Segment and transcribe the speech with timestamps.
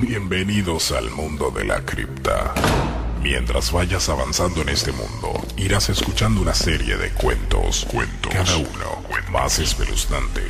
[0.00, 2.54] Bienvenidos al mundo de la cripta.
[3.22, 9.00] Mientras vayas avanzando en este mundo, irás escuchando una serie de cuentos, cuentos, cada uno
[9.30, 10.40] más espeluznante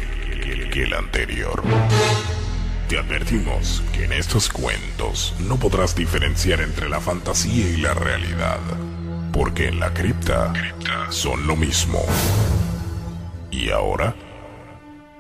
[0.71, 1.63] que el anterior.
[2.89, 8.61] Te advertimos que en estos cuentos no podrás diferenciar entre la fantasía y la realidad,
[9.33, 10.53] porque en la cripta
[11.11, 12.01] son lo mismo.
[13.51, 14.15] Y ahora,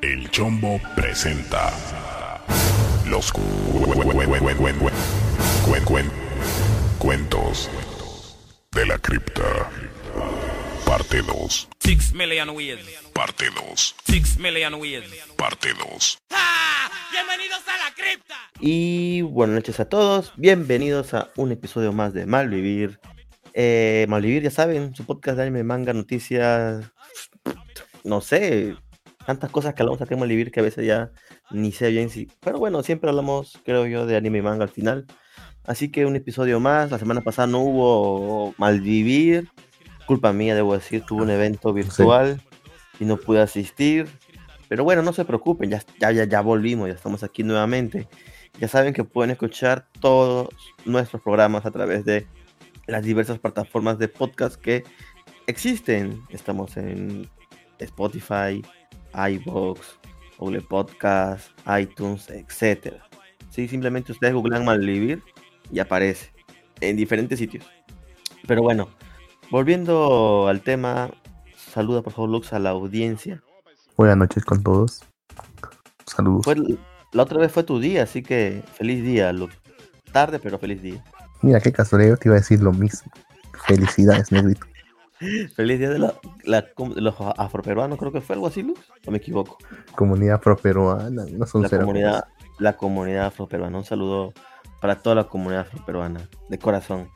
[0.02, 1.70] el Chombo presenta
[3.08, 3.40] los cu-
[5.66, 6.10] cuen- cuen-
[6.98, 7.70] cuentos
[8.72, 9.70] de la cripta.
[10.84, 11.68] Parte 2.
[11.80, 12.78] Six million ways.
[13.12, 13.94] Parte 2.
[14.06, 15.04] Six million ways.
[15.36, 16.18] Parte 2.
[17.12, 18.34] ¡Bienvenidos a la cripta!
[18.60, 22.98] Y buenas noches a todos, bienvenidos a un episodio más de Malvivir.
[23.54, 26.84] Eh, Malvivir, ya saben, su podcast de anime, manga, noticias,
[28.04, 28.76] no sé,
[29.30, 31.12] tantas cosas que hablamos acá en Malvivir que a veces ya
[31.52, 32.26] ni sé bien si...
[32.40, 35.06] Pero bueno, siempre hablamos, creo yo, de anime y manga al final.
[35.64, 39.48] Así que un episodio más, la semana pasada no hubo Malvivir,
[40.06, 42.42] culpa mía, debo decir, tuve un evento virtual
[42.98, 44.08] y no pude asistir.
[44.68, 48.08] Pero bueno, no se preocupen, ya, ya, ya volvimos, ya estamos aquí nuevamente.
[48.58, 50.48] Ya saben que pueden escuchar todos
[50.84, 52.26] nuestros programas a través de
[52.88, 54.82] las diversas plataformas de podcast que
[55.46, 56.20] existen.
[56.30, 57.30] Estamos en
[57.78, 58.60] Spotify,
[59.14, 59.80] iVoox,
[60.38, 62.94] Google Podcast, iTunes, etc.
[63.50, 65.22] Sí, simplemente ustedes googlean Malvivir
[65.70, 66.32] y aparece
[66.80, 67.64] en diferentes sitios.
[68.46, 68.88] Pero bueno,
[69.50, 71.10] volviendo al tema,
[71.56, 73.42] saluda por favor Lux a la audiencia.
[73.96, 75.02] Buenas noches con todos.
[76.06, 76.44] Saludos.
[76.44, 76.56] Fue,
[77.12, 79.54] la otra vez fue tu día, así que feliz día, Lux.
[80.12, 81.04] Tarde, pero feliz día.
[81.42, 83.10] Mira qué casualidad, te iba a decir lo mismo.
[83.66, 84.66] Felicidades, negrito.
[85.54, 88.80] Feliz día de, la, la- los afroperuanos, creo que fue algo así, Lux.
[89.06, 89.58] ¿O me equivoco?
[89.94, 92.24] Comunidad afroperuana, no son La comunidad,
[92.58, 93.76] la comunidad afroperuana.
[93.78, 94.32] Un saludo
[94.80, 97.08] para toda la comunidad afroperuana, de corazón.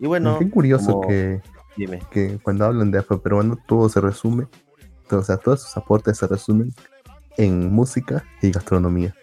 [0.00, 1.40] Y bueno, qué curioso como- que,
[1.76, 2.00] dime.
[2.10, 4.46] que cuando hablan de afroperuano todo se resume,
[5.10, 6.72] o sea, todos sus aportes se resumen
[7.36, 9.14] en música y gastronomía.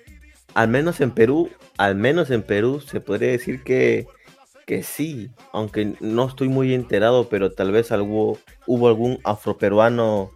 [0.54, 4.08] Al menos en Perú, al menos en Perú se podría decir que,
[4.70, 8.38] que sí, aunque no estoy muy enterado, pero tal vez algo,
[8.68, 10.30] hubo algún afroperuano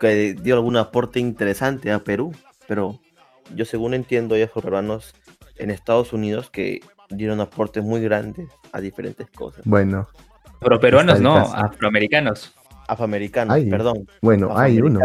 [0.00, 2.32] que dio algún aporte interesante a Perú,
[2.66, 2.98] pero
[3.54, 5.14] yo según entiendo hay afroperuanos
[5.58, 9.62] en Estados Unidos que dieron aportes muy grandes a diferentes cosas.
[9.64, 10.08] Bueno,
[10.58, 12.56] Pero peruanos Está el no, afroamericanos.
[12.88, 14.08] Afroamericanos, perdón.
[14.20, 14.98] bueno, hay uno,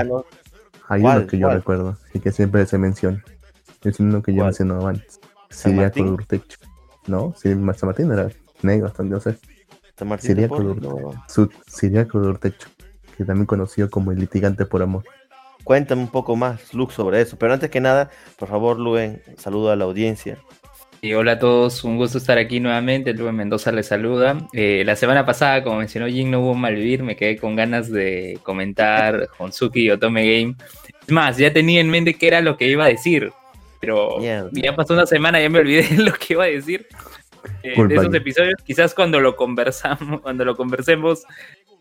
[0.89, 1.17] hay ¿Cuál?
[1.19, 1.57] uno que yo ¿Cuál?
[1.57, 3.23] recuerdo y que siempre se menciona.
[3.83, 5.19] Es uno que yo mencionaba antes.
[7.06, 8.29] No, sí, San Martín era
[8.63, 9.38] negro, hasta donde yo sé.
[9.97, 11.25] San Martín de Siriaco no.
[11.28, 12.68] Su Siriaco de Urtecho,
[13.18, 15.03] que también conocido como el litigante por amor.
[15.63, 17.38] Cuéntame un poco más, Lux, sobre eso.
[17.38, 20.38] Pero antes que nada, por favor, Luen, saludo a la audiencia.
[21.03, 23.13] Y hola a todos, un gusto estar aquí nuevamente.
[23.13, 24.38] Luis Mendoza les saluda.
[24.53, 27.03] Eh, la semana pasada, como mencionó Jin, no hubo malvivir.
[27.03, 30.56] Me quedé con ganas de comentar Honsuki y Otome Game.
[31.01, 33.34] Es más, ya tenía en mente qué era lo que iba a decir.
[33.81, 36.88] Pero ya pasó una semana, ya me olvidé lo que iba a decir.
[37.63, 41.24] Eh, de esos episodios, quizás cuando lo conversamos, cuando lo conversemos,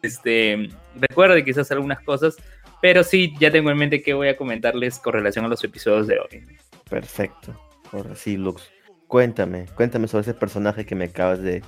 [0.00, 2.37] este, recuerde quizás algunas cosas.
[2.81, 6.09] Pero sí, ya tengo en mente qué voy a comentarles con relación a los episodios
[6.09, 6.44] de hoy.
[6.88, 7.54] Perfecto.
[7.93, 8.70] Ahora sí, Lux.
[9.06, 11.62] Cuéntame, cuéntame sobre ese personaje que me acabas de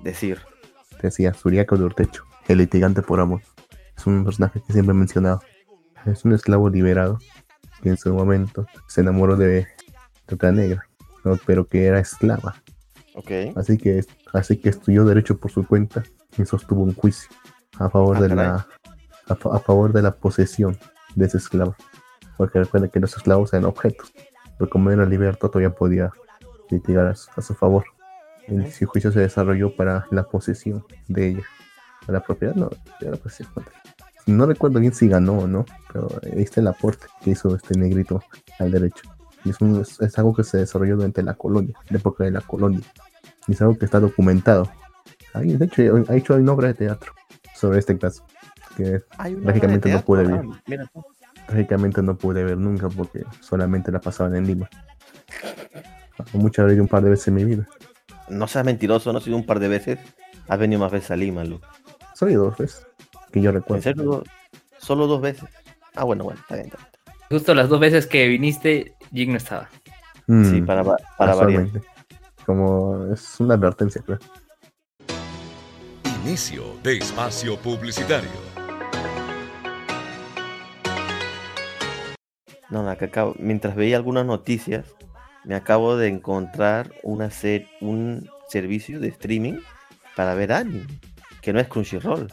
[0.00, 0.38] decir.
[1.02, 3.40] decía Suriaco de Urtecho, el litigante por amor.
[3.96, 5.40] Es un personaje que siempre he mencionado.
[6.06, 7.18] Es un esclavo liberado
[7.82, 9.66] que en su momento se enamoró de,
[10.28, 10.86] de otra negra,
[11.24, 11.38] ¿no?
[11.46, 12.62] pero que era esclava.
[13.14, 13.30] Ok.
[13.56, 16.02] Así que, así que estudió derecho por su cuenta
[16.38, 17.28] y sostuvo un juicio
[17.78, 18.46] a favor Ah, de caray.
[18.46, 18.66] la
[19.28, 20.78] a, fa- a favor de la posesión
[21.14, 21.74] de ese esclavo.
[22.36, 24.12] Porque recuerda que los esclavos eran objetos,
[24.58, 26.10] pero como era libertad todavía podía
[26.70, 27.84] litigar a su, a su favor.
[28.46, 31.42] El su juicio se desarrolló para la posesión de ella.
[32.06, 32.70] Para la propiedad, no,
[33.00, 33.52] de la posesión.
[34.26, 37.78] No recuerdo bien si ganó o no, pero ahí está el aporte que hizo este
[37.78, 38.22] negrito
[38.58, 39.02] al derecho.
[39.44, 42.30] Y es, un- es- es algo que se desarrolló durante la colonia, la época de
[42.30, 42.80] la colonia.
[43.46, 44.70] Y es algo que está documentado.
[45.34, 47.12] De hecho, ha hecho una obra de teatro
[47.54, 48.24] sobre este caso.
[48.76, 49.00] Que
[49.42, 50.42] Lógicamente no pude ver.
[50.94, 51.02] Ah,
[51.46, 54.68] trágicamente no pude ver nunca porque solamente la pasaban en Lima.
[56.32, 57.66] Muchas veces un par de veces en mi vida.
[58.28, 59.98] No seas mentiroso, no ha sido un par de veces.
[60.48, 61.66] Has venido más veces a Lima, Lux.
[62.14, 62.86] Solo dos veces
[63.32, 63.82] que yo ¿En recuerdo.
[63.82, 64.22] serio?
[64.78, 65.48] Solo dos veces.
[65.94, 66.66] Ah, bueno, bueno, está bien.
[66.66, 66.90] está bien.
[67.30, 69.68] Justo las dos veces que viniste, Jig no estaba.
[70.26, 70.84] Mm, Sí, para,
[71.16, 71.68] para variar.
[72.46, 74.18] Como es una advertencia, creo.
[76.24, 78.30] Inicio de espacio publicitario.
[82.68, 84.86] No, no, que acabo, mientras veía algunas noticias,
[85.44, 89.58] me acabo de encontrar una ser, un servicio de streaming
[90.14, 90.86] para ver anime,
[91.40, 92.32] que no es Crunchyroll.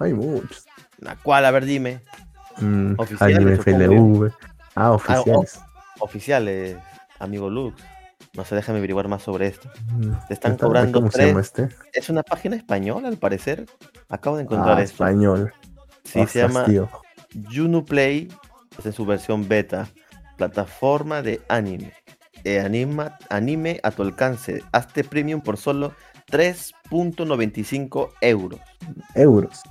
[0.00, 0.66] Hay muchos.
[0.98, 1.44] ¿La cual?
[1.44, 2.00] A ver, dime.
[2.60, 4.32] Mm, Oficiales, Anime FLV.
[4.74, 5.60] Ah, oficiales.
[6.00, 6.76] Oficiales,
[7.18, 7.82] amigo Lux.
[8.34, 9.68] No sé, déjame averiguar más sobre esto.
[9.92, 11.68] Mm, Te están ¿está- cobrando ¿Cómo se tres- llama este?
[11.92, 13.66] Es una página española, al parecer.
[14.08, 14.94] Acabo de encontrar Ah, esto.
[15.04, 15.52] español.
[16.04, 16.88] Sí, se llama tío.
[17.52, 18.28] Junuplay,
[18.78, 19.88] es en su versión beta,
[20.36, 21.92] plataforma de anime.
[22.44, 24.62] Eh, anima, anime a tu alcance.
[24.72, 25.92] Hazte premium por solo
[26.30, 28.60] 3.95 euros.
[29.14, 29.62] Euros.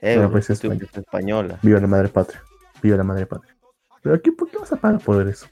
[0.00, 0.90] Euros, pues, estoy español.
[0.94, 1.58] en española.
[1.62, 2.42] Viva la madre patria.
[2.82, 3.56] Viva la madre patria.
[4.02, 5.46] Pero aquí, ¿por qué vas a pagar por eso?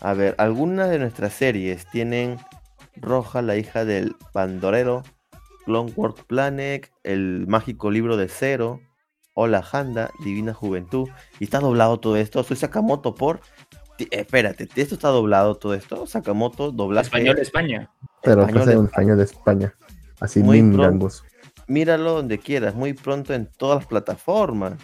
[0.00, 2.36] A ver, algunas de nuestras series tienen
[2.96, 5.02] Roja, la hija del Pandorero,
[5.64, 8.80] Clockwork Planet, El mágico libro de Cero,
[9.34, 11.08] Hola Handa, Divina Juventud.
[11.38, 12.42] Y está doblado todo esto.
[12.42, 13.40] Soy Sakamoto por.
[14.10, 16.06] Espérate, ¿esto está doblado todo esto?
[16.06, 17.06] Sakamoto, doblaje.
[17.06, 17.90] Español de España.
[18.22, 19.74] Pero español de- español de España.
[20.20, 21.08] Así Muy pronto.
[21.68, 24.74] Míralo donde quieras, muy pronto en todas las plataformas.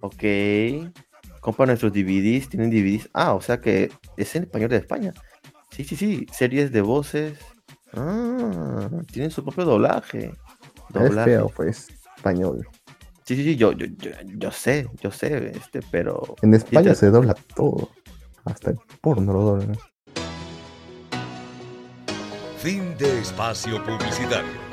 [0.00, 0.22] Ok.
[1.40, 3.08] Compra nuestros DVDs, tienen DVDs.
[3.14, 5.12] Ah, o sea que es en español de España.
[5.70, 6.26] Sí, sí, sí.
[6.32, 7.38] Series de voces.
[7.94, 10.26] Ah, tienen su propio doblaje.
[10.26, 11.30] Es Doblaje.
[11.30, 11.88] feo, pues.
[12.16, 12.66] Español.
[13.24, 16.34] Sí, sí, sí, yo, yo, yo, yo sé, yo sé, este, pero.
[16.42, 17.90] En España se dobla todo.
[18.44, 19.78] Hasta el porno lo doblan.
[22.58, 24.69] Fin de espacio publicitario.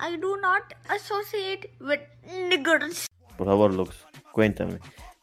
[0.00, 2.00] I do not associate with
[2.48, 3.06] niggers.
[3.36, 4.78] Por favor, Lux, cuéntame.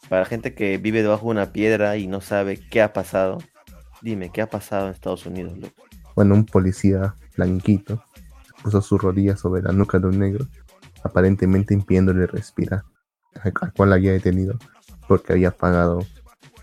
[0.09, 3.37] Para gente que vive debajo de una piedra y no sabe qué ha pasado,
[4.01, 5.73] dime, ¿qué ha pasado en Estados Unidos, Lux?
[6.15, 8.03] Bueno, un policía blanquito
[8.63, 10.45] puso su rodilla sobre la nuca de un negro,
[11.03, 12.83] aparentemente impidiéndole respirar,
[13.41, 14.57] al al cual había detenido
[15.07, 15.99] porque había pagado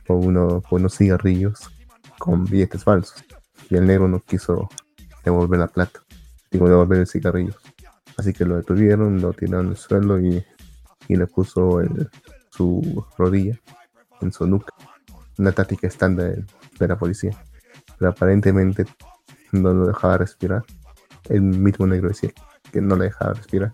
[0.06, 1.70] por, uno, por unos cigarrillos
[2.18, 3.24] con billetes falsos.
[3.70, 4.68] Y el negro no quiso
[5.24, 6.02] devolver la plata,
[6.50, 7.54] digo, devolver el cigarrillo.
[8.16, 10.44] Así que lo detuvieron, lo tiraron al suelo y,
[11.08, 12.08] y le puso el-
[12.50, 13.58] su rodilla
[14.20, 14.72] en su nuca.
[15.38, 16.36] Una táctica estándar
[16.78, 17.30] de- la policía.
[17.98, 18.84] Pero aparentemente
[19.52, 20.64] no lo dejaba respirar.
[21.28, 22.30] El mismo negro decía
[22.72, 23.72] que no le dejaba respirar.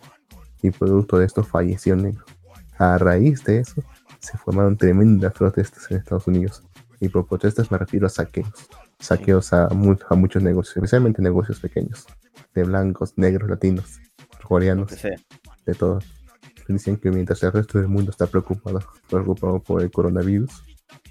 [0.62, 2.24] Y producto de esto falleció el negro.
[2.78, 3.82] A raíz de eso,
[4.20, 6.62] se formaron tremendas protestas en Estados Unidos.
[7.00, 8.68] Y por protestas me refiero a saqueos.
[9.00, 12.06] Saqueos a, mu- a muchos negocios, especialmente negocios pequeños.
[12.54, 14.00] De blancos, negros, latinos,
[14.42, 16.00] coreanos, de todo.
[16.68, 20.62] Dicen que mientras el resto del mundo está preocupado, preocupado por el coronavirus,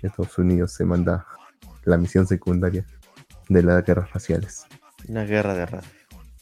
[0.01, 1.25] Estados Unidos se manda
[1.83, 2.85] la misión secundaria
[3.49, 4.65] de las guerras raciales.
[5.07, 5.89] Una guerra de raza.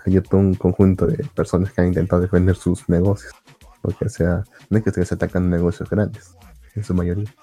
[0.06, 3.34] Hay todo un conjunto de personas que han intentado defender sus negocios.
[3.82, 6.36] Porque, o sea, no es que se atacan negocios grandes,
[6.76, 7.34] en su mayoría.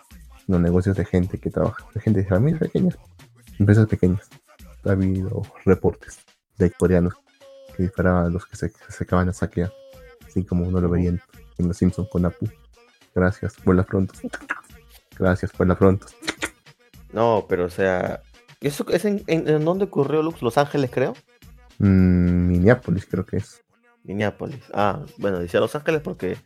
[0.46, 2.98] No negocios de gente que trabaja, de gente de familias pequeñas,
[3.58, 4.28] empresas pequeñas.
[4.84, 6.18] Ha habido reportes
[6.58, 7.14] de coreanos
[7.72, 9.72] que disparaban a los que se, se acaban de saquear.
[10.26, 11.20] Así como uno lo vería en,
[11.58, 12.48] en Los Simpsons con Apu.
[13.14, 14.14] Gracias, vuela pronto.
[15.19, 16.06] Gracias, vuela pronto.
[17.12, 18.22] No, pero o sea.
[18.60, 20.40] ¿Eso es en, en, en dónde ocurrió Lux?
[20.40, 21.14] Los Ángeles, creo.
[21.78, 23.62] Mm, Minneapolis creo que es.
[24.04, 24.64] Minneapolis.
[24.72, 26.36] Ah, bueno, decía Los Ángeles porque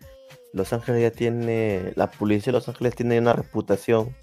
[0.52, 1.92] Los Ángeles ya tiene.
[1.94, 4.16] La policía de Los Ángeles tiene una reputación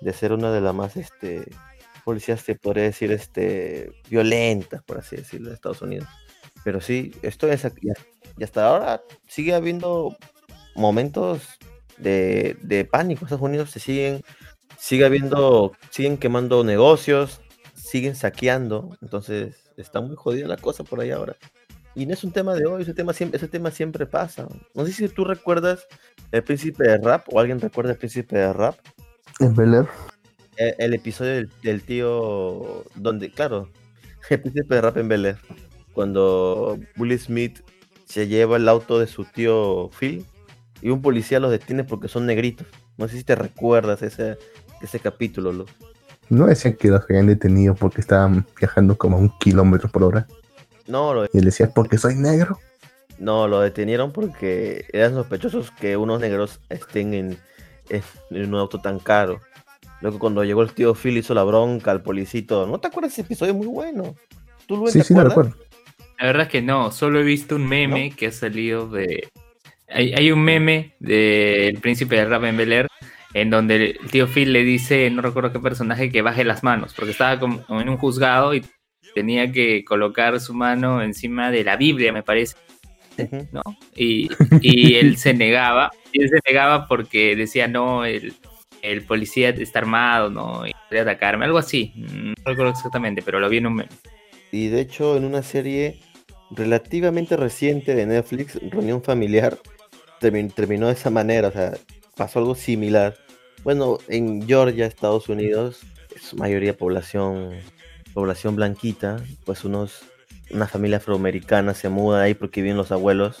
[0.00, 1.44] de ser una de las más este
[2.04, 6.06] policías, te podría decir, este violentas, por así decirlo, de Estados Unidos.
[6.64, 7.88] Pero sí, esto es aquí-
[8.36, 10.16] y hasta ahora sigue habiendo
[10.74, 11.42] momentos
[11.98, 13.24] de, de pánico.
[13.24, 14.22] Estados Unidos se siguen,
[14.78, 17.40] sigue habiendo, siguen quemando negocios,
[17.74, 18.96] siguen saqueando.
[19.02, 21.36] Entonces está muy jodida la cosa por ahí ahora.
[21.94, 24.48] Y no es un tema de hoy, ese tema siempre, ese tema siempre pasa.
[24.74, 25.86] No sé si tú recuerdas
[26.32, 28.76] el príncipe de rap o alguien recuerda el príncipe de rap.
[29.38, 29.86] En Bel Air.
[30.56, 33.70] El, el episodio del, del tío donde, claro,
[34.30, 35.38] el príncipe de rap en Bel Air,
[35.94, 37.60] cuando Will Smith
[38.04, 40.24] se lleva el auto de su tío Phil
[40.82, 42.66] y un policía los detiene porque son negritos.
[42.98, 44.36] No sé si te recuerdas ese,
[44.82, 45.66] ese capítulo, Lu.
[46.28, 50.26] No decían que los habían detenido porque estaban viajando como a un kilómetro por hora.
[50.86, 52.58] No, lo, Y él decía, porque soy negro.
[53.18, 57.38] no, lo detenieron porque eran sospechosos que unos negros estén en,
[58.30, 59.40] un auto tan caro.
[60.00, 62.66] Luego cuando llegó el tío Phil hizo la bronca al policito.
[62.66, 63.54] ¿No te acuerdas de ese episodio?
[63.54, 64.14] Muy bueno.
[64.66, 65.54] ¿Tú, Luen, Sí, te sí, lo recuerdo.
[66.18, 69.28] La verdad es que no, solo he visto un meme que ha salido de...
[69.88, 72.88] Hay, hay un meme del príncipe de rap en Bel Air
[73.34, 76.94] en donde el tío Phil le dice, no recuerdo qué personaje, que baje las manos,
[76.94, 78.64] porque estaba como en un juzgado y
[79.14, 82.56] tenía que colocar su mano encima de la Biblia, me parece.
[83.52, 83.62] ¿no?
[83.94, 84.28] Y,
[84.60, 88.34] y él se negaba, y él se negaba porque decía, no, el,
[88.82, 90.66] el policía está armado, ¿no?
[90.66, 91.92] Y podría atacarme, algo así.
[91.96, 93.90] No recuerdo exactamente, pero lo vi en un meme.
[94.54, 95.98] Y de hecho, en una serie
[96.52, 99.58] relativamente reciente de Netflix, Reunión Familiar,
[100.20, 101.72] termi- terminó de esa manera, o sea,
[102.16, 103.16] pasó algo similar.
[103.64, 105.80] Bueno, en Georgia, Estados Unidos,
[106.14, 107.50] es mayoría población,
[108.12, 110.02] población blanquita, pues unos,
[110.52, 113.38] una familia afroamericana se muda ahí porque viven los abuelos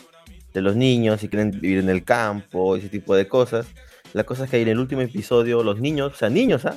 [0.52, 3.66] de los niños y quieren vivir en el campo, ese tipo de cosas.
[4.14, 6.76] La cosa es que en el último episodio los niños, o sea, niños, ¿ah?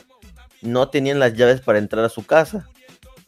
[0.61, 2.69] No tenían las llaves para entrar a su casa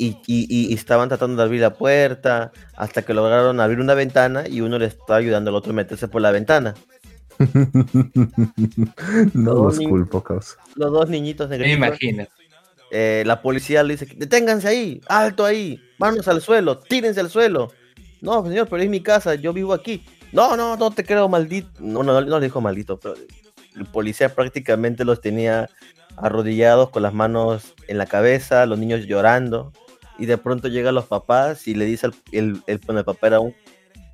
[0.02, 3.94] y, y- y- y estaban tratando de abrir la puerta hasta que lograron abrir una
[3.94, 6.74] ventana y uno le estaba ayudando al otro a meterse por la ventana.
[9.34, 10.56] no los ni- culpo, causa.
[10.76, 11.78] Los dos niñitos Me negritos.
[11.88, 12.28] imagino.
[12.92, 17.72] eh, la policía le dice, deténganse ahí, alto ahí, manos al suelo, tírense al suelo.
[18.22, 20.04] No, señor, pero es mi casa, yo vivo aquí.
[20.32, 21.70] No, no, no te creo maldito.
[21.80, 23.16] No, no, no le dijo maldito, pero
[23.76, 25.70] el policía prácticamente los tenía
[26.18, 29.72] arrodillados con las manos en la cabeza, los niños llorando.
[30.20, 33.28] Y de pronto llegan los papás y le dice al el, el, bueno, el papá
[33.28, 33.56] era un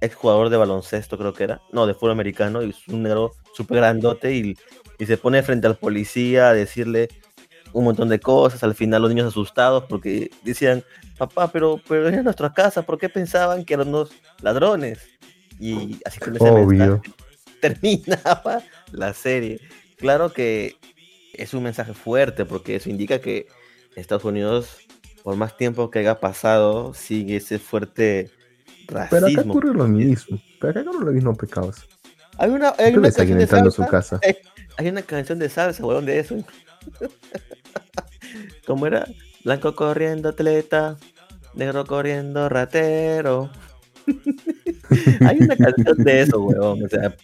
[0.02, 1.62] exjugador de baloncesto, creo que era.
[1.72, 4.58] No, de fútbol americano, y es un negro súper grandote y,
[5.00, 7.10] y se pone frente al policía a decirle
[7.74, 8.64] un montón de cosas.
[8.64, 10.84] Al final los niños asustados porque decían,
[11.18, 15.00] papá, pero, pero era nuestra casa, ¿por qué pensaban que eran unos ladrones?
[15.60, 17.02] Y así con ese mensaje
[17.62, 19.60] terminaba la serie.
[19.98, 20.76] Claro que
[21.34, 23.48] es un mensaje fuerte porque eso indica que
[23.96, 24.78] Estados Unidos,
[25.26, 28.30] por más tiempo que haya pasado, sigue ese fuerte
[28.88, 29.54] Pero acá racismo.
[29.54, 30.40] ocurre lo mismo.
[30.62, 31.88] Pero acá ocurre lo mismo, pecados.
[32.38, 33.92] Hay una, hay Siempre una canción de entrando a su salsa.
[33.92, 34.20] casa.
[34.24, 34.36] Hay,
[34.78, 36.36] hay una canción de salsa, weón, de eso.
[38.68, 39.08] ¿Cómo era?
[39.44, 40.98] Blanco corriendo atleta,
[41.56, 43.50] negro corriendo ratero.
[45.28, 46.86] hay una canción de eso, weón.
[46.86, 47.16] O sea,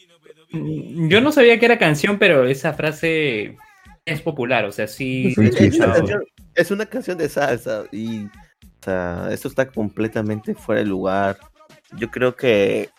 [0.52, 3.58] Mm, Yo no sabía que era canción, pero esa frase
[4.06, 5.30] es popular, o sea, sí.
[5.30, 6.24] Es un he es, una canción,
[6.56, 11.38] es una canción de salsa y o sea, esto está completamente fuera de lugar.
[11.98, 12.90] Yo creo que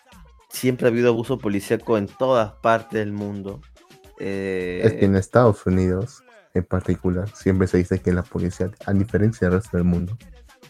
[0.49, 3.61] siempre ha habido abuso policíaco en todas partes del mundo.
[4.19, 8.93] Eh, Es que en Estados Unidos, en particular, siempre se dice que la policía, a
[8.93, 10.17] diferencia del resto del mundo,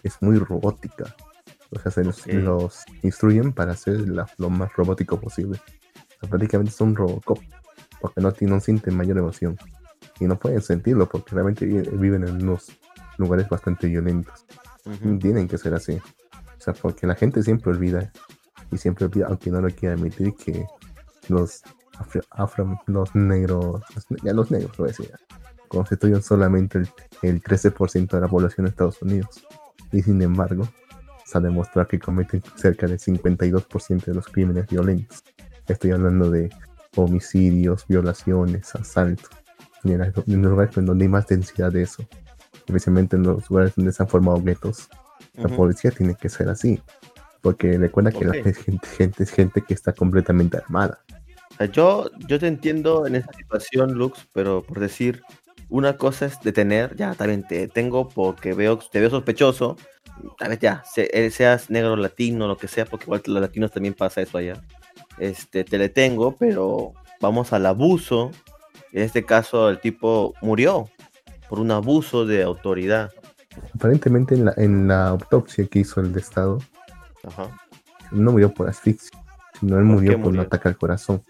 [0.02, 1.16] es muy robótica.
[1.70, 2.34] O sea, se los, Ok.
[2.34, 5.60] los instruyen para ser la- lo más robótico posible.
[6.18, 7.40] O sea, prácticamente son Robocop,
[8.00, 9.58] porque no, tienen, no mayor emoción.
[10.24, 12.72] Y no pueden sentirlo porque realmente vi- viven en unos
[13.18, 14.46] lugares bastante violentos.
[15.20, 15.94] Tienen que ser así.
[15.98, 18.12] O sea, porque la gente siempre olvida,
[18.72, 20.65] y siempre olvida, aunque no lo quiera admitir, que
[21.27, 21.62] los
[21.98, 23.82] afro, afro- los negros,
[24.24, 25.12] ya los negros, lo voy a decir,
[25.68, 26.89] constituyen solamente el,
[27.22, 29.46] el 13% de la población de Estados Unidos.
[29.92, 30.68] Y sin embargo,
[31.25, 35.24] se ha demostrado que cometen cerca del 52% de los crímenes violentos.
[35.68, 36.50] Estoy hablando de
[36.96, 39.30] homicidios, violaciones, asaltos.
[39.84, 42.04] En, en los lugares donde hay más densidad de eso,
[42.66, 44.88] especialmente en los lugares donde se han formado guetos,
[45.36, 45.56] la Ujú.
[45.56, 46.82] policía tiene que ser así.
[47.42, 51.00] Porque recuerda que la gente, gente es gente que está completamente armada.
[51.74, 55.24] Yo, yo te entiendo en esa situación, Lux, pero por decir,
[55.70, 59.75] una cosa es detener, ya, también te detengo porque veo, te veo sospechoso,
[60.38, 63.72] tal vez ya, se- eh, seas negro, latino, lo que sea, porque igual los latinos
[63.72, 64.62] también pasa eso allá.
[65.18, 68.32] Este, te detengo, pero vamos al abuso.
[68.94, 70.88] En este caso, el tipo murió
[71.50, 73.12] por un abuso de autoridad.
[73.76, 76.60] Aparentemente en la, en la autopsia que hizo el de Estado,
[77.28, 77.50] Ajá.
[78.12, 79.20] no murió por asfixia,
[79.60, 81.24] sino él ¿Por murió por un ataque al corazón.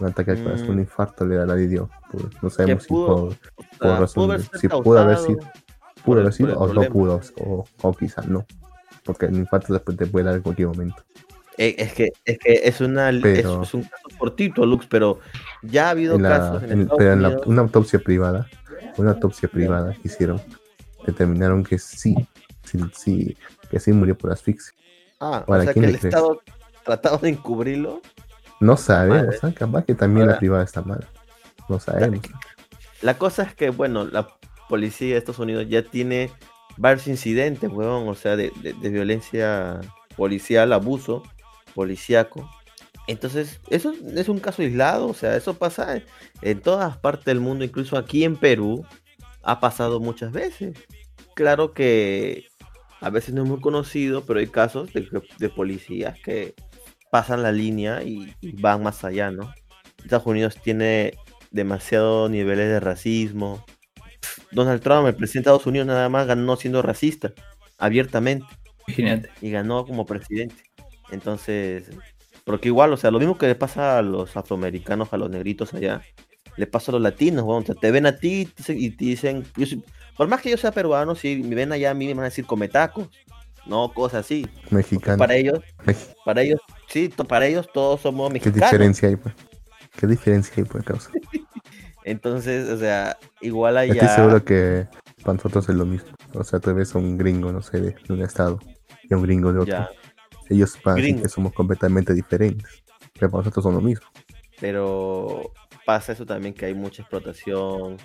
[0.00, 0.70] Un ataque al corazón, Mm.
[0.70, 1.90] un infarto le, le dio.
[2.12, 3.32] Por- no sabemos si pudo- por, O
[3.78, 5.38] por sea, razón pudo de- haber sido si pudo haber sido,
[6.04, 6.20] pudo
[6.64, 8.46] haber o no pudo, o, o quizás no.
[9.04, 11.02] Porque el infarto después te puede dar en cualquier momento.
[11.58, 15.18] Eh, Es que, es que es una es- Pero- es, un caso cortito, Lux, pero
[15.62, 18.46] ya ha habido En la- casos en en- pero en la- una autopsia privada,
[18.96, 20.40] una autopsia privada que hicieron,
[21.04, 22.14] determinaron que sí,
[22.64, 23.36] sí, sí,
[23.70, 24.72] que sí murió por asfixia.
[25.20, 26.14] Ah, o Ahora, sea que ¿quién el crees?
[26.14, 26.40] Estado
[26.84, 28.00] trataba de encubrirlo.
[28.60, 29.38] No sabemos, Madre.
[29.42, 29.52] ¿ah?
[29.54, 31.06] capaz que también la privada está mal.
[31.68, 32.20] No sabemos.
[33.02, 34.28] La cosa es que, bueno, la
[34.68, 36.30] policía de Estados Unidos ya tiene
[36.76, 39.80] varios incidentes, huevón, o sea, de, de- de violencia
[40.16, 41.22] policial, abuso
[41.78, 42.50] policíaco.
[43.06, 46.02] Entonces, eso es un caso aislado, o sea, eso pasa
[46.42, 48.84] en, todas partes del mundo, incluso aquí en Perú,
[49.44, 50.76] ha pasado muchas veces.
[51.36, 52.48] Claro que
[53.00, 56.54] a veces no es muy conocido, pero hay casos de, policías que
[57.12, 59.54] pasan la línea y, y van más allá, ¿no?
[60.02, 61.14] Estados Unidos tiene
[61.52, 63.64] demasiados niveles de racismo.
[64.50, 67.32] Donald Trump, el presidente de Estados Unidos, nada más ganó siendo racista,
[67.78, 68.46] abiertamente,
[68.88, 69.30] Imagínate.
[69.40, 70.67] y ganó como presidente.
[71.10, 71.90] Entonces,
[72.44, 75.74] Porque igual, o sea, lo mismo que le pasa a los afroamericanos, a los negritos
[75.74, 76.00] allá,
[76.56, 77.62] le pasa a los latinos, weón.
[77.62, 79.84] O sea, te ven a ti y te dicen- yo soy-
[80.16, 82.28] por más que yo sea peruano, si me ven allá a mí me van a
[82.30, 83.08] decir come tacos,
[83.66, 84.46] no cosas así.
[84.62, 85.18] Porque Mexicano.
[85.18, 88.70] Para ellos, Mex- para ellos, sí, para ellos todos somos ¿Qué mexicanos.
[88.70, 89.34] diferencia hay, pues?
[89.98, 91.10] ¿Qué diferencia hay, por causa?
[92.04, 94.14] Entonces, o sea, igual Estoy allá.
[94.14, 94.86] seguro que
[95.22, 96.08] para nosotros es lo mismo.
[96.34, 98.58] O sea, tú ves a un gringo, no sé, de un estado
[99.02, 99.72] y a un gringo de otro.
[99.74, 99.90] Ya,
[100.48, 101.22] Ellos Gringo.
[101.22, 102.82] que somos completamente diferentes.
[103.14, 104.06] Pero para nosotros son lo mismo.
[104.60, 105.52] pero
[105.86, 107.96] pasa eso también que hay mucha explotación.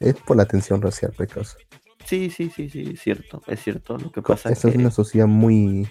[0.00, 1.56] Es por la tensión racial, por causa.
[2.04, 3.96] Sí, sí, sí, sí, es cierto, es cierto.
[3.98, 5.88] Lo que pasa es Esta es que una sociedad muy,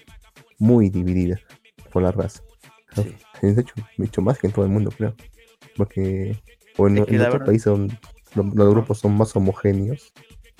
[0.58, 1.40] muy dividida
[1.90, 2.42] por la raza.
[2.94, 5.14] sí, de hecho, mucho más que en todo el mundo, creo.
[5.76, 6.40] Porque
[6.76, 7.72] bueno, Es que en otros verdad- países
[8.34, 10.12] los grupos son más homogéneos.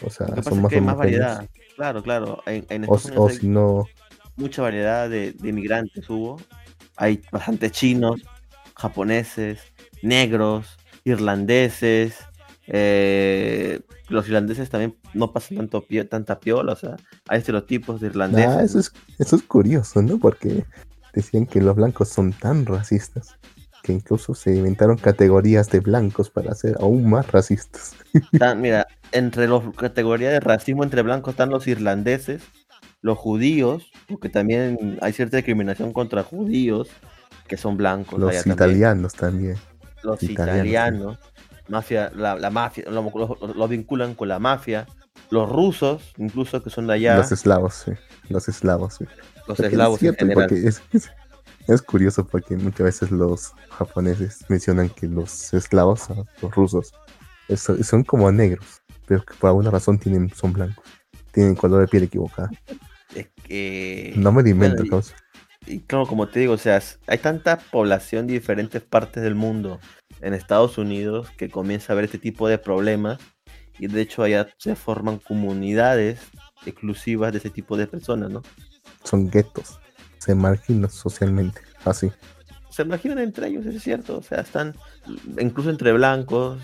[0.04, 0.98] O sea, que son es más que hay más homogéneos.
[0.98, 1.48] variedad.
[1.76, 2.42] Claro, claro.
[2.46, 2.96] En, en O,
[3.28, 3.86] hay si no,
[4.36, 6.40] mucha variedad de, de inmigrantes hubo.
[6.96, 8.22] Hay bastantes chinos,
[8.76, 9.60] japoneses,
[10.02, 12.16] negros, irlandeses.
[12.66, 16.96] eh, los irlandeses también no pasan tanto pio- tanta piola, o sea,
[17.28, 18.50] hay estereotipos de irlandeses.
[18.50, 20.18] Ah, eso, es, eso es curioso, ¿no?
[20.18, 20.64] Porque
[21.14, 23.36] decían que los blancos son tan racistas
[23.82, 27.94] que incluso se inventaron categorías de blancos para ser aún más racistas.
[28.56, 32.42] Mira, entre las categorías de racismo entre blancos están los irlandeses,
[33.04, 36.88] los judíos, porque también hay cierta discriminación contra judíos
[37.46, 38.18] que son blancos.
[38.18, 38.54] Los también.
[38.54, 39.56] italianos también.
[40.02, 41.18] los italianos,
[41.68, 44.86] mafia, la, la mafia, lo, lo- lo vinculan con la mafia,
[45.30, 47.92] los rusos, incluso que son de allá, Los eslavos, sí.
[48.30, 49.04] Los eslavos, sí.
[49.04, 50.48] los Porque es eslavos en cierto, general.
[50.48, 51.10] porque es, es-
[51.68, 56.06] es curioso porque muchas veces los japoneses mencionan que los eslavos,
[56.40, 56.94] los rusos,
[57.48, 60.86] es- son como negros, pero que por alguna razón tienen, son blancos.
[61.32, 62.48] Tienen color de piel equivocada.
[63.14, 65.14] Es que, No me invento, y- causa.
[65.66, 69.80] y claro, como te digo, o sea, hay tanta población de diferentes partes del mundo
[70.20, 73.18] en Estados Unidos que comienza a ver este tipo de problemas
[73.78, 76.20] y de hecho allá se forman comunidades
[76.66, 78.42] exclusivas de ese tipo de personas, ¿no?
[79.04, 79.78] Son guetos.
[80.18, 81.60] Se marginan socialmente.
[81.84, 82.10] Así.
[82.70, 84.74] se imaginan entre ellos, es cierto, o sea, están
[85.38, 86.60] incluso entre blancos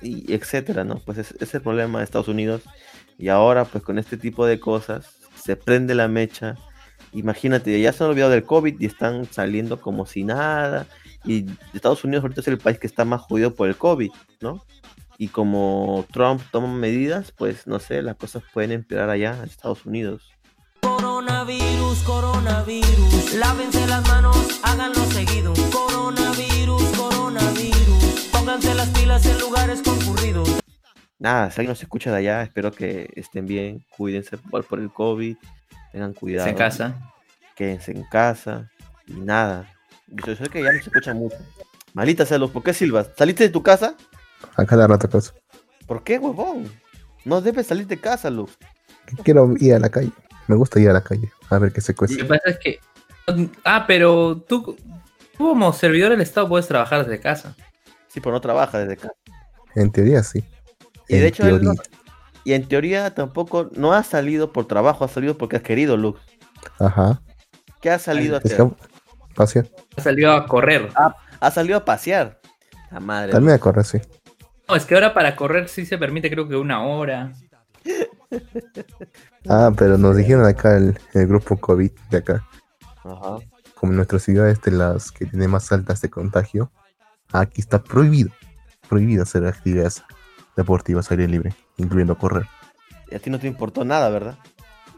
[0.00, 1.00] y etcétera, ¿no?
[1.00, 2.62] Pues es, es el problema de Estados Unidos
[3.18, 6.56] y ahora pues con este tipo de cosas se prende la mecha.
[7.12, 10.86] Imagínate, ya se han olvidado del COVID y están saliendo como si nada.
[11.24, 14.64] Y Estados Unidos ahorita es el país que está más jodido por el COVID, ¿no?
[15.18, 19.84] Y como Trump toma medidas, pues no sé, las cosas pueden empeorar allá en Estados
[19.84, 20.30] Unidos.
[20.80, 25.52] Coronavirus, coronavirus, lávense las manos, háganlo seguido.
[25.72, 30.59] Coronavirus, coronavirus, pónganse las pilas en lugares concurridos.
[31.20, 34.90] Nada, si alguien nos escucha de allá, espero que estén bien, cuídense por, por el
[34.90, 35.36] COVID,
[35.92, 36.48] tengan cuidado.
[36.48, 37.12] en casa.
[37.54, 38.70] quédense en casa
[39.06, 39.70] y nada.
[40.08, 41.36] Yo sé que ya no se escucha mucho.
[41.92, 43.10] Malita sea, Luz, ¿por qué silbas?
[43.16, 43.94] ¿Saliste de tu casa?
[44.56, 45.32] A cada rato, causa.
[45.86, 46.70] ¿Por qué, huevón?
[47.24, 48.56] No debes salir de casa, Luz.
[49.22, 50.10] Quiero ir a la calle.
[50.48, 51.30] Me gusta ir a la calle.
[51.50, 52.16] A ver qué se Lo cuesta.
[52.16, 52.80] que pasa es que.
[53.64, 54.74] Ah, pero tú,
[55.36, 57.54] tú como servidor del Estado puedes trabajar desde casa.
[58.08, 59.14] Sí, pero no trabaja desde casa.
[59.74, 60.42] En teoría, sí.
[61.10, 61.82] Y de En hecho, él no- teoría.
[62.44, 66.16] y en teoría tampoco, no ha salido por trabajo, ha salido porque has querido, Luz.
[66.78, 67.20] Ajá.
[67.80, 68.66] ¿Qué ha salido a hacer?
[69.34, 69.64] paseo.
[69.96, 70.88] Ha salido a correr.
[71.40, 72.40] Ha salido a pasear.
[72.90, 73.32] La madre.
[73.32, 73.98] También a correr, sí.
[74.68, 77.32] No, es que ahora para correr sí se permite, creo que una hora.
[79.48, 82.46] Ah, pero nos dijeron acá el, el grupo COVID de acá.
[83.02, 83.38] Ajá.
[83.74, 86.70] Como nuestra ciudad es de las que tiene más altas de contagio,
[87.32, 88.30] aquí está prohibido.
[88.88, 90.02] Prohibido hacer actividades
[90.56, 92.46] deportivas aire libre, incluyendo correr.
[93.10, 94.38] Y a ti no te importó nada, ¿verdad?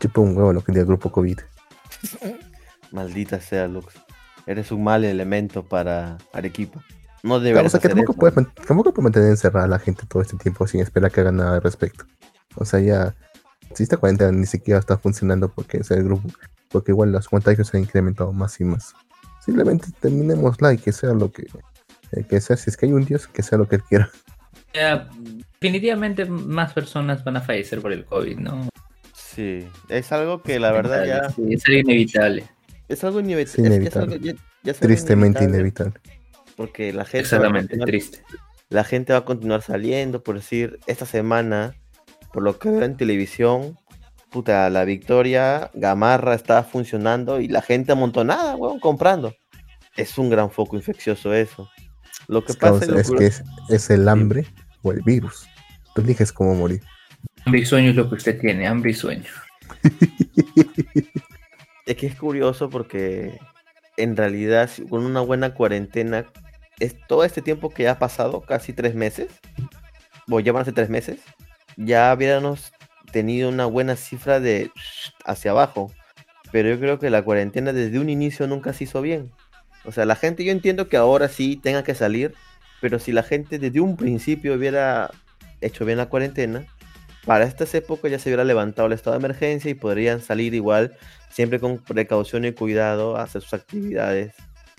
[0.00, 1.38] Chupa un huevo lo que el grupo COVID.
[2.92, 3.94] Maldita sea, Lux.
[4.46, 6.82] Eres un mal elemento para Arequipa.
[7.22, 8.34] No Claro, o deberías sea que hacer tampoco eso.
[8.34, 11.36] puedes, tampoco puedes mantener encerrada a la gente todo este tiempo sin esperar que hagan
[11.36, 12.04] nada al respecto.
[12.56, 13.14] O sea, ya,
[13.74, 16.28] si esta cuarentena ni siquiera está funcionando porque es el grupo,
[16.68, 18.94] porque igual los contagios se han incrementado más y más.
[19.40, 21.46] Simplemente terminémosla y que sea lo que,
[22.12, 24.10] eh, que sea, si es que hay un Dios, que sea lo que él quiera.
[25.60, 28.68] Definitivamente más personas van a fallecer por el COVID, ¿no?
[29.14, 32.44] Sí, es algo que la verdad ya Sí, es algo inevitable.
[32.88, 34.14] es algo inevit- es- es inevitable.
[34.14, 35.94] algo- ya- ya es Tristemente inevitable.
[36.56, 38.22] Porque la gente, va a Exactamente, continuar- triste.
[38.68, 41.74] la gente va a continuar saliendo, por decir, esta semana,
[42.32, 43.78] por lo que veo en televisión,
[44.30, 49.34] puta, la Victoria Gamarra está funcionando y la gente amontonada, weón, comprando.
[49.96, 51.68] Es un gran foco infeccioso eso.
[52.28, 54.46] Lo que Es, pasa es que es, es el hambre
[54.82, 55.48] o el virus.
[55.94, 56.82] Tú eliges cómo morir.
[57.44, 59.30] Hambre y sueño es lo que usted tiene, hambre y sueño.
[61.84, 63.40] Es que es curioso porque
[63.96, 66.26] en realidad con una buena cuarentena,
[66.78, 69.28] es todo este tiempo que ya ha pasado, casi tres meses,
[70.30, 71.20] o ya van a ser tres meses,
[71.76, 72.72] ya hubiéramos
[73.12, 74.70] tenido una buena cifra de
[75.24, 75.92] hacia abajo.
[76.50, 79.32] Pero yo creo que la cuarentena desde un inicio nunca se hizo bien.
[79.84, 82.34] O sea, la gente, yo entiendo que ahora sí tenga que salir,
[82.82, 85.08] pero si la gente desde un principio hubiera
[85.60, 86.66] hecho bien la cuarentena,
[87.24, 90.96] para estas épocas ya se hubiera levantado el estado de emergencia y podrían salir igual,
[91.30, 94.34] siempre con precaución y cuidado, a hacer sus actividades.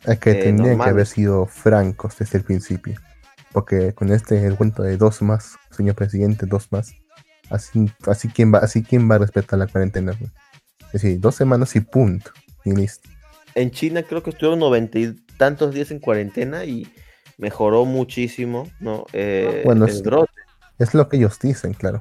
[0.05, 2.99] Es que eh, tendrían que haber sido francos desde el principio.
[3.53, 6.93] Porque con este el cuento de dos más, señor presidente, dos más.
[7.49, 10.11] Así, así quién va, así quién va a respetar la cuarentena.
[10.87, 12.31] Es decir, dos semanas y punto.
[12.65, 13.07] Y listo.
[13.55, 16.91] En China creo que estuvieron noventa y tantos días en cuarentena y
[17.37, 19.05] mejoró muchísimo, ¿no?
[19.13, 20.31] Eh, Bueno, el brote.
[20.79, 21.99] Es lo que ellos dicen, claro.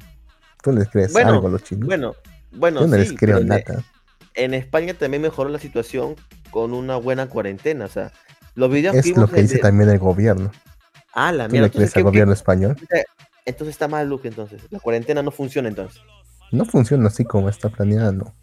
[0.62, 1.86] ¿Tú les crees Bueno, algo a los chinos?
[1.86, 2.14] Bueno,
[2.52, 3.84] bueno, Yo no les sí, creo pero de- nada.
[4.34, 6.16] en España también mejoró la situación
[6.50, 7.84] con una buena cuarentena.
[7.84, 8.12] O sea,
[8.54, 10.50] los videos Es lo que dice de- también el gobierno.
[11.14, 11.66] Ah, la ¿Tú mierda.
[11.66, 12.76] le crees Entonces, al ¿qué- gobierno español?
[13.44, 14.62] entonces está mal, Luke, entonces.
[14.70, 16.00] La cuarentena no funciona entonces.
[16.50, 18.34] No funciona así como está planeada, no.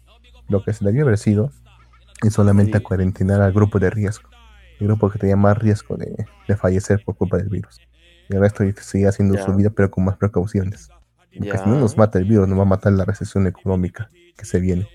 [0.48, 1.50] Lo que se debió haber sido
[2.22, 2.84] es solamente Sí.
[2.84, 4.28] cuarentenar al grupo de riesgo.
[4.80, 7.78] El grupo que tenía más riesgo de, de fallecer por culpa del virus.
[8.28, 10.88] Y el resto sigue haciendo su vida, pero con más precauciones.
[11.36, 14.44] Porque si no nos mata el virus, nos va a matar la recesión económica que
[14.44, 14.88] se viene.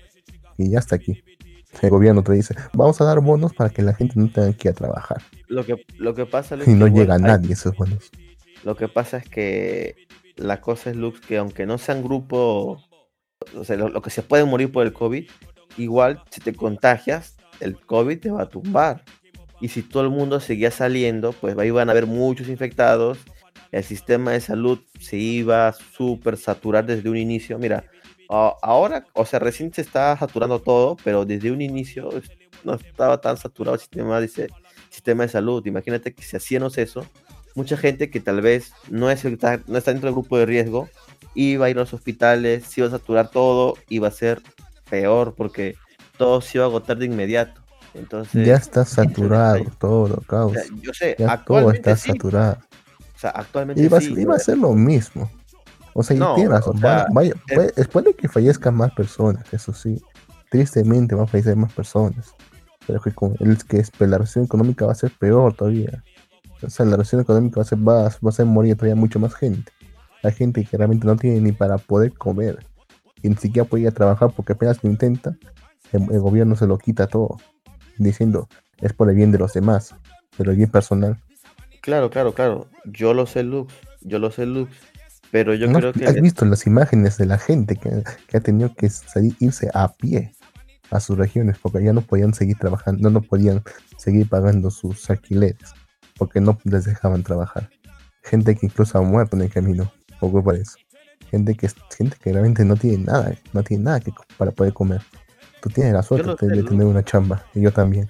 [0.58, 1.22] Y ya está aquí.
[1.82, 4.68] El gobierno te dice, vamos a dar bonos para que la gente no tenga que
[4.68, 5.22] ir a trabajar.
[5.48, 8.10] Lo que, lo que pasa, Luke, Y no llega hay- nadie esos bonos.
[8.64, 9.94] Lo que pasa es que
[10.36, 12.82] la cosa es, Lux, que aunque no sean grupo,
[13.54, 15.28] o sea, lo, lo que se puede morir por el COVID,
[15.76, 19.04] igual si te contagias, el COVID te va a tumbar.
[19.60, 23.18] Y si todo el mundo seguía saliendo, pues ahí van a haber muchos infectados.
[23.72, 27.58] El sistema de salud se iba a súper saturar desde un inicio.
[27.58, 27.84] Mira,
[28.28, 32.10] ahora, o sea, recién se está saturando todo, pero desde un inicio
[32.64, 34.50] no estaba tan saturado el sistema de, se-
[34.90, 35.64] sistema de salud.
[35.66, 37.06] Imagínate que si hacíamos eso,
[37.54, 40.88] mucha gente que tal vez no, es, el- no está dentro del grupo de riesgo
[41.34, 44.40] iba a ir a los hospitales, se iba a saturar todo, iba a ser
[44.88, 45.76] peor porque
[46.16, 47.62] todo se iba a agotar de inmediato.
[47.98, 50.52] Entonces, Ya está saturado todo, o caos.
[50.52, 52.58] sea, yo sé, Ya todo está sí, saturado.
[53.14, 55.30] o sea, actualmente Iba, a- sí, iba a ser lo mismo.
[55.94, 56.76] O sea, y No, tiene razón.
[56.76, 60.00] o vaya- sea, vaya- es- puede, puede que fallezcan más personas, eso sí.
[60.50, 62.34] Tristemente van a fallecer más personas.
[62.86, 66.04] Pero que con el que es, pues, la recesión económica va a ser peor todavía.
[66.62, 69.18] O sea, la recesión económica va a ser, va, va a hacer morir todavía mucho
[69.18, 69.72] más gente.
[70.22, 72.64] Hay gente que realmente no tiene ni para poder comer.
[73.22, 75.36] Y ni siquiera puede ir a trabajar porque apenas lo intenta,
[75.92, 77.38] el, el gobierno se lo quita todo.
[77.98, 78.48] Diciendo,
[78.80, 79.94] es por el bien de los demás.
[80.36, 81.18] Pero el bien personal.
[81.80, 82.68] Claro, claro, claro.
[82.84, 83.72] Yo lo sé, Lux.
[84.02, 84.70] Yo lo sé, Lux.
[85.30, 88.36] Pero yo ¿No creo has- que ¿Has visto las imágenes de la gente que, que
[88.36, 90.32] ha tenido que salir, irse a pie
[90.90, 93.62] a sus regiones porque ya no podían seguir trabajando, no, podían
[93.98, 95.74] seguir pagando sus alquileres
[96.16, 97.68] porque no les dejaban trabajar?
[98.22, 100.76] Gente que incluso ha muerto en el camino por culpa de eso.
[101.30, 105.02] Gente que, gente que realmente no tiene nada, no tiene nada que, para poder comer.
[105.60, 108.08] Tú tienes la suerte de, sé, de tener una chamba y yo también.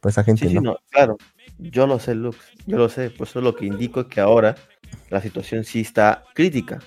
[0.00, 0.62] Pues esa gente Sí, sí, no.
[0.62, 1.16] no, claro.
[1.58, 2.36] Yo lo sé, Lux.
[2.66, 3.10] Yo lo sé.
[3.10, 4.56] Por eso lo que indico es que ahora
[5.10, 6.80] la situación sí está crítica.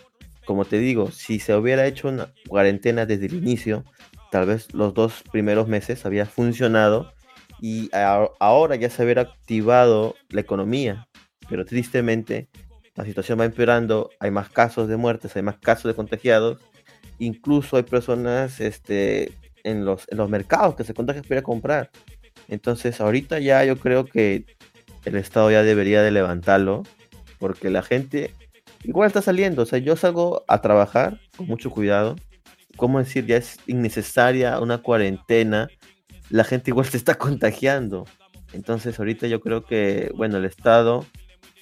[0.46, 3.84] Como te digo, si se hubiera hecho una cuarentena desde el inicio,
[4.32, 7.14] tal vez los dos primeros meses había funcionado
[7.62, 11.08] y ahora ya se hubiera activado la economía.
[11.50, 12.48] Pero tristemente
[12.96, 16.60] la situación va empeorando, hay más casos de muertes, hay más casos de contagiados,
[17.18, 19.32] incluso hay personas este,
[19.64, 21.90] en, los, en los mercados que se contagian para ir a comprar.
[22.48, 24.46] Entonces ahorita ya yo creo que
[25.06, 26.84] el Estado ya debería de levantarlo,
[27.38, 28.34] porque la gente
[28.84, 32.16] igual está saliendo, o sea, yo salgo a trabajar con mucho cuidado,
[32.76, 33.26] ¿cómo decir?
[33.26, 35.70] Ya es innecesaria una cuarentena,
[36.30, 38.06] la gente igual se está contagiando.
[38.54, 41.06] Entonces ahorita yo creo que, bueno, el Estado,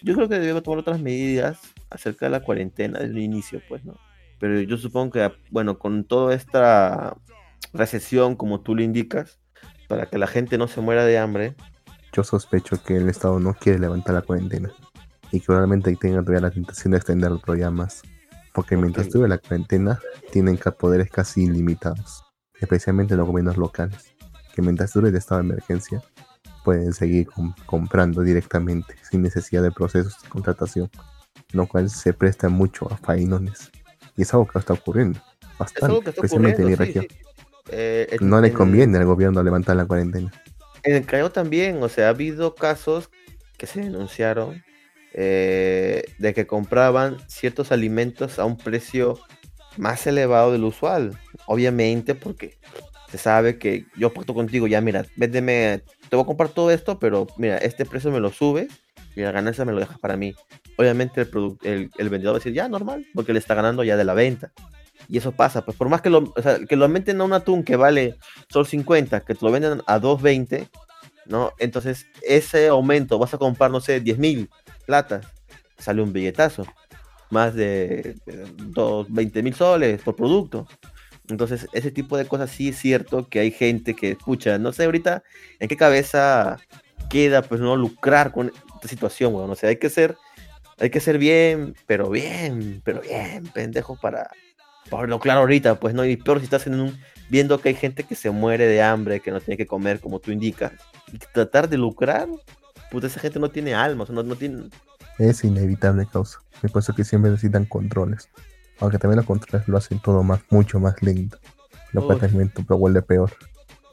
[0.01, 3.83] yo creo que debe tomar otras medidas acerca de la cuarentena desde el inicio, pues,
[3.83, 3.97] ¿no?
[4.39, 7.17] Pero yo supongo que, bueno, con toda esta
[7.73, 9.39] recesión, como tú lo indicas,
[9.87, 11.55] para que la gente no se muera de hambre,
[12.13, 14.71] Yo sospecho que el Estado no quiere levantar la cuarentena
[15.31, 18.01] y que probablemente tengan todavía la tentación de extenderlo todavía más.
[18.53, 19.13] Porque mientras Ok.
[19.13, 19.99] dure la cuarentena,
[20.31, 22.23] tienen poderes casi ilimitados,
[22.59, 24.15] especialmente los gobiernos locales,
[24.55, 26.01] que mientras dure el estado de emergencia,
[26.63, 30.89] pueden seguir com- comprando directamente, sin necesidad de procesos de contratación,
[31.51, 33.69] lo cual se presta mucho a faenones.
[34.15, 36.79] Y es algo que está ocurriendo es bastante, algo que está especialmente en mi sí,
[36.79, 37.05] región.
[37.09, 37.17] sí.
[37.71, 40.31] Eh, en- No le en el- conviene al gobierno levantar la cuarentena.
[40.83, 43.09] En el Callao también, o sea, ha habido casos
[43.57, 44.63] que se denunciaron
[45.13, 49.17] eh, de que compraban ciertos alimentos a un precio
[49.77, 51.17] más elevado del usual.
[51.47, 52.57] Obviamente porque
[53.09, 56.99] se sabe que yo pacto contigo, ya mira, véndeme te voy a comprar todo esto,
[56.99, 58.67] pero mira, este precio me lo sube
[59.15, 60.35] y la ganancia me lo dejas para mí.
[60.77, 61.29] Obviamente el,
[61.63, 64.13] el, el vendedor va a decir, ya, normal, porque le está ganando ya de la
[64.13, 64.51] venta.
[65.09, 67.63] Y eso pasa, pues por más que lo, o sea, que lo a un atún
[67.63, 68.15] que vale
[68.49, 70.67] solo 50, que te lo venden a 2.20,
[71.25, 71.53] ¿no?
[71.59, 74.49] Entonces ese aumento, vas a comprar, no sé, 10 mil
[74.85, 75.25] latas,
[75.77, 76.65] sale un billetazo,
[77.29, 78.15] más de
[78.57, 80.67] dos, 20 mil soles por producto.
[81.29, 84.85] Entonces, ese tipo de cosas sí es cierto que hay gente que escucha, no sé
[84.85, 85.23] ahorita
[85.59, 86.57] en qué cabeza
[87.09, 89.49] queda, pues no lucrar con esta situación, weón.
[89.49, 90.15] O sea, hay que ser,
[90.79, 94.29] hay que ser bien, pero bien, pero bien, pendejo para,
[94.89, 96.97] para verlo claro ahorita, pues no, y peor si estás en un,
[97.29, 100.19] viendo que hay gente que se muere de hambre, que no tiene que comer como
[100.19, 100.71] tú indicas,
[101.11, 102.27] y tratar de lucrar,
[102.91, 104.69] puta, esa gente no tiene alma, o sea, no, no tiene,
[105.19, 106.39] Es inevitable causa.
[106.61, 108.29] Me parece que siempre necesitan controles.
[108.79, 111.37] Aunque también los controles lo hacen todo más, mucho más lento.
[111.93, 113.31] Lo cual también te vuelve peor.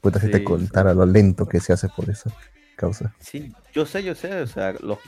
[0.02, 0.44] Puta, si Sí, te sí.
[0.44, 2.30] contara lo lento que se hace por esa
[2.76, 3.14] causa.
[3.20, 4.98] Sí, yo sé, yo sé, o sea, los-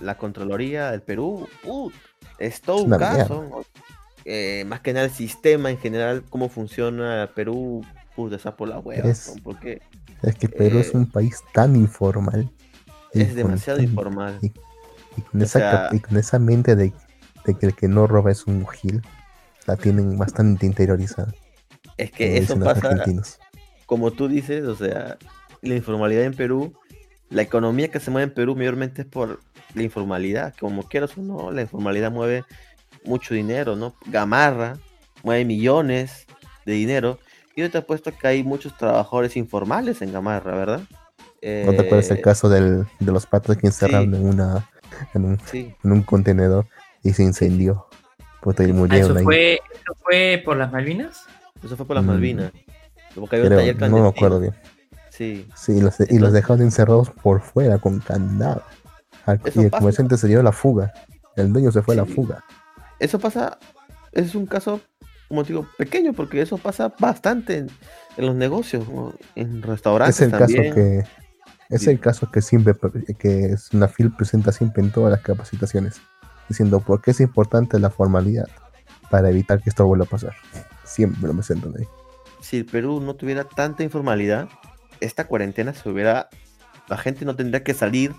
[0.00, 1.90] la Contraloría del Perú, uh,
[2.38, 3.46] es todo Es un caso.
[3.50, 3.64] ¿no?
[4.24, 8.78] Eh, más que nada el sistema en general, cómo funciona Perú, puta, está por la
[8.78, 9.42] hueva, Es- ¿no?
[9.42, 9.80] porque
[10.22, 12.50] Es que Perú es Eh, un país tan informal.
[13.12, 14.38] es demasiado tan- informal.
[14.42, 14.46] Y,
[15.16, 16.92] y con esa, sea- cap- y con esa mente de,
[17.46, 19.02] de que el que no roba es un gil,
[19.66, 21.32] la tienen bastante interiorizada.
[21.96, 23.38] Es que eso pasa, argentinos.
[23.86, 25.16] como tú dices, o sea,
[25.62, 26.74] la informalidad en Perú,
[27.30, 29.40] la economía que se mueve en Perú mayormente es por
[29.74, 32.44] la informalidad, como quieras o no, la informalidad mueve
[33.04, 33.94] mucho dinero, ¿no?
[34.06, 34.76] Gamarra
[35.22, 36.26] mueve millones
[36.64, 37.18] de dinero,
[37.54, 40.80] y yo te apuesto que hay muchos trabajadores informales en Gamarra, ¿verdad?
[41.42, 44.16] ¿No te acuerdas el Eh, caso del, de los patos que encerraron sí.
[44.16, 44.68] en, una,
[45.14, 46.66] en, un, Sí, en un contenedor
[47.02, 47.86] y se incendió?
[48.42, 49.24] Puta, y murieron ¿Eso ahí.
[49.24, 51.24] fue, ¿Eso fue por las Malvinas?
[51.64, 52.52] eso fue por las Mm, Malvinas.
[53.14, 54.54] Porque había un Creo, taller no me acuerdo bien.
[55.10, 58.62] Sí, Sí, y los, y los Entonces- dejaron encerrados por fuera con candado.
[59.54, 59.78] Y el pasa.
[59.80, 60.92] comerciante se dio a la fuga.
[61.36, 62.42] El dueño se fue a la fuga.
[63.00, 63.58] Eso pasa,
[64.12, 64.80] es un caso,
[65.28, 67.70] como digo, pequeño, porque eso pasa bastante en,
[68.16, 69.14] en los negocios, ¿no?
[69.34, 70.62] en restaurantes Es el también.
[70.64, 71.04] caso que
[71.74, 71.90] es Sí.
[71.90, 76.00] el caso que siempre pre- que Snafil presenta siempre en todas las capacitaciones,
[76.48, 78.48] diciendo por qué es importante la formalidad
[79.10, 80.34] para evitar que esto vuelva a pasar.
[80.84, 81.86] Siempre lo presentan ahí.
[82.40, 84.48] Si el Perú no tuviera tanta informalidad,
[85.00, 86.28] esta cuarentena se hubiera,
[86.88, 88.14] la gente no tendría que salir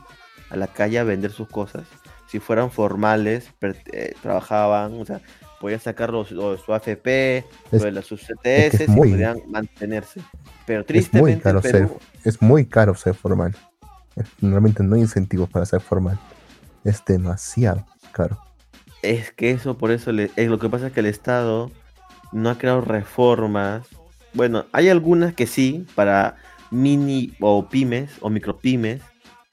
[0.49, 1.83] a la calle a vender sus cosas.
[2.31, 3.51] Si fueran formales,
[3.91, 5.19] eh, trabajaban, o sea,
[5.59, 9.11] podían sacar los, los- su AFP, Es- lo de las- sus CTS es y muy-
[9.11, 10.21] podían mantenerse.
[10.65, 13.55] Pero Es muy tristemente caro Perú, Es muy caro ser formal.
[14.39, 16.17] Normalmente no hay incentivos para ser formal.
[16.83, 18.39] Es demasiado caro.
[19.01, 21.69] Es que eso, por eso, le- es lo que pasa es que el Estado
[22.31, 23.85] no ha creado reformas.
[24.33, 26.37] Bueno, hay algunas que sí, para
[26.69, 29.01] mini o pymes o micropymes,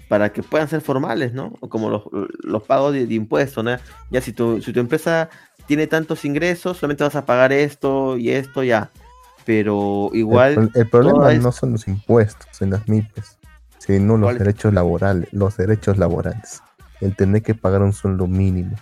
[0.09, 1.55] para que puedan ser formales, ¿no?
[1.61, 2.03] O Como los,
[2.43, 3.77] los pagos de, de impuestos, ¿no?
[4.11, 5.29] Ya si tu, si tu empresa
[5.67, 8.91] tiene tantos ingresos, solamente vas a pagar esto y esto ya.
[9.45, 13.39] Pero igual, el problema es- no son los impuestos en las MIPES,
[13.79, 16.63] sino los derechos laborales, los derechos laborales.
[17.01, 18.77] El tener que pagar un sueldo mínimo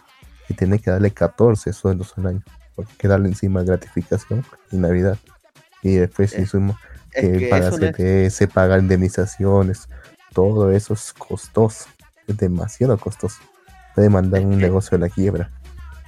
[0.48, 2.42] y tener que darle 14 sueldos al año,
[2.74, 5.18] porque hay que darle encima gratificación y Navidad.
[5.82, 6.60] Y después si Es- es
[7.12, 9.88] que que paga no es- CTS, paga indemnizaciones,
[10.36, 11.86] todo eso es costoso,
[12.26, 13.38] es demasiado costoso.
[13.94, 15.50] Puede mandar un negocio a la quiebra.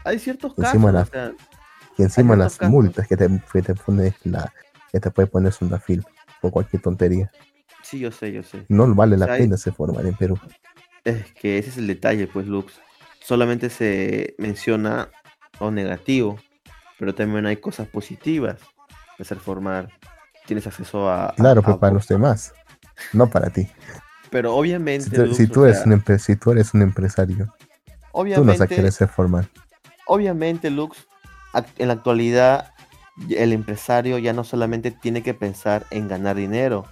[0.04, 1.32] hay ciertos encima casos, la- o sea,
[1.96, 2.70] Y encima las casos.
[2.70, 4.52] multas que te, que te pone la,
[4.92, 6.04] que te puede poner una fil
[6.42, 7.30] por cualquier tontería.
[7.82, 8.66] sí, yo sé, yo sé.
[8.68, 10.38] No vale la sea, hay- pena ser formal en Perú.
[11.04, 12.74] Es que ese es el detalle, pues, Lux.
[13.24, 15.08] Solamente se menciona
[15.58, 16.38] lo negativo,
[16.98, 18.56] pero también hay cosas positivas
[19.18, 19.90] de ser formal.
[20.46, 21.30] Tienes acceso a.
[21.30, 22.52] a- Claro, a pero para co- los demás,
[23.14, 23.66] no para ti.
[24.30, 25.04] Pero obviamente.
[25.04, 27.52] Si tú, Lux, si o tú eres sea, un si tú eres un empresario, tú
[27.94, 29.48] no obviamente, vas a querer ser formal.
[30.06, 31.06] obviamente, Lux,
[31.78, 32.72] en la actualidad,
[33.30, 36.86] el empresario ya no solamente tiene que pensar en ganar dinero,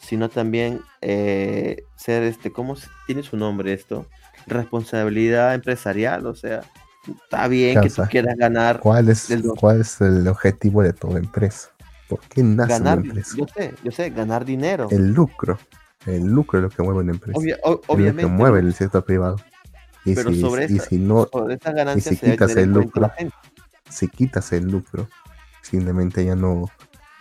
[0.00, 2.76] sino también eh, ser este, ¿cómo
[3.06, 4.06] tiene su nombre esto?
[4.46, 6.62] Responsabilidad empresarial, o sea,
[7.06, 11.18] está bien que tú quieras ganar ¿Cuál es, dos- ¿Cuál es el objetivo de toda
[11.18, 11.70] empresa?
[12.08, 13.36] ¿Por qué nace ganar, una empresa?
[13.36, 14.88] yo sé, yo sé, ganar dinero.
[14.90, 15.58] El lucro.
[16.06, 17.38] El lucro es lo que mueve una empresa.
[17.38, 19.36] Obvia- o- es lo que obviamente, mueve el sector privado.
[20.04, 23.10] Y, Pero si, sobre y esta- si no, sobre estas ganancias si quitas el lucro,
[23.90, 25.08] si quitas el lucro,
[25.60, 26.70] simplemente ya no,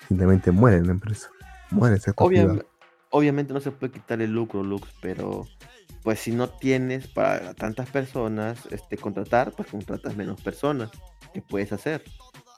[0.08, 1.30] simplemente muere la empresa.
[1.72, 2.66] Muere el sector Obvia- privado.
[3.10, 5.46] obviamente no se puede quitar el lucro, Lux, pero
[6.04, 10.90] pues si no tienes para tantas personas este contratar, pues contratas menos personas.
[11.34, 12.04] ¿Qué puedes hacer?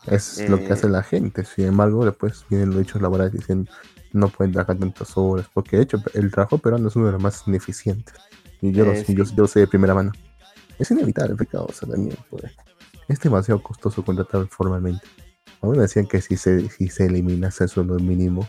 [0.06, 1.44] Es lo que eh, hace la gente.
[1.46, 3.72] Sin embargo, después vienen los hechos laborales diciendo,
[4.14, 7.22] no pueden trabajar tantas horas, porque de hecho el trabajo peruano es uno de los
[7.22, 8.16] más ineficientes.
[8.62, 9.34] Y yo, lo, Eh, sé, yo, sí.
[9.36, 10.12] yo sé de primera mano.
[10.78, 12.44] Es inevitable, pecado, o sea, también, pues,
[13.08, 15.06] es demasiado costoso contratar formalmente.
[15.62, 18.48] Aún decían que si se, si se eliminase el sueldo mínimo,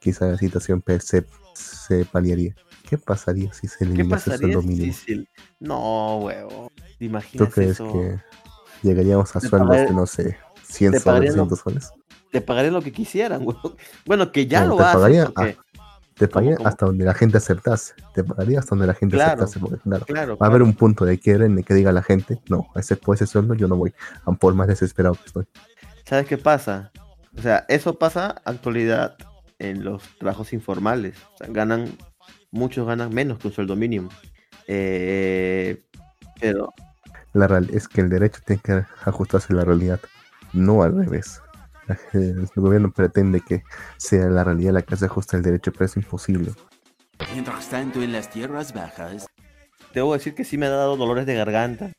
[0.00, 2.54] quizá la situación se, se paliaría.
[2.88, 4.92] ¿Qué pasaría si se ¿Qué eliminase el sueldo mínimo?
[4.92, 5.26] si-
[5.58, 6.70] No, huevo.
[6.98, 7.90] ¿Te ¿Tú crees eso?
[7.92, 8.18] que
[8.82, 11.92] llegaríamos a sueldos pagaré- de, no sé, 100 te soles, pagaría lo- 200 soles?
[12.34, 13.76] Te pagaré lo que quisieran, huevón.
[14.06, 15.32] Bueno, que ya No, lo te hacen.
[15.32, 15.56] porque-
[16.16, 16.68] Te ¿Cómo, pagaría cómo?
[16.68, 17.94] hasta donde la gente aceptase.
[18.12, 19.44] Te pagaría hasta donde la gente Claro.
[19.44, 19.60] aceptase.
[19.60, 22.02] Porque, claro, Claro, va a haber un punto de quiebre en el que diga la
[22.02, 23.94] gente, no, ese, por ese sueldo yo no voy,
[24.24, 25.44] a por más desesperado que estoy.
[26.04, 26.90] ¿Sabes qué pasa?
[27.38, 29.16] O sea, eso pasa actualidad
[29.60, 31.16] en los trabajos informales.
[31.34, 31.96] O sea, ganan,
[32.50, 34.08] muchos ganan menos que un sueldo mínimo.
[34.66, 35.84] Eh,
[36.40, 36.72] pero,
[37.32, 40.00] La real es que el derecho tiene que ajustarse a la realidad,
[40.52, 41.40] no al revés.
[42.12, 43.62] El gobierno pretende que
[43.96, 46.52] sea la realidad la que se ajusta al derecho, pero es imposible.
[47.32, 49.26] Mientras tanto, en las tierras bajas,
[49.92, 51.90] debo decir que sí me ha dado dolores de garganta.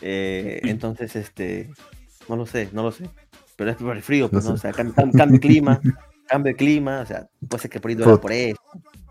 [0.00, 1.70] Eh, entonces, este,
[2.28, 3.08] no lo sé, no lo sé.
[3.56, 4.54] Pero es por el frío, pues, No ¿no?
[4.54, 4.62] O sé.
[4.62, 5.80] sea, cam- cam- cambio de clima,
[6.28, 8.58] cambio de clima, o sea, puede ser que por ahí duela por eso.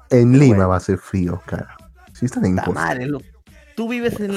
[0.09, 0.69] En Pero Lima bueno.
[0.69, 1.75] va a ser frío, cara.
[2.13, 3.07] Si están en madre.
[3.75, 4.33] Tú vives en...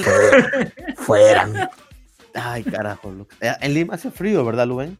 [0.95, 1.69] Fuera.
[2.33, 3.13] Ay, carajo.
[3.41, 4.97] Eh, En Lima hace frío, ¿verdad, Luen?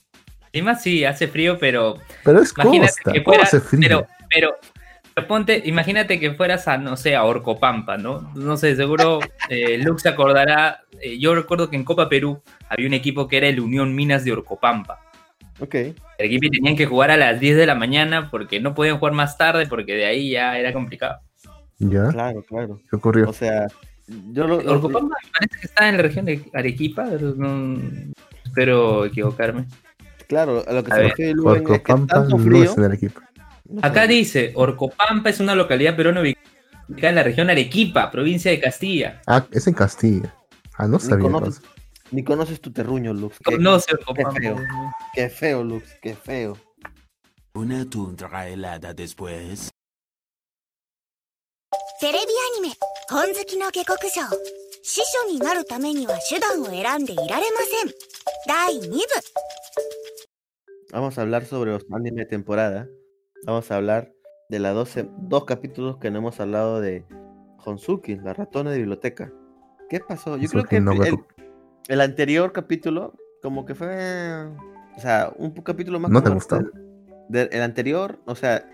[0.58, 3.12] Lima sí hace frío, pero Pero es imagínate costa.
[3.14, 3.80] que ¿Cómo fuera, hace frío?
[3.82, 4.56] pero, pero,
[5.16, 8.32] pero ponte, imagínate que fueras a, no sé, a Orcopampa, ¿no?
[8.36, 12.88] No sé, seguro eh, Lux se acordará, eh, yo recuerdo que en Copa Perú había
[12.88, 15.00] un equipo que era el Unión Minas de Orcopampa.
[15.60, 15.74] Ok.
[15.74, 19.14] El equipo tenían que jugar a las 10 de la mañana porque no podían jugar
[19.14, 21.20] más tarde porque de ahí ya era complicado.
[21.80, 22.10] ¿Ya?
[22.10, 22.80] Claro, claro.
[22.90, 23.28] ¿Qué ocurrió?
[23.30, 23.66] O sea,
[24.08, 24.62] yo lo...
[24.62, 27.80] lo- Orcopampa me parece que está en la región de Arequipa, pero no-
[28.46, 29.66] espero equivocarme.
[30.29, 32.63] claro, a lo que A se ver, refiere Luen es que Orcopampa tanto no frío...
[32.65, 33.21] es en el equipo.
[33.69, 38.51] no sé, Acá dice, Orcopampa es una localidad peruana ubicada en la región Arequipa, provincia
[38.51, 39.21] de Castilla.
[39.27, 40.35] Ah, es en Castilla.
[40.77, 41.23] Ah, no Ni sabía.
[41.25, 41.71] conoces, entonces.
[42.11, 43.39] ni conoces tu terruño, Lux.
[43.39, 44.33] Qué, Conoce Orcopampa.
[44.41, 44.57] feo.
[45.15, 46.59] qué feo, Lux, qué feo.
[47.55, 49.71] una tundra helada después.
[52.01, 52.75] テレビアニメ「
[53.09, 54.23] 本好きの下克上」
[54.83, 57.93] 司書になるためには手段を選んでいられません
[58.49, 58.99] 第2部
[60.92, 62.88] Vamos a hablar sobre los anime de temporada.
[63.46, 64.12] Vamos a hablar
[64.50, 67.06] de las 12, dos capítulos que no hemos hablado de
[67.66, 69.32] Honsuki, la ratona de biblioteca.
[69.90, 70.38] ¿Qué pasó?
[70.38, 71.18] Yo creo que no el,
[71.88, 74.46] el anterior capítulo, como que fue.
[74.96, 76.10] O sea, un capítulo más.
[76.12, 76.60] ¿No te gustó?
[77.30, 78.66] del- el anterior, o sea,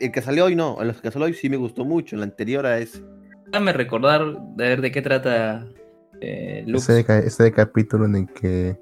[0.00, 0.80] el que salió hoy no.
[0.80, 2.16] El que salió hoy sí me gustó mucho.
[2.16, 3.02] El anterior a ese.
[3.46, 4.24] Déjame recordar
[4.56, 5.66] de ver de qué trata
[6.20, 6.88] eh, Lux.
[6.88, 8.78] Ese, ese capítulo en el que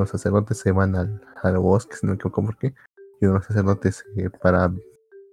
[0.00, 2.74] los sacerdotes se van al, al bosque, si no me equivoco por qué,
[3.20, 4.72] y los sacerdotes eh, para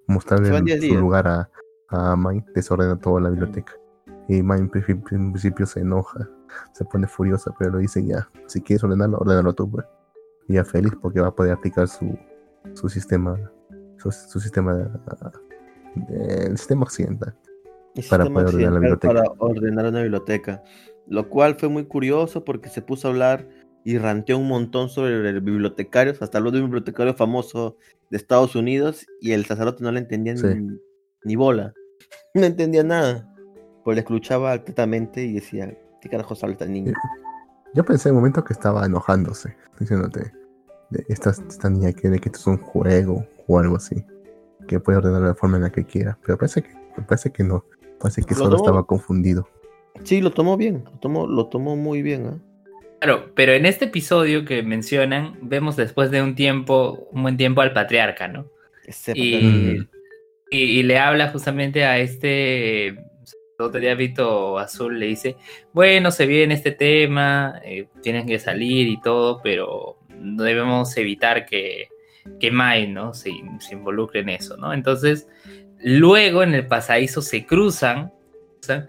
[0.08, 1.49] mostrarle el- su lugar a,
[1.89, 2.15] a
[2.53, 3.73] desordena toda la biblioteca.
[4.30, 6.30] Y Mai en, principio- en principio se enoja,
[6.73, 9.86] se pone furiosa, pero lo dice ya, si quieres ordenarlo, ordenalo tú, pues.
[10.49, 12.17] Y ya feliz porque va a poder aplicar su,
[12.73, 13.38] su sistema,
[13.97, 14.89] su, su sistema, de-
[16.45, 17.36] el sistema occidental.
[17.95, 19.13] el Para sistema poder ordenar la biblioteca.
[19.13, 20.63] Para ordenar una biblioteca.
[21.08, 23.47] Lo cual fue muy curioso porque se puso a hablar
[23.89, 26.13] y ranteó un montón sobre el bibliotecario.
[26.19, 27.78] Hasta habló de un bibliotecario famoso
[28.10, 30.45] de Estados Unidos y el sacerdote no le entendía Sí.
[30.45, 30.78] ni,
[31.23, 31.73] ni bola.
[32.34, 33.34] No entendía nada.
[33.86, 36.91] Pues le escuchaba atentamente y decía, ¿qué carajo habla esta niña?
[37.73, 40.34] Yo pensé en un momento que estaba enojándose, diciéndote,
[41.08, 44.04] esta, esta niña quiere que esto es un juego o algo así,
[44.67, 46.69] que puede ordenar de la forma en la que quiera, pero parece que,
[47.08, 47.63] parece que no,
[48.02, 49.47] parece que Lo solo tomó- estaba confundido.
[50.04, 52.28] Sí, lo tomó bien, lo tomó, lo tomó muy bien.
[52.28, 52.38] ¿ah?
[52.99, 57.62] Claro, pero en este episodio que mencionan, vemos después de un tiempo, un buen tiempo
[57.62, 58.49] al patriarca, ¿no?
[59.13, 59.88] Y, Mm.
[60.49, 65.36] y, y le habla justamente a este sacerdote de hábito azul, le dice,
[65.73, 71.89] bueno, se viene este tema, eh, tienen que salir y todo, pero debemos evitar que,
[72.39, 73.13] que Mai, ¿no?
[73.13, 74.73] Se, se involucre en eso, ¿no?
[74.73, 75.27] Entonces,
[75.83, 78.11] luego en el pasadizo se cruzan,
[78.61, 78.88] cruzan,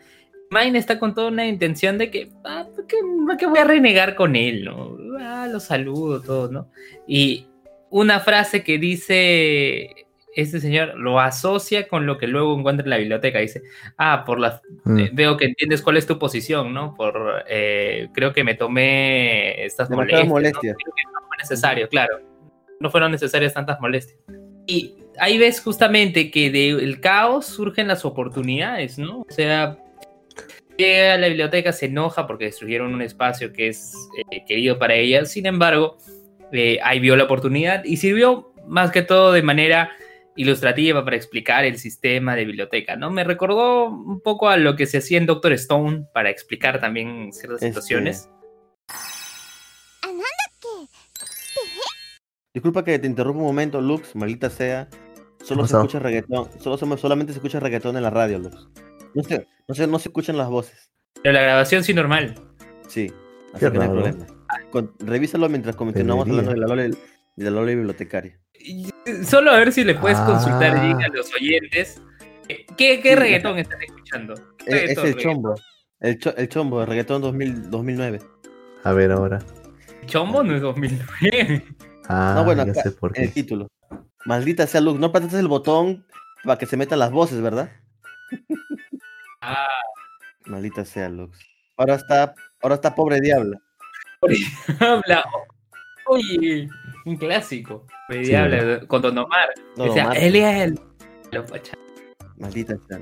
[0.51, 2.97] Mine está con toda una intención de que, ah, ¿por qué,
[3.39, 4.65] qué voy a renegar con él?
[4.65, 4.97] ¿no?
[5.21, 6.71] Ah, lo saludo, todo, ¿no?
[7.07, 7.47] Y
[7.91, 12.99] una frase que dice este señor lo asocia con lo que luego encuentra en la
[12.99, 13.41] biblioteca.
[13.41, 13.63] Dice,
[13.97, 14.99] ah, por la, Mm.
[14.99, 16.95] eh, veo que entiendes cuál es tu posición, ¿no?
[16.95, 20.29] Por, eh, creo que me tomé estas molestias.
[20.29, 20.77] molestias.
[20.77, 20.79] ¿no?
[20.79, 22.21] Creo que no fue necesario, claro.
[22.79, 24.17] No fueron necesarias tantas molestias.
[24.67, 29.23] Y ahí ves justamente que del caos surgen las oportunidades, ¿no?
[29.23, 29.77] O sea,
[30.79, 33.93] llega a la biblioteca, se enoja porque destruyeron un espacio que es
[34.31, 35.25] eh, querido para ella.
[35.27, 35.99] Sin embargo,
[36.53, 39.91] eh, ahí vio la oportunidad y sirvió más que todo de manera
[40.37, 43.11] ilustrativa para explicar el sistema de biblioteca, ¿no?
[43.11, 47.33] Me recordó un poco a lo que se hacía en Doctor Stone para explicar también
[47.33, 48.31] ciertas Este, situaciones.
[52.55, 54.89] Disculpa que te interrumpa un momento, Lux, maldita sea.
[55.43, 58.69] Solo ¿Qué se escucha reggaetón, solo, se- solamente se escucha reggaetón en la radio, Lux.
[59.19, 60.93] No se, no se, no se escuchan las voces.
[61.23, 62.35] Pero la grabación sí normal.
[62.87, 63.13] Sí,
[63.53, 64.03] así Qué que no hay raro.
[64.03, 64.27] problema.
[64.71, 66.51] Con- revísalo mientras continuamos Debería.
[66.53, 66.97] hablando de la Lole,
[67.37, 68.39] de la Lole bibliotecaria.
[68.55, 70.99] Y, eh, Solo a ver si le puedes consultar Ah.
[71.05, 72.01] A los oyentes.
[72.49, 73.15] eh, ¿Qué, qué Sí.
[73.17, 74.35] reggaetón están escuchando?
[74.59, 75.33] ¿Qué Eh, Es, reggaetón, el reggaetón?
[75.35, 75.55] chombo.
[76.01, 78.21] El, cho- el chombo, el reggaetón 2000, 2009.
[78.85, 79.41] A ver ahora.
[80.07, 81.65] Chombo no es 2009.
[82.09, 83.35] Ah, no, bueno, ya acá, sé por en el qué.
[83.43, 83.69] título.
[84.25, 86.07] Maldita sea, Lux, no apretaste el botón
[86.45, 87.71] para que se metan las voces, ¿verdad?
[89.49, 89.69] Ah,
[90.47, 91.39] Maldita sea, Lux.
[91.77, 93.59] Ahora está, ahora está pobre diabla.
[94.81, 95.25] habla.
[96.07, 96.69] Oye,
[97.05, 97.87] un clásico.
[98.09, 99.49] Me Sí, diabla, con Don Omar.
[99.77, 100.17] No, Decía, Omar.
[100.19, 100.81] él es el.
[102.37, 103.01] Maldita sea.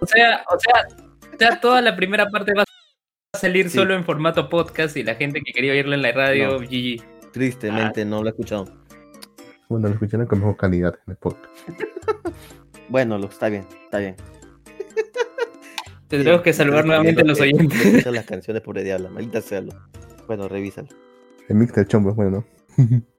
[0.00, 0.86] O sea, o sea,
[1.34, 3.76] o sea, toda la primera parte va a salir Sí.
[3.78, 6.58] solo en formato podcast y la gente que quería oírlo en la radio, No.
[6.60, 7.02] GG.
[7.32, 8.04] Tristemente, Ah.
[8.04, 8.64] no lo he escuchado.
[9.68, 11.52] Bueno, lo escucharon con mejor calidad en el podcast.
[12.88, 14.14] Bueno, Lux, está bien, está bien.
[16.08, 18.04] Tendremos que saludar nuevamente a los oyentes.
[18.04, 19.62] Son las canciones, pobre diablo, maldita sea.
[20.26, 20.88] Bueno, revísalo.
[21.48, 22.44] El mix del chombo es bueno.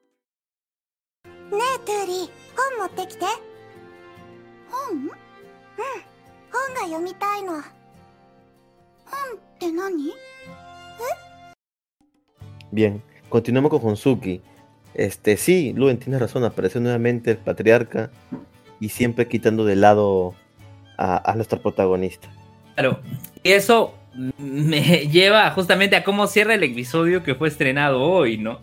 [12.71, 14.41] Bien, continuamos con Honsuki.
[14.93, 18.11] Este, sí, Luen, tienes razón, apareció nuevamente el patriarca
[18.79, 20.35] y siempre quitando de lado
[20.97, 22.29] a, a nuestra protagonista.
[22.77, 23.01] Claro.
[23.41, 23.95] Y eso
[24.37, 28.61] me lleva justamente a cómo cierra el episodio que fue estrenado hoy, ¿no?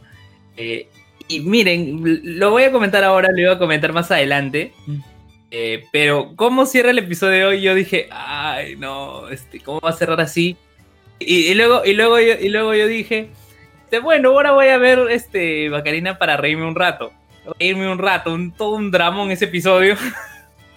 [0.56, 0.88] Eh,
[1.26, 2.00] y miren,
[2.38, 4.72] lo voy a comentar ahora, lo iba a comentar más adelante.
[5.50, 9.90] Eh, pero cómo cierra el episodio de hoy, yo dije, ay, no, este, ¿cómo va
[9.90, 10.56] a cerrar así?
[11.18, 13.30] Y, y luego, y, luego yo, y luego yo dije,
[13.94, 17.12] este, bueno, ahora voy a ver este Bacarina para reírme un rato.
[17.58, 19.96] Reírme un rato, un, todo un dramón ese episodio.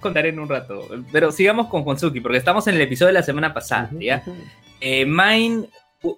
[0.00, 0.86] contaré en un rato.
[1.10, 3.90] Pero sigamos con Honsuki, porque estamos en el episodio de la semana pasada.
[3.98, 4.22] ¿ya?
[4.80, 5.64] Eh, Mine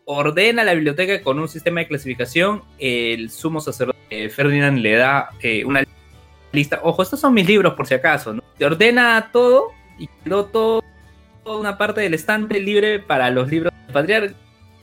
[0.05, 2.63] ordena la biblioteca con un sistema de clasificación.
[2.79, 5.83] El sumo sacerdote eh, Ferdinand le da eh, una
[6.53, 6.81] lista.
[6.83, 8.35] Ojo, estos son mis libros por si acaso.
[8.35, 8.43] ¿no?
[8.59, 9.69] Te ordena todo
[9.99, 10.85] y quedó todo,
[11.45, 14.35] toda una parte del estante libre para los libros del patriarca.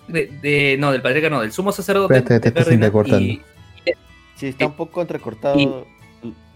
[0.07, 2.17] De, de- no, del patriarca, no, del sumo sacerdote.
[2.17, 3.41] Espérate, te y-
[4.35, 5.59] Sí, está un poco entrecortado.
[5.59, 5.69] Y-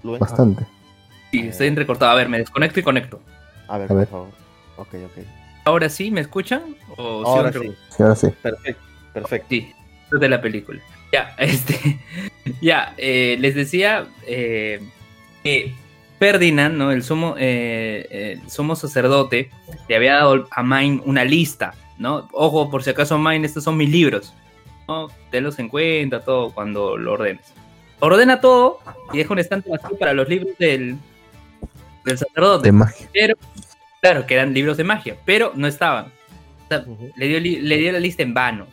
[0.04, 0.66] Bastante.
[1.32, 2.12] y estoy entrecortado.
[2.12, 3.22] A ver, me desconecto y conecto.
[3.68, 4.08] A ver, A por ver.
[4.08, 4.30] favor.
[4.78, 5.24] Ok, ok.
[5.66, 6.76] Ahora sí, ¿me escuchan?
[6.98, 8.28] ¿O Ahora sí, Sí, ahora sí.
[8.42, 8.82] perfecto,
[9.14, 9.48] perfecto.
[9.50, 9.72] Sí,
[10.12, 10.82] de la película.
[11.14, 12.00] Ya, este.
[12.62, 14.82] Ya, eh, les decía eh,
[15.44, 15.74] que
[16.20, 16.92] Ferdinand, ¿no?
[16.92, 19.50] El sumo, eh, el sumo sacerdote,
[19.88, 22.28] le había dado a Mine una lista, ¿no?
[22.34, 24.34] Ojo, por si acaso, Mine, estos son mis libros.
[24.88, 25.08] ¿no?
[25.30, 27.54] Tenlos en cuenta, todo, cuando lo ordenes.
[28.02, 28.80] Ordena todo
[29.14, 30.98] y deja un estante vacío para los libros del,
[32.04, 32.68] del sacerdote.
[32.68, 33.08] De magia.
[33.14, 33.36] Pero,
[34.02, 36.06] claro, que eran libros de magia, pero no estaban.
[36.66, 37.12] O sea, Ujú.
[37.16, 38.66] le, dio, le dio la lista en vano.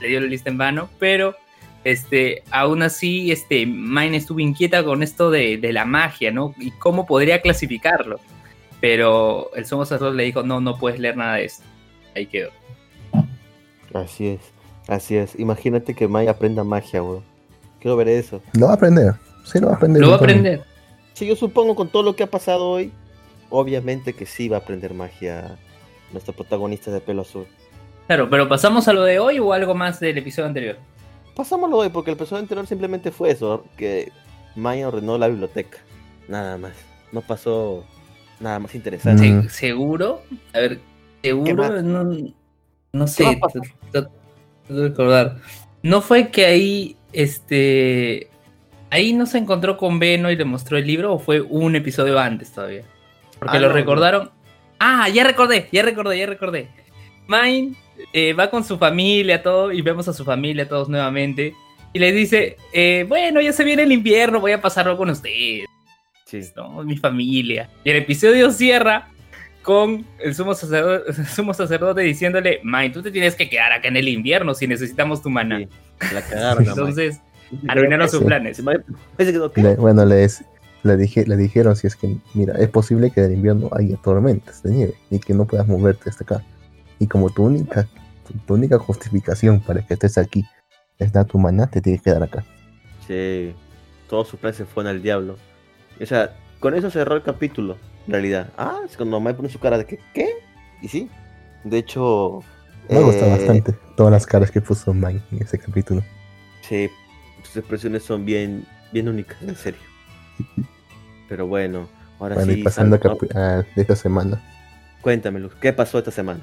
[0.00, 1.36] Le dio la lista en vano, pero
[1.84, 6.52] este, aún así, este, Mine estuvo inquieta con esto de, de la magia, ¿no?
[6.58, 8.18] Y cómo podría clasificarlo.
[8.80, 11.62] Pero el sumo sacerdote le dijo, no, no puedes leer nada de esto.
[12.16, 12.50] Ahí quedó.
[13.92, 14.40] Así es,
[14.88, 15.38] así es.
[15.38, 17.33] Imagínate que Maya aprenda magia, weón.
[17.84, 18.40] Quiero ver eso.
[18.54, 19.12] Lo va a aprender.
[19.44, 20.00] Sí, lo va a aprender.
[20.00, 20.62] Lo va a aprender.
[21.12, 22.90] Sí, yo supongo con todo lo que ha pasado hoy,
[23.50, 25.58] obviamente que sí va a aprender magia
[26.10, 27.44] nuestro protagonista de pelo azul.
[28.06, 30.76] Claro, pero pasamos a lo de hoy o algo más del episodio anterior.
[31.36, 34.10] Pasámoslo hoy, porque el episodio anterior simplemente fue eso, que
[34.56, 35.76] Maya ordenó la biblioteca.
[36.26, 36.72] Nada más.
[37.12, 37.84] No pasó
[38.40, 39.30] nada más interesante.
[39.30, 39.42] Mm.
[39.42, 40.22] Se- ¿Seguro?
[40.54, 40.80] A ver,
[41.20, 41.82] ¿Qué ¿seguro?
[41.82, 43.24] No, no ¿Qué sé.
[43.24, 43.60] va a pasar?
[43.92, 44.08] t- t-
[44.68, 45.36] t- de recordar.
[45.82, 48.28] No fue que ahí, este...
[48.90, 52.18] Ahí no se encontró con Beno y le mostró el libro o fue un episodio
[52.18, 52.84] antes todavía.
[53.38, 54.30] Porque Ah, lo no, recordaron.
[54.78, 56.68] Ah, ya recordé, ya recordé, ya recordé.
[57.26, 57.74] Mine
[58.12, 61.54] eh, va con su familia, todo, y vemos a su familia todos nuevamente.
[61.92, 65.64] Y le dice, eh, bueno, ya se viene el invierno, voy a pasarlo con ustedes.
[66.24, 66.40] Sí.
[66.56, 66.82] ¿no?
[66.84, 67.70] Mi familia.
[67.84, 69.08] Y el episodio cierra
[69.64, 73.96] con el sumo sacerdote, sumo sacerdote diciéndole, Mine, tú te tienes que quedar acá en
[73.96, 75.58] el invierno si necesitamos tu maná.
[75.58, 75.68] Sí,
[76.14, 76.52] La cagaron.
[76.52, 76.70] a Maya.
[76.70, 77.20] Entonces,
[77.68, 78.24] arruinaron sus Sí.
[78.26, 78.62] planes.
[79.78, 80.44] Bueno, les,
[80.82, 83.96] le, dije, le dijeron si es que, mira, es posible que en el invierno haya
[83.96, 86.44] tormentas de nieve y que no puedas moverte hasta acá.
[86.98, 87.88] Y como tu única,
[88.26, 90.44] tu, tu única justificación para que estés aquí
[90.98, 92.44] es dar tu maná, te tienes que quedar acá.
[93.06, 93.52] Sí,
[94.08, 95.36] todos sus planes se fueron al diablo.
[96.00, 98.50] O sea, con eso cerró el capítulo, realidad.
[98.56, 100.28] Ah, es cuando Mai pone su cara de que, ¿qué?
[100.82, 101.10] Y sí,
[101.64, 102.42] de hecho...
[102.90, 106.02] Me gusta eh, bastante todas las caras que puso Mike en ese capítulo.
[106.62, 106.90] Sí,
[107.42, 109.80] sus expresiones son bien, bien únicas, en serio.
[111.28, 111.88] Pero bueno,
[112.18, 112.60] ahora Bueno, sí.
[112.60, 112.98] y pasando
[113.34, 114.42] a, esta semana.
[115.00, 116.40] Cuéntame, Luz, ¿qué pasó esta semana?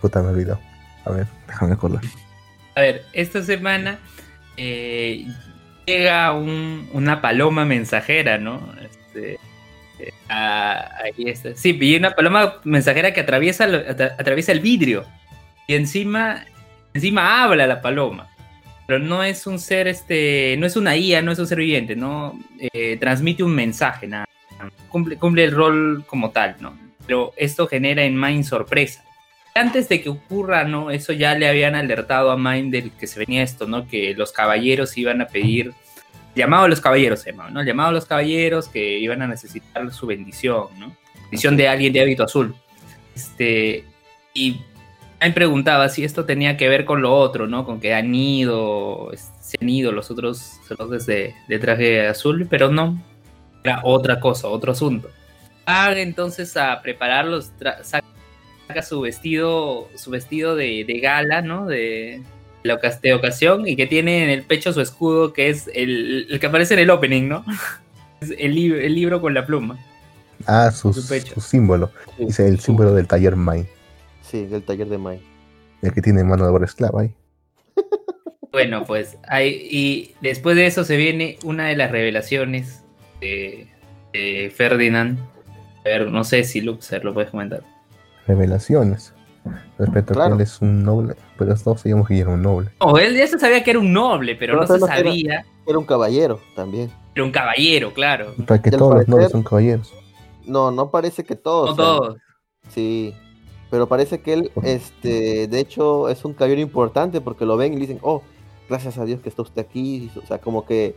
[0.00, 0.60] Puta, me he olvidado.
[1.04, 2.02] A ver, déjame acordar.
[2.76, 3.98] A ver, esta semana
[4.56, 5.26] eh,
[5.86, 8.60] llega un- una paloma mensajera, ¿no?
[8.80, 9.38] Este,
[10.02, 11.54] eh, a- ahí está.
[11.54, 13.64] Sí, y una paloma mensajera que atraviesa
[14.52, 15.04] el vidrio.
[15.66, 16.44] Y encima,
[16.94, 18.28] encima habla la paloma.
[18.86, 21.94] Pero no es un ser, este, no es una IA, no es un ser viviente,
[21.96, 22.38] no
[22.72, 24.26] Eh, transmite un mensaje, nada.
[24.88, 26.76] Cumple, cumple el rol como tal, ¿no?
[27.06, 29.02] Pero esto genera en Mind sorpresa
[29.54, 30.90] antes de que ocurra, ¿no?
[30.90, 33.86] Eso ya le habían alertado a Mind del que se venía esto, ¿no?
[33.86, 35.72] Que los caballeros iban a pedir.
[36.34, 37.62] Llamado a los caballeros se llamaba, ¿no?
[37.62, 40.96] Llamado a los caballeros que iban a necesitar su bendición, ¿no?
[41.24, 42.54] Bendición de alguien de hábito azul.
[43.14, 43.84] Este.
[44.34, 44.60] Y
[45.20, 47.64] Mind preguntaba si esto tenía que ver con lo otro, ¿no?
[47.66, 49.10] Con que han ido.
[49.40, 53.02] Se han ido los otros sacerdotes de, de traje azul, pero no.
[53.62, 55.10] Era otra cosa, otro asunto.
[55.66, 58.06] Haga entonces a preparar los tra- saca
[58.66, 61.66] saca su vestido, su vestido de, de gala, ¿no?
[61.66, 62.22] De,
[62.62, 66.38] la de ocasión y que tiene en el pecho su escudo, que es el, el
[66.40, 67.44] que aparece en el opening, ¿no?
[68.20, 69.78] Es el, lib- el libro con la pluma.
[70.46, 71.34] Ah, su, Su pecho.
[71.34, 71.90] su símbolo.
[72.16, 73.66] Sí, Dice el símbolo del taller Mai.
[74.20, 75.20] Sí, del taller de Mai.
[75.82, 77.12] El que tiene mano de obra esclava ahí.
[78.52, 82.84] Bueno, pues hay, y después de eso se viene una de las revelaciones
[83.20, 83.66] de,
[84.12, 85.18] de Ferdinand.
[85.84, 87.62] A ver, no sé si Luxer lo puedes comentar.
[88.28, 89.14] Revelaciones.
[89.78, 90.36] Respecto a Claro.
[90.36, 91.14] que él es un noble.
[91.38, 92.70] Pero todos sabíamos que era un noble.
[92.78, 94.96] Oh, él ya se sabía que era un noble, pero Pero no se que era-
[95.10, 95.46] sabía.
[95.66, 96.90] Era un caballero también.
[97.14, 98.34] Era un caballero, claro.
[98.46, 99.92] Para que todos los nobles son caballeros.
[100.46, 101.70] No, no parece que todos.
[101.70, 101.86] No sean.
[101.98, 102.16] todos.
[102.68, 103.14] Sí,
[103.70, 107.76] pero parece que él, este, de hecho, es un caballero importante porque lo ven y
[107.76, 108.22] le dicen, oh,
[108.68, 110.10] gracias a Dios que está usted aquí.
[110.22, 110.96] O sea, como que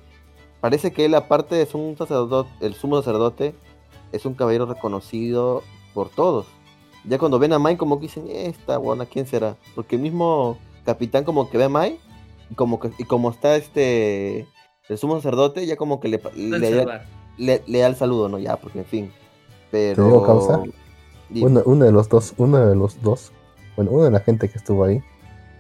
[0.61, 3.55] parece que él, aparte de ser un sacerdote, el sumo sacerdote,
[4.11, 6.45] es un caballero reconocido por todos.
[7.07, 9.55] Ya cuando ven a Mai, como que dicen, esta buena, ¿quién será?
[9.75, 11.99] Porque el mismo capitán, como que ve a Mai,
[12.49, 14.47] y como, que, y como está este,
[14.89, 17.05] el sumo sacerdote, ya como que le, le, celular.
[17.37, 18.39] le- le da el saludo, ¿no?
[18.39, 19.11] Ya, porque en fin.
[19.71, 20.05] Pero.
[20.05, 20.63] digo causa?
[21.33, 23.31] Uno, uno de los dos, uno de los dos,
[23.75, 25.01] bueno, una de la gente que estuvo ahí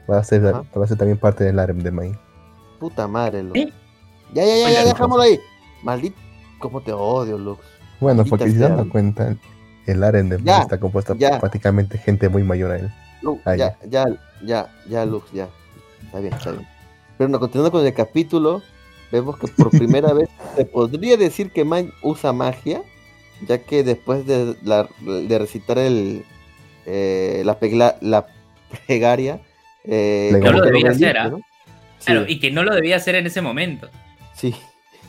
[0.09, 0.63] va a ser, Ajá.
[0.77, 2.11] va a ser también parte del harem de Mai.
[2.79, 3.59] Puta madre, Lux.
[4.33, 5.39] Ya, ya, ya, ya, dejámoslo ahí.
[5.83, 6.17] Maldito.
[6.59, 7.61] ¿Cómo te odio, Lux?
[7.99, 9.35] Bueno, Maldita porque si se dan cuenta,
[9.85, 11.31] el de Ya, está compuesto ya.
[11.31, 12.91] por prácticamente gente muy mayor a él.
[13.57, 14.05] Ya, ya,
[14.43, 15.47] ya, ya, Lux, ya.
[16.03, 16.67] Está bien, está bien.
[17.17, 18.61] Pero no, continuando con el capítulo,
[19.11, 22.81] vemos que por primera vez se podría decir que Mai usa magia,
[23.47, 26.23] ya que después de, la- de recitar el,
[26.85, 28.27] eh, la, pegla- la
[28.87, 29.39] plegaria,
[29.83, 31.29] eh, No lo debía hacer, ¿ah?
[31.29, 31.41] ¿no?
[32.03, 33.89] Claro, Sí, y que no lo debía hacer en ese momento.
[34.33, 34.53] sí,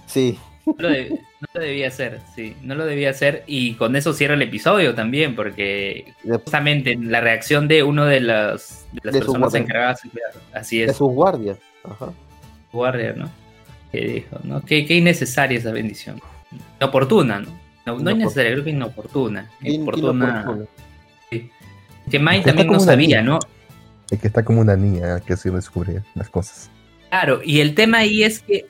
[0.07, 0.39] sí.
[0.67, 3.45] No lo, de- no lo debía hacer, sí, no lo debía hacer.
[3.47, 8.21] Y con eso cierra el episodio también, porque De, justamente la reacción de uno de
[8.21, 9.61] las, de las De personas guardia.
[9.61, 10.01] encargadas,
[10.53, 11.59] así de es, sus guardias.
[11.85, 12.13] Ajá.
[13.17, 13.31] ¿no?
[13.93, 14.61] Que dijo, ¿no?
[14.65, 16.21] Qué, qué innecesaria esa bendición.
[16.81, 17.49] Inoportuna, ¿no?
[17.87, 19.51] No, no innecesaria, creo que inoportuna.
[19.63, 20.59] In- Inoportuna.
[21.31, 21.51] sí.
[22.11, 23.23] Que Mai Está también no como una sabía, niña.
[23.23, 23.39] ¿no?
[24.11, 26.71] El que está como una niña que se descubre las cosas.
[27.09, 28.67] Claro, y el tema ahí es que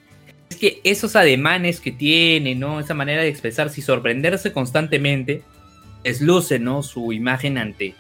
[0.51, 2.79] es que esos ademanes que tiene, ¿no?
[2.81, 5.43] Esa manera de expresarse y sorprenderse constantemente,
[6.05, 6.83] desluce, ¿no?
[6.83, 7.95] Su imagen ante,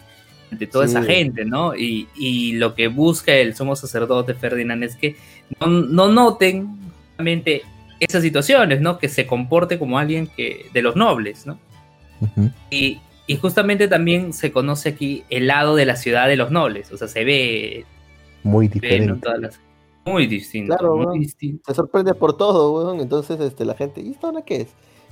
[0.52, 0.92] ante toda Sí.
[0.92, 1.74] esa gente, ¿no?
[1.74, 5.16] Y, y lo que busca el sumo sacerdote Ferdinand es que
[5.60, 6.68] no, no noten
[7.16, 7.62] realmente
[7.98, 8.98] esas situaciones, ¿no?
[8.98, 11.58] Que se comporte como alguien que de los nobles, ¿no?
[12.70, 16.92] Y, y justamente también se conoce aquí el lado de la ciudad de los nobles,
[16.92, 17.84] o sea, se ve,
[18.42, 18.80] Muy ve, ¿no?
[18.80, 19.20] diferente.
[19.22, 19.60] Todas las-
[20.06, 21.64] muy distinto, Claro, muy distinto.
[21.66, 23.00] Se sorprende por todo, weón.
[23.00, 24.68] Entonces, este, la gente, ¿y esta onda qué es?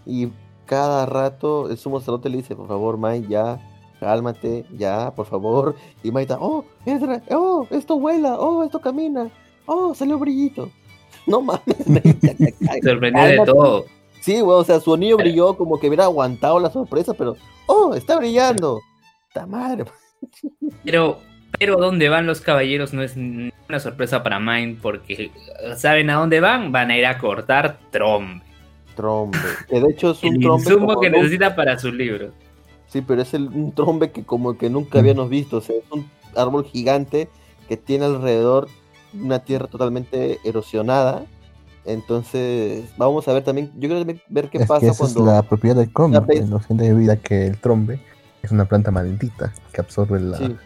[0.06, 0.28] Y
[0.66, 3.60] cada rato el sumo sacerdote le dice, por favor, Mai, ya,
[4.00, 5.74] cálmate, ya, por favor.
[6.02, 9.30] Y Mai está, oh, Ezra, oh, esto vuela, oh, esto camina,
[9.66, 10.70] oh, salió brillito.
[11.26, 13.84] No mames, Mai, ya, ya, ya, Se sorprendió de todo.
[14.20, 17.36] Sí, weón, o sea, su anillo brilló como que hubiera aguantado la sorpresa, pero,
[17.66, 18.80] oh, está brillando.
[19.32, 19.84] ¡Ta madre!
[20.84, 21.18] Pero,
[21.58, 25.30] pero dónde van los caballeros no es una sorpresa para Mind porque
[25.76, 28.42] saben a dónde van, van a ir a cortar trombe.
[28.96, 29.38] Trombe.
[29.68, 30.62] Que de hecho es un El trombe.
[30.70, 32.30] insumo que nunca- necesita para sus libros.
[32.86, 35.56] Sí, pero es el, un trombe que como que nunca habíamos visto.
[35.56, 37.28] O sea, es un árbol gigante
[37.68, 38.68] que tiene alrededor
[39.12, 41.24] una tierra totalmente erosionada
[41.86, 45.20] Entonces, vamos a ver también, yo quiero también ver qué es pasa que esa cuando...
[45.20, 46.20] es la propiedad del trombe.
[46.26, 47.98] la En los gente vida que el trombe
[48.42, 50.56] es una planta maldita que absorbe la Sí,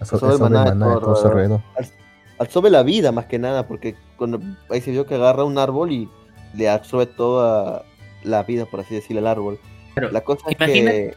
[0.00, 1.10] absorbe, maná maná todo todo
[2.70, 4.40] la vida más que nada, porque cuando
[4.70, 6.08] ahí se vio que agarra un árbol y
[6.54, 7.84] le absorbe toda
[8.22, 9.58] la vida, por así decirlo, al árbol.
[9.94, 11.14] Pero La cosa es imagina- que...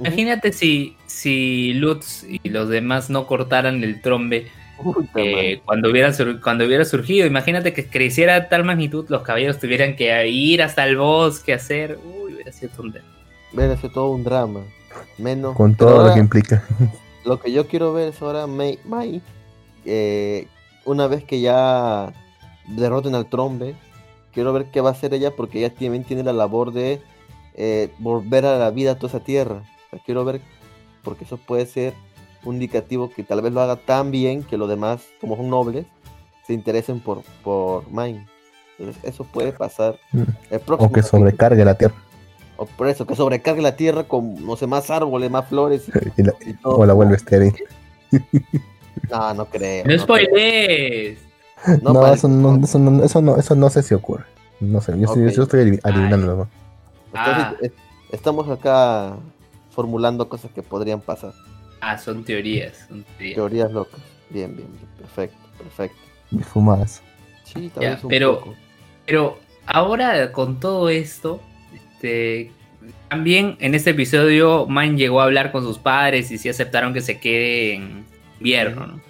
[0.00, 4.48] Imagínate si, si Lutz y los demás no cortaran el trombe
[5.14, 6.12] eh, cuando, hubiera
[6.42, 7.28] cuando hubiera surgido.
[7.28, 11.56] Imagínate que creciera a tal magnitud, los caballeros tuvieran que ir hasta el bosque a
[11.56, 11.98] hacer.
[12.04, 12.98] Uy, hubiera sido tonto.
[13.52, 14.62] Ver, eso es todo un drama.
[15.16, 15.54] Menos.
[15.54, 16.64] Con todo lo que implica.
[17.24, 19.22] lo que yo quiero ver es ahora Mai, Mai,
[19.84, 20.46] eh,
[20.84, 22.12] una vez que ya
[22.68, 23.74] derroten al trombe,
[24.32, 27.00] quiero ver qué va a hacer ella porque ella también tiene la labor de
[27.54, 29.62] eh, volver a la vida a toda esa tierra.
[29.86, 30.40] O sea, quiero ver,
[31.02, 31.94] porque eso puede ser
[32.44, 35.86] un indicativo que tal vez lo haga tan bien que los demás, como son nobles,
[36.46, 37.84] se interesen por, por.
[38.78, 41.22] Entonces, eso puede pasar el próximo O que capítulo.
[41.22, 41.94] sobrecargue la tierra.
[42.56, 45.84] O por eso, que sobrecargue la tierra con, no sé, más árboles, más flores.
[46.16, 46.76] Y la- y todo.
[46.78, 47.54] o la vuelve estéril.
[49.10, 49.84] No, no creo.
[49.84, 51.18] No no spoilees.
[51.64, 51.78] creo.
[51.82, 54.24] No, para- eso, no, eso, no, eso, no, eso no sé si ocurre.
[54.60, 56.36] No sé, yo, estoy- yo estoy adiv- adivinando.
[56.36, 56.48] ¿no?
[57.18, 57.54] Entonces, Ah.
[57.60, 57.72] es-
[58.12, 59.16] estamos acá
[59.70, 61.32] formulando cosas que podrían pasar.
[61.80, 62.86] Ah, son teorías.
[62.88, 63.34] Son teorías.
[63.34, 64.00] Teorías locas.
[64.30, 64.86] Bien, bien, bien.
[64.98, 65.98] Perfecto, perfecto.
[66.30, 67.02] Mis fumadas.
[67.44, 68.54] Sí, tal Ya, vez un pero- poco.
[69.06, 71.40] Pero ahora con todo esto,
[72.04, 72.52] este,
[73.08, 77.00] también en este episodio Mine llegó a hablar con sus padres y sí aceptaron que
[77.00, 78.04] se quede en
[78.38, 79.00] invierno, ¿no?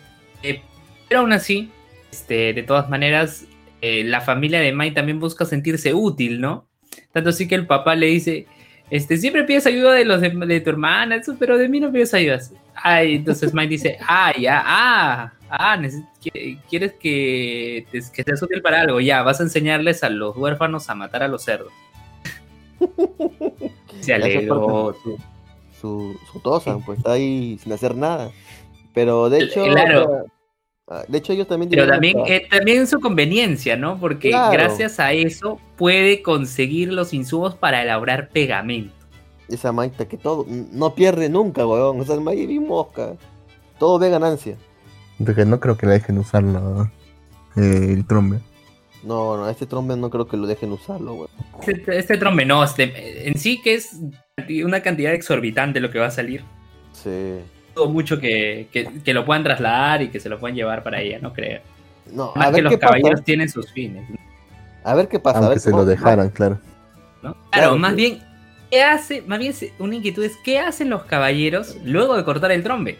[0.45, 0.63] Eh,
[1.09, 1.71] pero aún así,
[2.13, 3.47] este, de todas maneras,
[3.81, 6.69] eh, la familia de Mine también busca sentirse útil, ¿no?
[7.13, 8.47] Tanto así que el papá le dice,
[8.91, 11.91] este, siempre pides ayuda de los de, de tu hermana, eso, pero de mí no
[11.91, 12.39] pides ayuda.
[12.77, 15.83] Ay, entonces Mike dice, ah, ya, ah, ah,
[16.71, 20.95] quieres que, que seas útil para algo, ya, vas a enseñarles a los huérfanos a
[20.95, 21.73] matar a los cerdos.
[24.01, 24.95] Se alegró.
[25.03, 25.17] su,
[25.81, 28.31] su, su tosan, pues está ahí sin hacer nada.
[28.93, 30.25] Pero de hecho, Claro.
[30.89, 33.99] ah, de hecho ellos también Pero tienen también, eh, también su conveniencia, ¿no?
[33.99, 34.53] Porque Claro.
[34.53, 38.95] gracias a eso puede conseguir los insumos para elaborar pegamento.
[39.49, 42.01] esa maita que todo, no pierde nunca, weón.
[42.01, 43.15] O sea, el maíz bien mosca.
[43.79, 44.57] Todo ve ganancia.
[45.25, 46.91] Porque no creo que le dejen usar la-
[47.57, 48.41] eh, el trombe.
[49.05, 51.29] No, no, este trombe no creo que lo dejen usarlo, weón.
[51.67, 53.91] Este, este trombe no, este, en sí que es
[54.65, 56.43] una cantidad exorbitante lo que va a salir.
[56.93, 57.37] Sí.
[57.75, 61.01] Dudo mucho que, que- que lo puedan trasladar y que se lo puedan llevar para
[61.01, 61.61] ella, no creo.
[62.13, 62.93] No, a Más que ver los qué pasa.
[62.95, 64.09] caballeros tienen sus fines.
[64.85, 65.39] A ver qué pasa.
[65.39, 66.59] a Aunque ver se cómo- lo dejaran, claro.
[67.23, 67.33] ¿no?
[67.33, 68.23] Claro, Claro, más bien,
[68.71, 69.23] ¿qué hace?
[69.23, 72.99] Más bien, una inquietud es, ¿qué hacen los caballeros luego de cortar el trombe?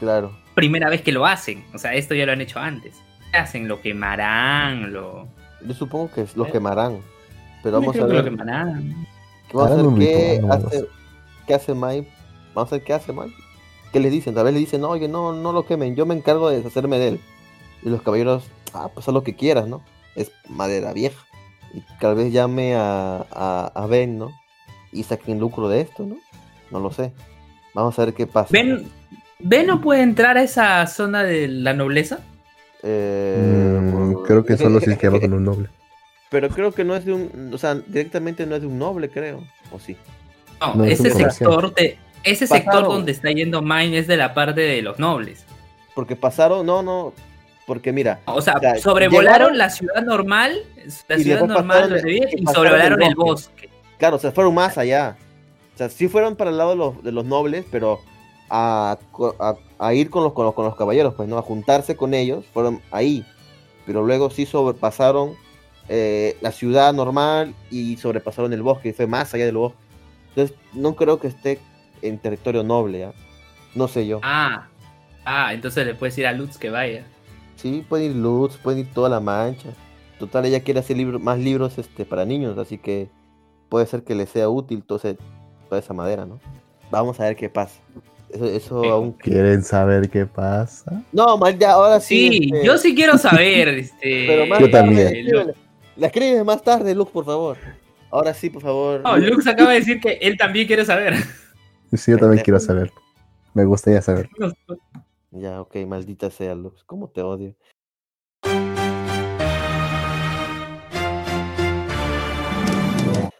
[0.00, 0.36] Claro.
[0.54, 1.64] Primera vez que lo hacen.
[1.74, 2.96] O sea, esto ya lo han hecho antes.
[3.32, 3.66] ¿Qué hacen?
[3.68, 4.92] ¿Lo quemarán?
[4.92, 5.28] ¿Lo,
[5.62, 7.00] Yo supongo que lo quemarán.
[7.62, 8.30] Pero vamos a creo que lo ver.
[8.32, 9.06] quemarán.
[9.52, 10.86] Vamos a ver qué hace,
[11.46, 12.08] qué hace Mike.
[12.54, 13.34] Vamos a ver qué hace Mike.
[13.92, 14.34] ¿Qué les dicen?
[14.34, 16.98] Tal vez le dicen, no, oye, no, no lo quemen, yo me encargo de deshacerme
[16.98, 17.20] de él.
[17.82, 18.44] Y los caballeros,
[18.74, 19.82] ah, pues haz lo que quieras, ¿no?
[20.14, 21.24] Es madera vieja.
[21.72, 24.32] Y tal vez llame a, a, a Ben, ¿no?
[24.92, 26.16] Y saquen lucro de esto, ¿no?
[26.70, 27.12] No lo sé.
[27.74, 28.48] Vamos a ver qué pasa.
[28.52, 28.90] ¿Ven,
[29.38, 32.20] ¿Ven no puede entrar a esa zona de la nobleza?
[32.82, 35.68] Eh, Mm, creo que solo si es que va con un noble.
[36.30, 39.08] Pero creo que no es de un, o sea, directamente no es de un noble,
[39.08, 39.42] creo.
[39.70, 39.96] ¿O sí?
[40.60, 44.34] No, No, es ese sector de, ese sector donde está yendo Mine es de la
[44.34, 45.44] parte de los nobles.
[45.94, 47.12] Porque pasaron, no, no,
[47.66, 50.62] porque mira, O sea, O sea, sobrevolaron llegaron- la ciudad normal,
[51.08, 53.70] la ciudad normal donde viven, y sobrevolaron el el bosque.
[53.98, 55.16] claro, se fueron más allá.
[55.74, 58.00] O sea, sí fueron para el lado de los, de los nobles, pero
[58.50, 61.38] a, co- a- a ir con los, con los con los caballeros, pues, ¿no?
[61.38, 63.24] A juntarse con ellos, fueron ahí.
[63.86, 65.34] Pero luego sí sobrepasaron
[65.88, 69.78] eh, la ciudad normal y sobrepasaron el bosque, y fue más allá del bosque.
[70.30, 71.60] Entonces, no creo que esté
[72.02, 73.12] en territorio noble, ¿ah?
[73.74, 74.20] No sé yo.
[74.22, 74.68] Ah,
[75.24, 77.04] ah, entonces le puedes decir a Lutz que vaya.
[77.56, 79.68] Sí, puede ir Lutz, puede ir toda la mancha.
[80.18, 83.08] Total, ella quiere hacer libro- más libros este, para niños, así que
[83.68, 85.18] puede ser que le sea útil todo ese-
[85.68, 86.38] toda esa madera, ¿no?
[86.90, 87.78] Vamos a ver qué pasa.
[88.30, 88.88] Eso, eso Sí.
[88.88, 89.12] aún...
[89.12, 91.02] ¿Quieren saber qué pasa?
[91.12, 92.28] No, mal, ya, ahora sí.
[92.28, 94.24] Sí, este, yo sí quiero saber, este.
[94.26, 95.52] Pero más Yo tarde, también.
[95.96, 97.56] La escribes más tarde, Lux, por favor.
[98.10, 99.00] Ahora sí, por favor.
[99.02, 101.14] No, Lux acaba de decir que él también quiere saber.
[101.92, 102.90] Sí, yo también quiero saber.
[103.54, 104.28] Me gustaría saber.
[105.30, 106.84] Ya, ok, maldita sea, Lux.
[106.84, 107.54] ¿Cómo te odio?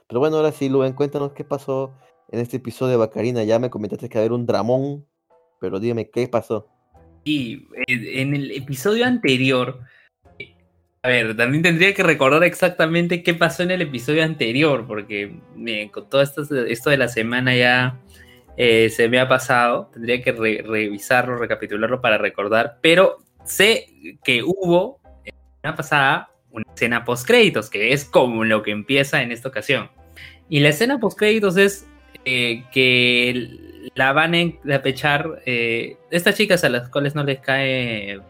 [0.09, 1.93] Pero bueno, ahora sí, Luen, cuéntanos qué pasó
[2.31, 3.45] en este episodio de Bacarina.
[3.45, 5.07] Ya me comentaste que va a haber un dramón,
[5.61, 6.68] pero dígame qué pasó.
[7.24, 9.81] Y eh, en el episodio anterior,
[10.39, 10.55] eh,
[11.03, 15.39] A ver, también tendría que recordar exactamente qué pasó en el episodio anterior, porque
[15.93, 18.01] con todo esto, esto de la semana ya
[18.57, 19.91] eh, se me ha pasado.
[19.93, 22.79] Tendría que re- revisarlo, recapitularlo para recordar.
[22.81, 23.87] Pero sé
[24.24, 28.72] que hubo en la semana pasada una escena post créditos, que es como lo que
[28.72, 29.91] empieza en esta ocasión.
[30.49, 31.87] Y la escena post créditos es
[32.24, 37.40] eh, que la van a a pechar eh, estas chicas a las cuales no les
[37.40, 38.20] cae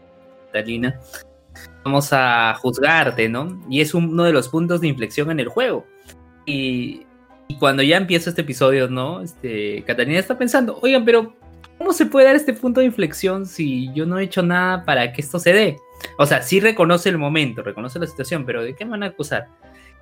[0.53, 0.99] Talina
[1.83, 3.63] vamos a juzgarte, ¿no?
[3.69, 5.85] Y es uno de los puntos de inflexión en el juego.
[6.45, 7.05] Y,
[7.47, 9.21] y cuando ya empieza este episodio, ¿no?
[9.21, 11.33] Este, Catalina está pensando, oigan, pero
[11.77, 15.13] ¿cómo se puede dar este punto de inflexión si yo no he hecho nada para
[15.13, 15.77] que esto se dé?
[16.17, 19.07] O sea, sí reconoce el momento, reconoce la situación, pero ¿de qué me van a
[19.07, 19.47] acusar?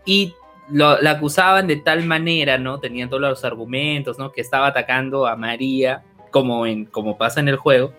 [0.05, 0.33] Y
[0.69, 2.79] lo- la acusaban de tal manera, ¿no?
[2.79, 4.31] Tenían todos los argumentos, ¿no?
[4.31, 7.93] Que estaba atacando a María, como, en, como pasa en el juego.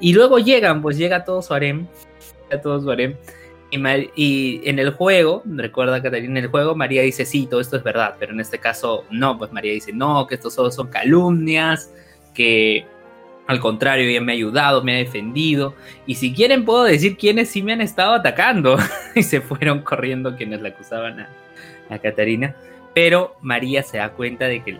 [0.00, 1.86] Y luego llegan, pues llega todo su harem,
[2.48, 3.16] llega todo su harem.
[4.14, 7.82] Y en el juego, recuerda Catalina, en el juego María dice, sí, todo esto es
[7.82, 11.90] verdad, pero en este caso no, pues María dice, no, que esto solo son calumnias,
[12.34, 12.84] que
[13.46, 15.74] al contrario, ella me ha ayudado, me ha defendido,
[16.06, 18.76] y si quieren puedo decir quiénes sí me han estado atacando,
[19.14, 21.28] y se fueron corriendo quienes la acusaban a,
[21.92, 22.56] a Catarina,
[22.94, 24.76] pero María se da cuenta de que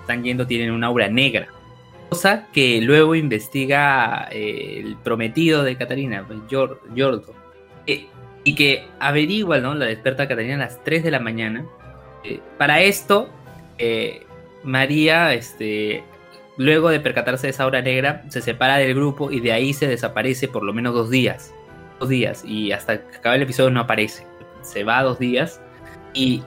[0.00, 1.48] están yendo tienen una aura negra,
[2.10, 7.34] cosa que luego investiga eh, el prometido de Catarina, pues, Yor- Yordo,
[7.86, 8.06] eh,
[8.44, 9.74] y que averigua, ¿no?
[9.74, 11.64] La despierta a Catarina a las 3 de la mañana.
[12.24, 13.28] Eh, para esto,
[13.78, 14.22] eh,
[14.62, 16.04] María, este,
[16.58, 19.86] luego de percatarse de esa aura negra, se separa del grupo y de ahí se
[19.88, 21.54] desaparece por lo menos dos días.
[22.00, 24.26] Dos días, y hasta que acaba el episodio no aparece.
[24.62, 25.60] Se va dos días.
[26.12, 26.42] Y,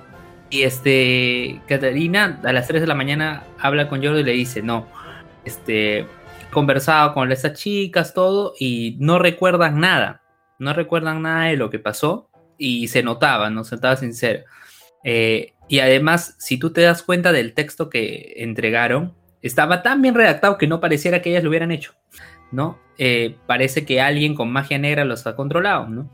[0.50, 4.62] y este, Catarina a las 3 de la mañana habla con Jordo y le dice,
[4.62, 4.88] no,
[5.44, 6.06] este,
[6.52, 10.22] conversado con estas chicas, todo, y no recuerdan nada.
[10.60, 13.64] No recuerdan nada de lo que pasó y se notaba, ¿no?
[13.64, 14.44] Se notaba sincero.
[15.04, 20.16] Eh, y además, si tú te das cuenta del texto que entregaron, estaba tan bien
[20.16, 21.94] redactado que no pareciera que ellas lo hubieran hecho,
[22.52, 22.80] ¿no?
[22.98, 26.10] Eh, parece que alguien con magia negra los ha controlado, ¿no?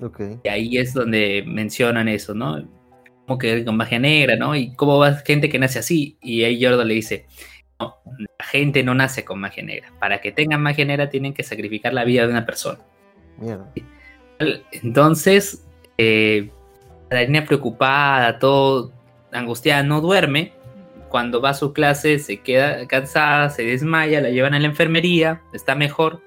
[0.00, 0.20] Ok.
[0.44, 2.62] Y ahí es donde mencionan eso, ¿no?
[3.30, 4.56] Como que con magia negra, ¿no?
[4.56, 6.18] Y cómo va gente que nace así.
[6.20, 7.26] Y ahí Jordan le dice,
[7.78, 9.92] no, la gente no nace con magia negra.
[10.00, 12.80] Para que tengan magia negra tienen que sacrificar la vida de una persona.
[13.38, 13.72] Mierda.
[14.72, 15.64] Entonces,
[15.96, 16.50] eh,
[17.08, 18.90] la niña preocupada, todo
[19.30, 20.50] angustiada, no duerme.
[21.08, 25.40] Cuando va a su clase se queda cansada, se desmaya, la llevan a la enfermería,
[25.52, 26.20] está mejor.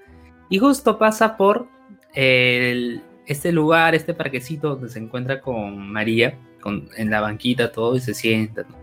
[0.50, 1.68] Y justo pasa por
[2.14, 7.96] el- este lugar, este parquecito donde se encuentra con María, con, en la banquita todo
[7.96, 8.64] y se sienta.
[8.64, 8.76] ¿no?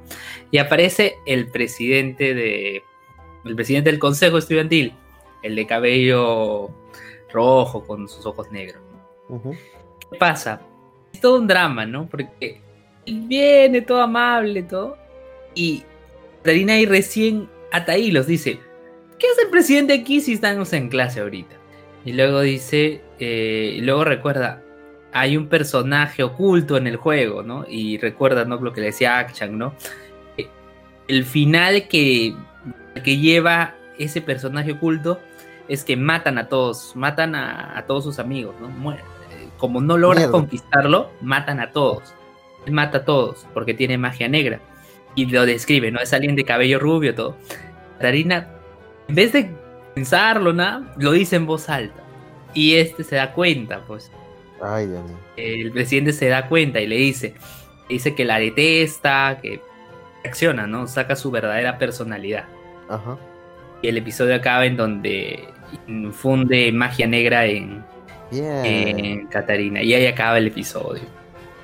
[0.50, 2.84] Y aparece el presidente de
[3.44, 4.92] el presidente del consejo estudiantil,
[5.42, 6.70] el de cabello
[7.32, 8.82] rojo con sus ojos negros.
[9.28, 9.52] ¿no?
[10.10, 10.60] ¿Qué pasa?
[11.12, 12.06] Es todo un drama, ¿no?
[12.08, 12.60] Porque
[13.06, 14.98] viene todo amable, todo.
[15.54, 15.82] Y
[16.44, 18.58] Darina ahí recién hasta ahí los dice,
[19.18, 21.56] ¿qué hace el presidente aquí si estamos en clase ahorita?
[22.04, 24.62] Y luego dice, eh, y luego recuerda,
[25.12, 27.64] hay un personaje oculto en el juego, ¿no?
[27.68, 28.56] Y recuerda, ¿no?
[28.56, 29.74] Lo que le decía Akchan, ¿no?
[30.36, 30.48] Eh,
[31.08, 32.34] El final que,
[33.02, 35.20] que lleva ese personaje oculto
[35.68, 38.92] es que matan a todos, matan a, a todos sus amigos, ¿no?
[38.92, 38.98] Eh,
[39.58, 40.30] Como no Mierda.
[40.32, 42.14] conquistarlo, matan a todos.
[42.66, 44.60] Él mata a todos porque tiene magia negra.
[45.16, 45.98] Y lo describe, ¿no?
[46.00, 47.36] Es alguien de cabello rubio, todo.
[48.00, 48.48] Darina,
[49.08, 49.50] en vez de
[49.94, 52.00] pensarlo, nada, lo dice en voz alta.
[52.54, 54.10] Y este se da cuenta, pues.
[54.60, 55.18] Ay, Dios mío.
[55.36, 57.34] El presidente se da cuenta y le dice,
[57.88, 59.60] dice que la detesta, que
[60.22, 60.86] reacciona, ¿no?
[60.86, 62.44] Saca su verdadera personalidad.
[62.88, 63.18] Ajá.
[63.82, 65.48] Y el episodio acaba en donde
[65.86, 67.84] infunde magia negra en,
[68.32, 69.82] en Katarina.
[69.82, 71.02] Y ahí acaba el episodio.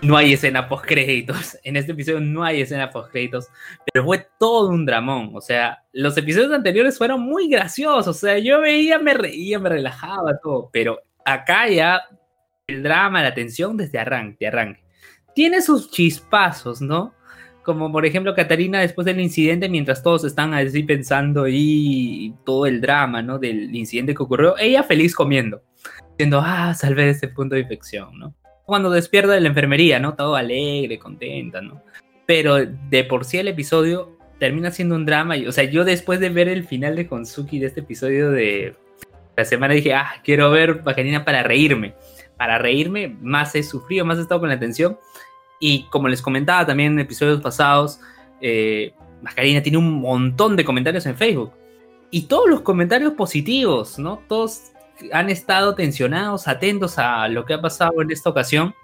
[0.03, 1.59] No hay escena post créditos.
[1.65, 3.49] En este episodio no hay escena post créditos.
[3.93, 5.33] Pero fue todo un dramón.
[5.35, 8.09] O sea, los episodios anteriores fueron muy graciosos.
[8.09, 10.71] O sea, yo veía, me reía, me relajaba todo.
[10.73, 12.03] Pero acá ya
[12.67, 14.83] el drama, la tensión desde arranque, de arranque.
[15.35, 17.15] Tiene sus chispazos, ¿no?
[17.63, 22.81] Como por ejemplo Catarina después del incidente, mientras todos están así pensando y todo el
[22.81, 23.39] drama, ¿no?
[23.39, 25.63] Del incidente que ocurrió, ella feliz comiendo
[26.11, 28.35] diciendo, ah, salvé este punto de infección, ¿no?
[28.65, 30.15] Cuando despierta de la enfermería, ¿no?
[30.15, 31.83] Todo alegre, contenta, ¿no?
[32.25, 35.37] Pero de por sí el episodio termina siendo un drama.
[35.37, 38.75] Y, o sea, yo después de ver el final de Konsuki de este episodio de
[39.37, 41.95] la semana dije, ah, quiero ver Bacanina para reírme.
[42.37, 44.99] Para reírme, más he sufrido, más he estado con la tensión.
[45.59, 47.99] Y como les comentaba también en episodios pasados,
[48.41, 51.53] eh, Mascarina tiene un montón de comentarios en Facebook.
[52.11, 54.23] Y todos los comentarios positivos, ¿no?
[54.29, 54.73] Todos
[55.13, 58.75] han estado tensionados, atentos a lo que ha pasado en esta ocasión.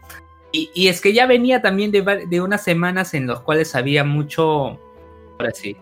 [0.51, 4.05] Y, y es que ya venía también de, de unas semanas en las cuales había
[4.05, 4.79] mucho.
[5.39, 5.77] Ahora sí.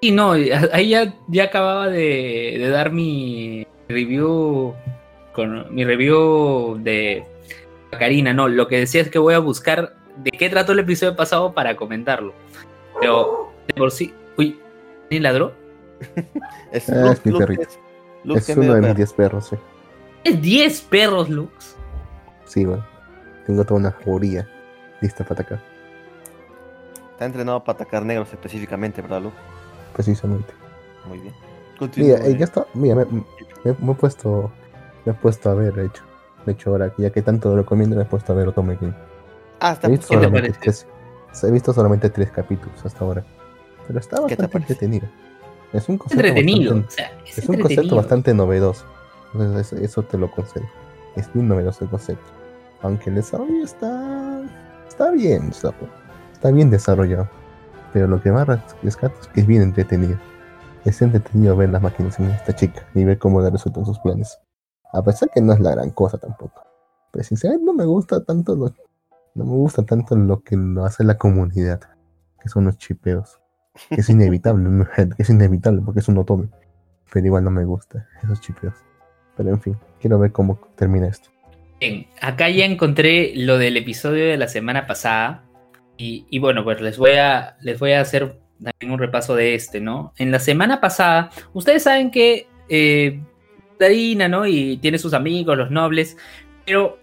[0.00, 4.74] Y no, ahí ya, ya acababa de, de dar mi review.
[5.34, 7.24] Con mi review de
[7.90, 8.32] Karina.
[8.32, 11.52] No, lo que decía es que voy a buscar de qué trató el episodio pasado
[11.52, 12.32] para comentarlo.
[13.00, 14.14] Pero de por sí.
[14.38, 14.58] Uy,
[15.10, 15.52] ¿quién ladró?
[16.72, 17.62] Es, Ah, es mi perrito.
[17.62, 17.78] es,
[18.24, 18.94] Luke es es uno de mis perro.
[18.96, 19.56] 10 perros, sí.
[20.24, 21.76] Es 10 perros, Lux.
[22.46, 22.84] Sí, bueno.
[23.46, 24.48] Tengo toda una jauría
[25.00, 25.60] lista para atacar,
[27.12, 29.36] Está entrenado para atacar negros específicamente, ¿verdad, Luke?
[29.92, 30.52] precisamente.
[31.06, 31.34] Muy bien.
[31.34, 32.14] Mira, Continúe.
[32.16, 32.66] eh, ya está.
[32.74, 34.50] Mira, me, me- me he puesto.
[35.04, 36.02] Me he puesto a ver, de hecho.
[36.46, 38.76] De hecho, ahora que ya que tanto lo recomiendo, me he puesto a ver Otome
[38.80, 38.94] Game.
[39.60, 40.58] Ah, está He visto, ¿Qué te parece?
[40.60, 40.86] tres,
[41.42, 43.24] he visto solamente tres capítulos hasta ahora.
[43.86, 45.06] Pero está ¿Qué te bastante entretenido.
[45.72, 46.74] Es un concepto Entretenido.
[46.74, 48.84] bastante- o sea, es, es un concepto bastante novedoso.
[49.32, 50.66] Entonces, eso, eso te lo concedo.
[51.16, 52.24] Es bien novedoso el concepto.
[52.82, 54.42] Aunque el desarrollo está.
[54.88, 55.72] Está bien, está,
[56.32, 57.28] está bien desarrollado.
[57.92, 58.46] Pero lo que más
[58.82, 60.18] rescato es que es bien entretenido.
[60.84, 64.38] Es entretenido ver las máquinas en esta chica y ver cómo le resultan sus planes.
[64.94, 66.62] A pesar que no es la gran cosa tampoco.
[67.10, 68.72] Pero sinceramente no me gusta tanto lo,
[69.34, 71.80] no me gusta tanto lo que lo hace la comunidad.
[72.40, 73.40] Que son los chipeos.
[73.88, 74.86] Que es inevitable, ¿no?
[74.86, 76.48] que es inevitable porque es un otome.
[77.12, 78.74] Pero igual no me gusta esos chipeos.
[79.36, 81.28] Pero en fin, quiero ver cómo termina esto.
[81.80, 85.42] Bien, acá ya encontré lo del episodio de la semana pasada.
[85.96, 89.54] Y, y bueno, pues les voy a les voy a hacer también un repaso de
[89.54, 90.12] este, ¿no?
[90.18, 93.20] En la semana pasada, ustedes saben que eh,
[93.78, 94.46] Darina, ¿no?
[94.46, 96.16] Y tiene sus amigos, los nobles,
[96.64, 96.98] pero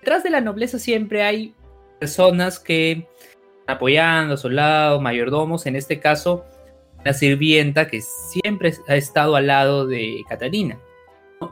[0.00, 1.54] detrás de la nobleza siempre hay
[1.98, 3.06] personas que
[3.66, 6.44] apoyando lado, mayordomos, en este caso,
[7.04, 10.78] la sirvienta que siempre ha estado al lado de Catalina.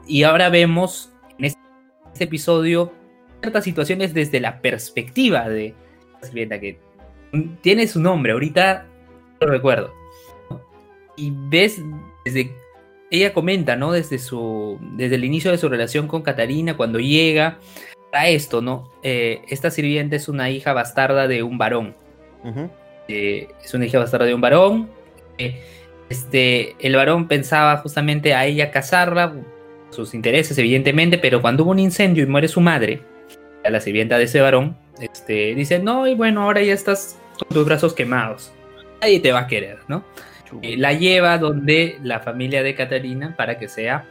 [0.07, 1.59] Y ahora vemos en este
[2.15, 2.93] este episodio
[3.41, 5.75] ciertas situaciones desde la perspectiva de
[6.13, 6.79] la sirvienta que
[7.61, 8.87] tiene su nombre, ahorita
[9.41, 9.93] lo recuerdo.
[11.17, 11.81] Y ves
[12.23, 12.55] desde
[13.11, 13.91] ella comenta, ¿no?
[13.91, 17.59] Desde su desde el inicio de su relación con Catarina cuando llega
[18.11, 18.91] a esto, ¿no?
[19.03, 21.95] Eh, esta sirvienta es una hija bastarda de un varón.
[23.07, 24.89] Eh, es una hija bastarda de un varón.
[25.37, 25.61] Eh,
[26.09, 29.35] este, el varón pensaba justamente a ella casarla,
[29.89, 33.01] sus intereses, evidentemente, pero cuando hubo un incendio y muere su madre,
[33.63, 37.49] a la sirvienta de ese varón, este, dice, no, y bueno, ahora ya estás con
[37.49, 38.51] tus brazos quemados.
[39.01, 40.05] Nadie te va a querer, ¿no?
[40.61, 44.05] Eh, la lleva donde la familia de Catarina para que sea.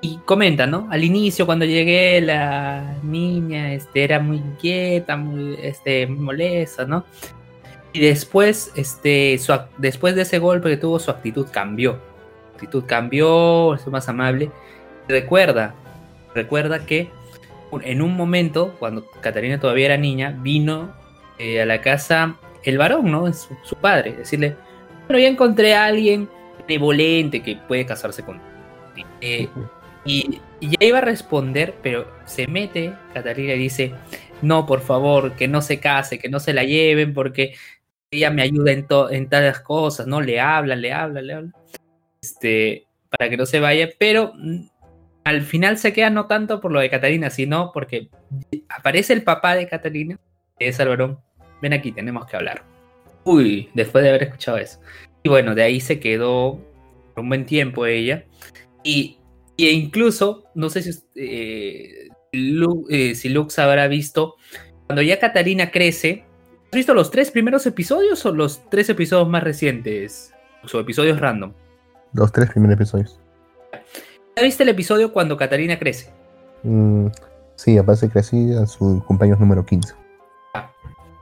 [0.00, 0.86] Y comenta, ¿no?
[0.90, 7.04] Al inicio, cuando llegué, la niña este, era muy inquieta, muy este, molesta, ¿no?
[7.92, 11.94] Y después, este, su después de ese golpe que tuvo, su actitud cambió.
[11.94, 14.52] Su actitud cambió, es más amable.
[15.08, 15.74] Recuerda,
[16.32, 17.10] recuerda que
[17.82, 20.92] en un momento, cuando Catarina todavía era niña, vino
[21.38, 23.32] eh, a la casa el varón, ¿no?
[23.32, 24.56] Su, su padre, decirle,
[25.08, 26.28] bueno, ya encontré a alguien
[26.66, 28.40] benevolente que puede casarse con
[29.20, 29.48] eh,
[30.04, 33.94] y, ya iba a responder, pero se mete Catarina y dice,
[34.42, 37.54] no, por favor, que no se case, que no se la lleven, porque
[38.10, 40.20] ella me ayuda en, en tales cosas, ¿no?
[40.20, 41.52] Le habla, le habla, le habla,
[42.20, 44.66] este, para que no se vaya, pero mm,
[45.24, 48.08] al final se queda no tanto por lo de Catarina, sino porque
[48.68, 50.18] aparece el papá de Catarina,
[50.58, 51.20] que es el varón,
[51.62, 52.77] ven aquí, tenemos que hablar.
[53.28, 54.80] Uy, después de haber escuchado eso.
[55.22, 56.58] Y bueno, de ahí se quedó
[57.14, 58.24] por un buen tiempo ella.
[58.82, 59.18] Y,
[59.54, 64.36] y incluso, no sé si, eh, eh, si Lux habrá visto,
[64.86, 66.24] cuando ya Catalina crece,
[66.64, 70.32] ¿has visto los tres primeros episodios o los tres episodios más recientes?
[70.72, 71.52] O episodios random.
[72.14, 73.20] Los tres primeros episodios.
[74.36, 76.10] ¿Ya viste el episodio cuando Catalina crece?
[76.62, 77.08] Mm,
[77.56, 80.07] sí, aparece que así a su compañero número 15.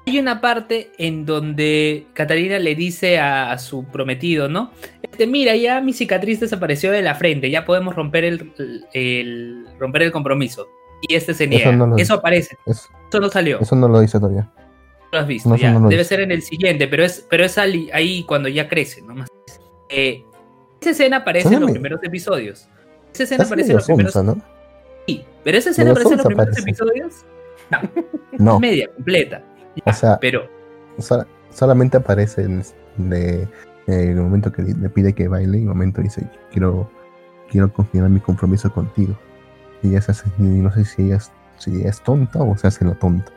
[0.09, 4.71] Hay una parte en donde Catalina le dice a, a su prometido, ¿no?
[5.03, 8.53] Este, mira, ya mi cicatriz desapareció de la frente, ya podemos romper el,
[8.93, 10.69] el- romper el compromiso.
[11.03, 11.71] Y este se niega.
[11.99, 12.57] Eso, no aparece.
[12.67, 13.59] Es- Eso no salió.
[13.61, 14.43] eso no lo dice todavía.
[14.53, 15.73] No lo has visto, no, ya.
[15.73, 16.09] no Debe dice.
[16.09, 19.25] ser en el siguiente, pero es, pero es ahí cuando ya crece, ¿no?
[19.89, 20.23] Eh,
[20.81, 22.69] esa escena aparece en los primeros episodios.
[23.13, 24.41] Esa escena Es aparece en los primeros sonsa, ¿no?
[25.09, 27.25] Sí, pero esa escena aparece en los primeros episodios.
[28.39, 29.43] No, Es media, completa.
[29.85, 30.47] O sea, Pero
[30.99, 32.62] sola- solamente aparece en
[32.97, 33.49] de, eh,
[33.87, 36.91] el momento que le pide que baile y el momento dice, quiero,
[37.51, 39.14] quiero confirmar mi compromiso contigo.
[39.83, 42.66] Y ella se hace, no sé si ella, es, si ella es tonta o se
[42.66, 43.31] hace la tonta.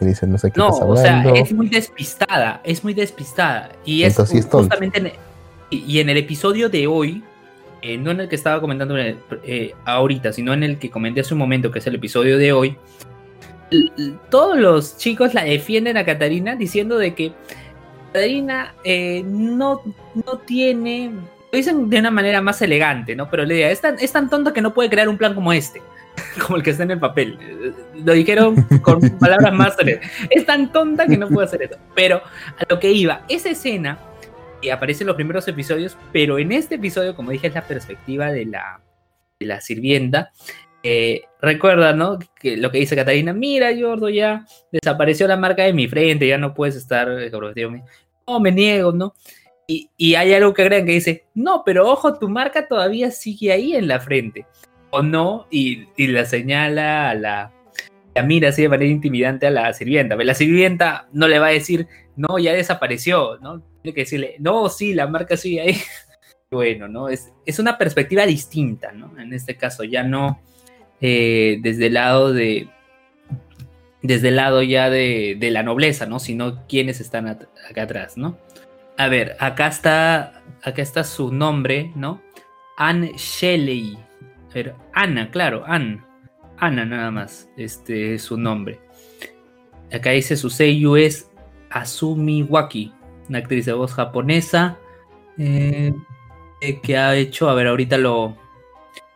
[0.00, 3.70] Y dice, no sé qué No, estás o sea, es muy despistada, es muy despistada.
[3.84, 5.12] Y es Entonces es justamente en,
[5.70, 7.24] y en el episodio de hoy,
[7.80, 11.32] eh, no en el que estaba comentando eh, ahorita, sino en el que comenté hace
[11.34, 12.76] un momento, que es el episodio de hoy,
[14.30, 17.32] todos los chicos la defienden a Catarina diciendo de que
[18.12, 19.82] Catarina eh, no,
[20.14, 21.10] no tiene,
[21.52, 23.28] lo dicen de una manera más elegante, ¿no?
[23.28, 25.52] Pero le diga, es tan, es tan tonta que no puede crear un plan como
[25.52, 25.82] este,
[26.46, 27.38] como el que está en el papel.
[27.40, 27.72] Eh,
[28.04, 30.10] Lo dijeron con palabras más solemnes.
[30.30, 31.76] Es tan tonta que no puede hacer eso.
[31.94, 32.22] Pero
[32.58, 33.98] a lo que iba, esa escena
[34.62, 38.30] que aparece en los primeros episodios, pero en este episodio, como dije, es la perspectiva
[38.32, 38.80] de la,
[39.38, 40.32] de la sirvienta.
[40.88, 42.16] Eh, recuerda, ¿no?
[42.40, 46.38] Que lo que dice Catalina, mira, Yordo, ya desapareció la marca de mi frente, ya
[46.38, 47.72] no puedes estar eh, comprometido.
[48.28, 49.12] No, me niego, ¿no?
[49.66, 53.50] Y, y hay algo que agregan que dice, no, pero ojo, tu marca todavía sigue
[53.50, 54.46] ahí en la frente.
[54.90, 57.52] O no, y, y la señala a la,
[58.14, 60.14] la mira así de manera intimidante a la sirvienta.
[60.14, 63.60] La sirvienta no le va a decir, no, ya desapareció, ¿no?
[63.82, 65.76] Tiene que decirle, no, sí, la marca sigue ahí.
[66.48, 67.08] Bueno, ¿no?
[67.08, 69.18] Es, es una perspectiva distinta, ¿no?
[69.18, 70.40] En este caso, ya no
[71.00, 72.68] eh, desde el lado de.
[74.02, 76.20] Desde el lado ya de, de la nobleza, ¿no?
[76.20, 78.38] Sino quienes están acá atrás, ¿no?
[78.96, 80.42] A ver, acá está.
[80.62, 82.22] Acá está su nombre, ¿no?
[82.76, 83.98] Anne Shelley.
[84.50, 86.02] A ver, Ana, claro, Anne.
[86.58, 87.48] Ana nada más.
[87.56, 88.80] Este es su nombre.
[89.92, 91.30] Acá dice su seiyuu es
[91.70, 92.92] Asumi Waki,
[93.28, 94.78] una actriz de voz japonesa
[95.38, 95.92] eh,
[96.82, 98.36] que ha hecho, a ver, ahorita lo,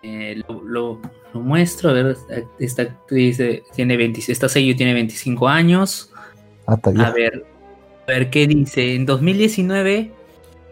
[0.02, 1.00] eh, lo-
[1.34, 2.16] lo muestro, a ver,
[2.58, 6.12] esta actriz eh, tiene 20, esta seiyuu tiene 25 años,
[6.66, 7.04] Ah, está bien.
[7.04, 7.44] a ver,
[8.02, 10.12] a ver qué dice, en 2019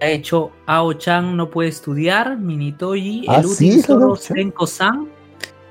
[0.00, 4.36] ha hecho Ao-chan no puede estudiar, Minitoyi, Ah, el sí, zorro Ao-chan.
[4.36, 5.09] Senko-san,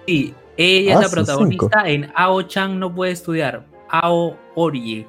[0.05, 5.05] sí, ella Ah, es la sí, protagonista en Ao-chan no puede estudiar, Ao Orie,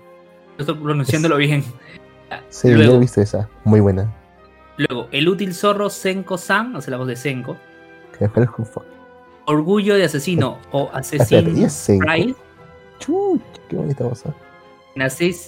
[0.58, 1.64] estoy pronunciándolo bien.
[2.50, 3.48] Sí, yo Luego- he visto esa.
[3.64, 4.14] Muy buena.
[4.76, 7.56] Luego, el útil zorro Senko-san, hace la voz de Senko.
[8.18, 8.48] Que fue el.
[9.49, 12.07] Orgullo de asesino o Espérate, ¿y asesino es Senko?
[12.07, 12.34] Pride.
[12.99, 14.24] Chuch, qué bonita voz.
[14.26, 15.38] ¿eh?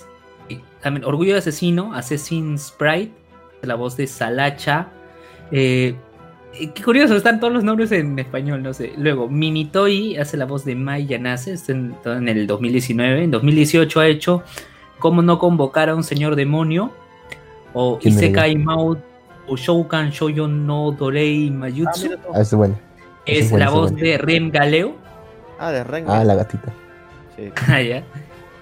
[0.81, 3.13] También, Orgullo de asesino, Assassin Sprite,
[3.59, 4.89] hace la voz de Salacha.
[5.53, 5.95] Eh,
[6.55, 8.93] eh, qué curioso, están todos los nombres en español, no sé.
[8.97, 13.25] Luego, Minitoy hace la voz de Mai Yanase, está en, en el 2019.
[13.25, 14.43] En 2018 ha hecho
[14.99, 16.93] Cómo no convocar a un señor demonio.
[17.73, 18.65] O ¿Quién era Isekai
[19.49, 22.11] o Shoukan Shoujo no Dorei Mayutsu.
[22.33, 22.79] Ah, es buena.
[23.39, 24.97] Es la voz de Rem Galeo.
[25.59, 26.17] Ah, de Rengar.
[26.17, 26.73] Ah, la gatita.
[27.37, 27.51] Sí.
[27.69, 28.05] Ah, ya.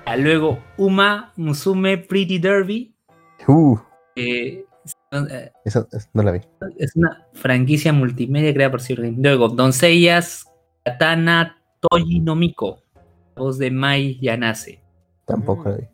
[0.05, 2.95] Ah, Luego Uma Musume Pretty Derby.
[3.47, 3.79] Uh,
[4.17, 4.65] eh,
[5.65, 6.41] esa, esa no la vi.
[6.79, 9.01] es una franquicia multimedia creada por Sir.
[9.17, 10.47] Luego Doncellas
[10.85, 12.83] Katana Toji no Miko.
[13.37, 14.83] Voz de Mai Yanase.
[15.27, 15.85] Tampoco la vi.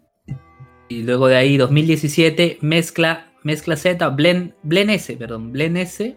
[0.88, 6.16] Y luego de ahí 2017 mezcla mezcla Z Blen, Blen S, perdón, Blen S.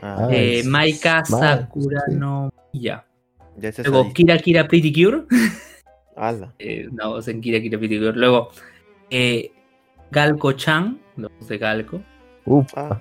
[0.00, 2.14] Ah, eh, es Maika Smart, Sakura sí.
[2.14, 3.04] no ya.
[3.84, 4.12] Luego ahí.
[4.12, 5.22] Kira Kira Pretty Cure.
[6.16, 6.52] Ala.
[6.58, 8.12] eh, una voz en Kira Kira Pretty Cure.
[8.12, 8.50] Luego
[9.10, 9.50] eh,
[10.10, 12.00] Galco Chan, la voz de Galco.
[12.76, 13.00] Ah.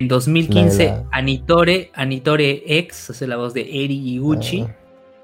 [0.00, 4.62] En 2015, La de la- Anitore, Anitore X, hace la voz de Eri Iguchi.
[4.62, 4.76] ah.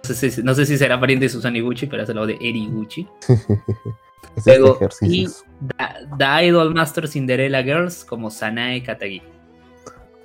[0.08, 2.28] No, sé si, no sé si será pariente de Susan Iguchi, pero hace la voz
[2.28, 3.06] de Eri Iguchi.
[4.46, 5.26] Luego, y.
[5.26, 5.84] The,
[6.18, 9.20] The Idol Master Cinderella Girls como Sanae Katagi.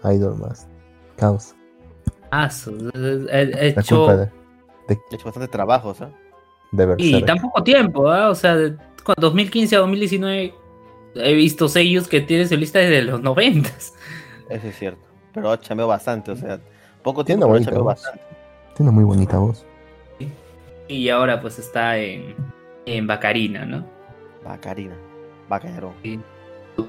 [0.03, 0.67] Idol más.
[1.15, 1.55] Caos.
[2.31, 4.07] Ah, he, hecho.
[4.07, 4.29] de, de,
[4.89, 6.13] He hecho bastante trabajo, ¿sabes?
[6.71, 8.29] de Y tan poco tiempo, ¿ah?
[8.29, 10.53] O sea, de con 2015 a 2019
[11.15, 13.69] he visto sellos que tienen su lista desde los 90.
[13.69, 15.01] Eso es cierto.
[15.33, 16.59] Pero chambeó bastante, o sea,
[17.03, 17.93] poco Tiene tiempo, una pero bonita chambeó voz.
[17.93, 18.21] bastante.
[18.75, 19.65] Tiene muy bonita voz.
[20.87, 22.35] Y ahora pues está en,
[22.85, 23.85] en Bacarina, ¿no?
[24.43, 24.95] Bacarina.
[25.49, 25.93] Bacarón.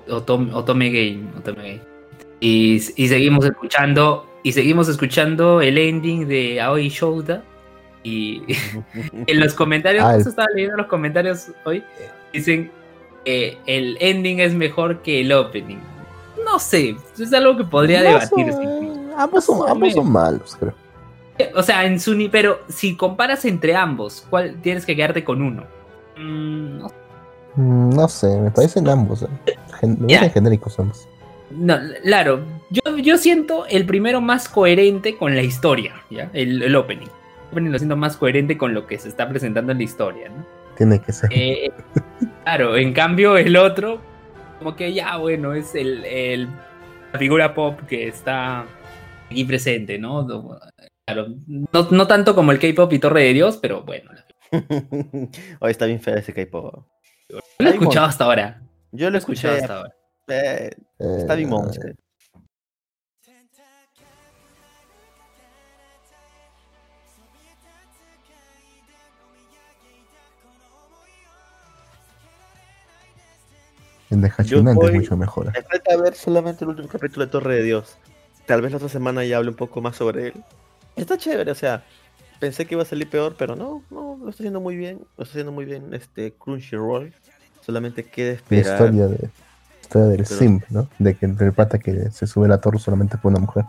[0.09, 1.96] Otome, Otome Game, Otome Game.
[2.41, 7.43] Y, y seguimos escuchando y seguimos escuchando el ending de Aoi Shouda
[8.03, 8.43] y
[9.27, 11.83] en los comentarios Ah, el- estaba leyendo los comentarios hoy
[12.33, 12.71] dicen
[13.25, 15.79] que el ending es mejor que el opening
[16.45, 19.17] no sé es algo que podría No debatirse son- incluso.
[19.19, 20.75] ambos, son, ambos malos, creo.
[21.57, 25.41] o sea en su ni pero si comparas entre ambos cuál tienes que quedarte con
[25.43, 25.65] uno
[26.19, 26.93] Mm, no
[27.57, 29.23] Mm, No sé, me parecen ambos.
[29.23, 29.27] eh.
[29.81, 31.09] Gen- genéricos ambos.
[31.51, 36.29] No, claro, yo, yo siento el primero más coherente con la historia, ¿ya?
[36.33, 37.07] El, el opening.
[37.07, 40.29] El opening lo siento más coherente con lo que se está presentando en la historia,
[40.29, 40.45] ¿no?
[40.77, 41.31] Tiene que ser.
[41.33, 41.71] Eh,
[42.45, 44.01] claro, en cambio el otro,
[44.59, 46.49] como que ya, bueno, es el, el-
[47.13, 48.67] la figura pop que está
[49.31, 50.27] aquí presente, ¿no?
[51.07, 54.11] Claro, no, no tanto como el K-pop y Torre de Dios, pero bueno,
[55.61, 56.85] Hoy está bien feo ese K-pop.
[57.31, 58.61] yo lo he escuchado hasta ahora.
[58.93, 59.95] Yo lo Lo he escuchado hasta ahora.
[60.29, 61.95] eh, Está Monster.
[74.09, 75.47] El de es mucho mejor.
[75.53, 77.99] Me falta ver solamente el último capítulo de Torre de Dios.
[78.47, 80.35] Tal vez la otra semana ya hable un poco más sobre él.
[80.95, 81.85] Está chévere, o sea,
[82.39, 85.01] pensé que iba a salir peor, pero no, no, lo está haciendo muy bien.
[85.17, 87.13] Lo está haciendo muy bien este Crunchyroll.
[87.61, 88.93] Solamente queda esperar
[89.87, 90.89] historia del Pero- Simp, ¿no?
[90.99, 93.65] De que el pata que se sube la torre solamente por una mujer.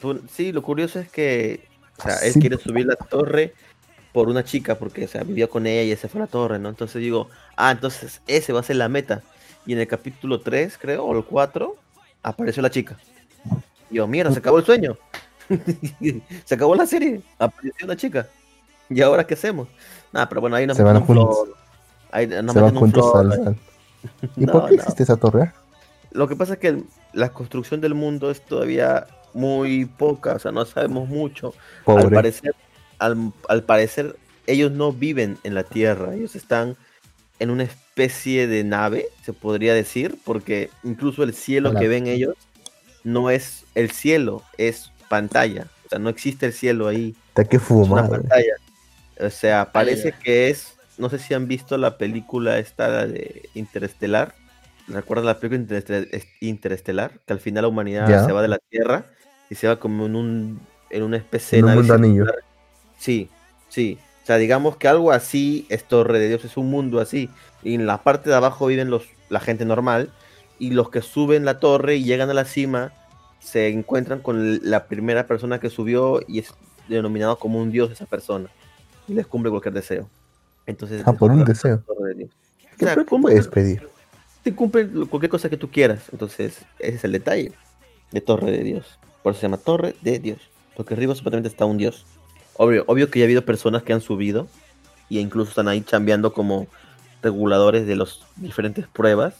[0.00, 1.66] Tú- Sí, lo curioso es que,
[1.98, 2.40] o sea, él Sí.
[2.40, 3.52] quiere subir la torre
[4.12, 6.58] por una chica, porque, o sea, vivió con ella y ese fue a la torre,
[6.58, 6.68] ¿no?
[6.68, 9.22] Entonces digo, ah, entonces ese va a ser la meta.
[9.66, 11.76] Y en el capítulo 3, creo, o el 4,
[12.22, 12.96] apareció la chica.
[13.90, 14.96] Y yo, mira, se acabó el sueño.
[16.44, 17.20] se acabó la serie.
[17.38, 18.26] Apareció la chica.
[18.88, 19.68] ¿Y ahora qué hacemos?
[20.12, 21.36] Nada, pero bueno, ahí nos Se van juntos.
[21.46, 21.56] flor.
[22.10, 23.56] Ahí nos se van juntos al.
[24.36, 24.82] ¿Y No, por qué no.
[24.82, 25.52] existe esa torre?
[26.10, 26.82] Lo que pasa es que
[27.12, 31.54] la construcción del mundo es todavía muy poca, o sea, no sabemos mucho.
[31.86, 32.54] Al parecer,
[32.98, 36.76] al, al parecer, ellos no viven en la Tierra, ellos están
[37.38, 41.80] en una especie de nave, se podría decir, porque incluso el cielo Hola.
[41.80, 42.34] que ven ellos
[43.04, 45.66] no es el cielo, es pantalla.
[45.86, 48.54] O sea, no existe el cielo ahí, Está que es una pantalla.
[49.20, 54.34] O sea, parece que es, no sé si han visto la película esta de Interestelar.
[54.88, 57.20] ¿Recuerdan la película Intereste- es- Interestelar?
[57.26, 59.06] Que al final la humanidad se va de la Tierra
[59.50, 62.24] y se va como en un en una especie En un anillo.
[62.98, 63.28] Sí,
[63.68, 63.98] sí.
[64.22, 67.28] O sea, digamos que algo así es Torre de Dios, es un mundo así.
[67.62, 70.10] Y en la parte de abajo viven los, la gente normal.
[70.58, 72.92] Y los que suben la torre y llegan a la cima
[73.40, 76.52] se encuentran con la primera persona que subió y es
[76.88, 78.48] denominado como un dios esa persona.
[79.06, 80.08] Y les cumple cualquier deseo.
[80.68, 81.82] Entonces, Ah, por un deseo.
[82.06, 82.30] De Dios.
[82.30, 83.88] O ¿Qué sea, qué puedes pedir?
[84.44, 86.04] te cumple cualquier cosa que tú quieras.
[86.12, 87.52] Entonces, ese es el detalle
[88.12, 88.98] de Torre de Dios.
[89.22, 90.38] Por eso se llama Torre de Dios.
[90.76, 92.06] Porque arriba supuestamente está un Dios.
[92.56, 94.46] Obvio, obvio que ya ha habido personas que han subido
[95.08, 96.66] y incluso están ahí chambeando como
[97.22, 99.34] reguladores de las diferentes pruebas.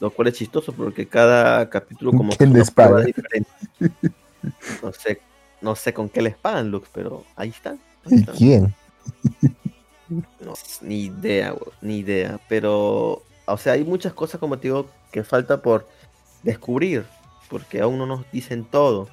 [0.00, 3.04] Lo cual es chistoso porque cada capítulo como que ¿Quién es una les paga?
[4.82, 5.20] No sé,
[5.60, 7.78] no sé con qué les pagan, Lux, pero ahí están.
[8.06, 8.34] ahí ¿Y están.
[8.34, 8.74] quién?
[10.40, 12.40] No, ni idea, ni idea.
[12.48, 15.88] Pero, o sea, hay muchas cosas, como te digo, que falta por
[16.42, 17.04] descubrir,
[17.48, 19.08] porque aún no nos dicen todo.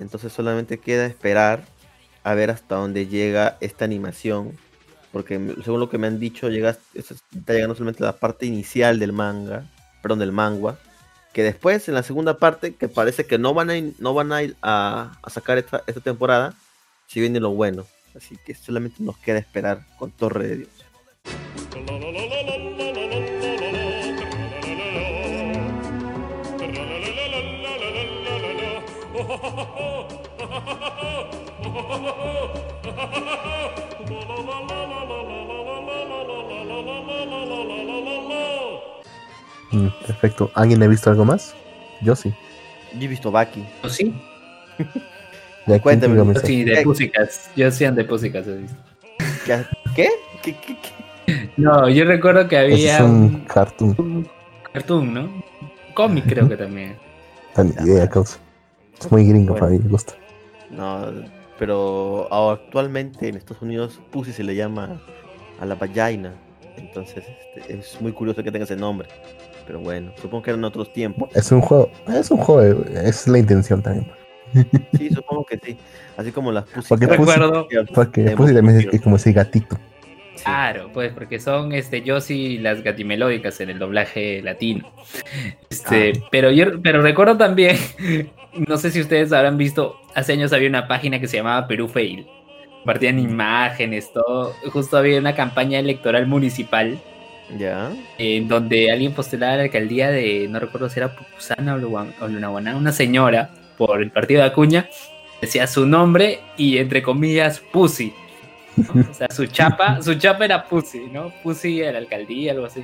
[0.00, 1.64] Entonces solamente queda esperar
[2.24, 4.56] a ver hasta dónde llega esta animación.
[5.12, 8.98] Porque según lo que me han dicho, llega, es- está llegando solamente la parte inicial
[8.98, 9.70] del manga,
[10.02, 10.78] perdón, del manga.
[11.34, 14.42] Que después, en la segunda parte, que parece que no van a no van a,
[14.42, 16.54] ir a, a sacar esta, esta temporada,
[17.06, 17.86] si viene lo bueno.
[18.16, 20.70] Así que solamente nos queda esperar con Torre de Dios.
[39.72, 40.50] Mm, Perfecto.
[40.54, 41.54] ¿Alguien ha visto algo más?
[42.02, 42.34] Yo sí.
[42.94, 43.64] Yo he visto Baki.
[43.82, 44.14] ¿O sí?
[45.66, 46.82] ¿quién Cuéntame, Yo sí, de.
[46.82, 47.50] Pussycats.
[47.56, 48.76] Yo sí de he visto.
[49.44, 49.64] ¿Qué?
[49.94, 50.08] ¿Qué?
[50.42, 51.02] ¿Qué, qué, qué?
[51.56, 53.94] No, yo recuerdo que había es un un, cartoon.
[53.98, 54.28] un
[54.72, 55.42] cartoon, ¿no?
[55.94, 56.96] Cómic creo que también.
[57.54, 58.38] Tan idea, causa.
[58.98, 60.14] Es muy gringo para mí, me gusta.
[60.70, 61.12] No,
[61.58, 65.00] pero actualmente en Estados Unidos Pussy se le llama
[65.60, 66.32] a la vagina.
[66.76, 67.24] Entonces
[67.56, 69.08] este, es muy curioso que tenga ese nombre.
[69.66, 71.30] Pero bueno, supongo que eran otros tiempos.
[71.34, 74.10] Es un juego, es un juego, es la intención también.
[74.96, 75.76] Sí, supongo que sí.
[76.16, 76.88] Así como las Pussy.
[76.88, 79.76] Porque Recuerdo, Porque también es, como ese gatito.
[80.34, 80.44] Sí.
[80.44, 84.90] claro, pues porque son este Josie y las gatimelódicas en el doblaje latino.
[85.70, 86.26] Este, Ah.
[86.30, 87.76] pero yo pero recuerdo también,
[88.68, 91.88] no sé si ustedes habrán visto, hace años había una página que se llamaba Perú
[91.88, 92.26] Fail.
[92.78, 94.52] Compartían imágenes, todo.
[94.72, 96.98] Justo había una campaña electoral municipal
[97.56, 97.90] Ya.
[98.18, 102.12] en donde alguien postulaba a la alcaldía de, no recuerdo si era Pupusana o Luan-
[102.20, 104.88] o Lunahuaná, una señora por el partido de Acuña,
[105.40, 108.12] decía su nombre y entre comillas Pussy.
[108.76, 109.02] ¿no?
[109.10, 111.32] O sea, su chapa, su chapa era Pussy, ¿no?
[111.42, 112.82] Pussy a la alcaldía, algo así.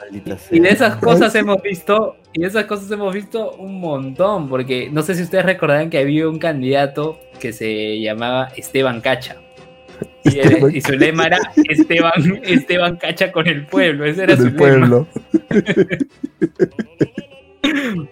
[0.00, 0.56] Maldita sea.
[0.56, 4.88] Y de esas cosas hemos visto, y de esas cosas hemos visto un montón, porque
[4.90, 9.36] no sé si ustedes recordarán que había un candidato que se llamaba Esteban Cacha.
[10.24, 11.38] Y, él- Esteban y su lema era
[11.68, 14.04] Esteban, Esteban Cacha con el pueblo.
[14.06, 14.88] Ese era Con su el lema.
[14.88, 15.08] pueblo.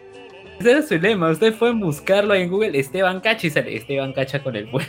[0.60, 1.31] Ese era su lema.
[1.31, 4.89] Ustedes pueden buscarlo en Google, Esteban Cacha, y sale Esteban Cacha con el pueblo.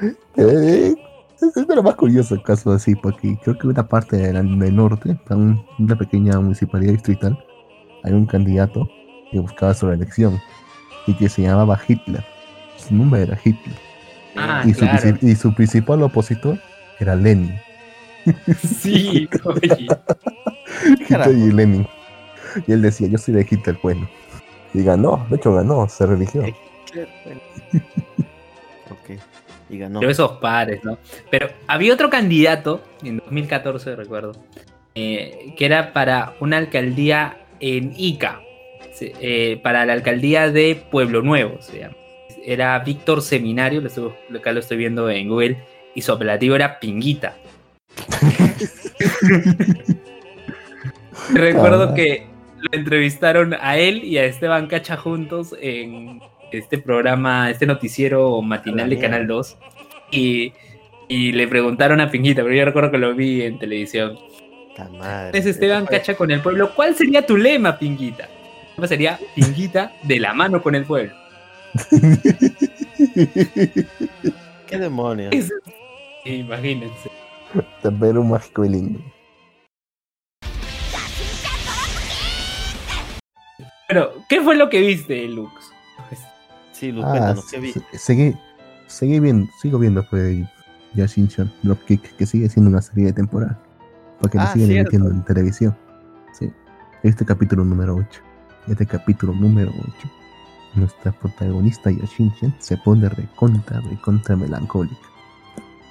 [0.36, 0.94] Eh,
[1.40, 4.76] es, de lo más curioso el caso así, porque creo que una parte del, del
[4.76, 7.36] norte, una pequeña municipalidad distrital,
[8.04, 8.88] hay un candidato
[9.32, 10.40] que buscaba su reelección
[11.08, 12.24] y que se llamaba Hitler.
[12.76, 13.76] Su nombre era Hitler.
[14.36, 15.18] Ah, y, su, claro.
[15.20, 16.58] y su principal opositor
[17.00, 17.58] era Lenin.
[18.80, 19.86] Sí, oye.
[21.08, 21.32] carajo?
[21.32, 21.86] y Lenin.
[22.66, 24.08] Y él decía, yo soy de Hitler, bueno.
[24.74, 26.42] Y ganó, de hecho ganó, se religió.
[26.46, 27.40] Hitler, bueno.
[28.90, 29.10] ok.
[29.70, 30.00] Y ganó.
[30.00, 30.98] Pero esos pares, ¿no?
[31.30, 34.32] Pero había otro candidato, en 2014 recuerdo,
[34.94, 38.40] eh, que era para una alcaldía en Ica,
[39.00, 41.94] eh, para la alcaldía de Pueblo Nuevo, se llama.
[42.44, 45.62] Era Víctor Seminario, lo estoy- acá lo estoy viendo en Google,
[45.94, 47.36] y su apelativo era Pinguita.
[51.32, 51.94] Recuerdo Ah.
[51.94, 52.26] que
[52.60, 56.20] lo entrevistaron a él y a Esteban Cacha juntos en
[56.52, 58.98] este programa, este noticiero matinal de.
[58.98, 59.56] Canal 2.
[60.10, 60.52] Y,
[61.08, 64.18] y le preguntaron a Pinguita, pero yo recuerdo que lo vi en televisión.
[64.98, 65.36] Madre.
[65.38, 66.70] Es Esteban Cacha con el pueblo.
[66.74, 68.24] ¿Cuál sería tu lema, Pinguita?
[68.24, 71.12] El lema sería Pinguita de la mano con el pueblo.
[74.66, 75.32] ¿Qué demonios?
[75.34, 75.52] Es-
[76.24, 77.10] Imagínense.
[77.82, 79.00] Pero mágico y lindo.
[83.88, 85.50] Pero, ¿qué fue lo que viste, Lux?
[86.72, 87.80] Sí, Luz, Ah, cuéntanos, ¿qué viste?
[87.92, 88.36] se- seguí,
[88.86, 90.46] seguí viendo, sigo viendo pues
[90.94, 93.58] Yashin-chan, Dropkick, que sigue siendo una serie de temporada.
[94.20, 94.90] Porque lo Ah, siguen cierto.
[94.96, 95.76] emitiendo en televisión.
[96.32, 96.52] Sí.
[97.02, 98.20] Este capítulo número 8.
[98.68, 100.08] Este capítulo número 8.
[100.74, 104.96] Nuestra protagonista Yashin-chan se pone recontra, recontra melancólica.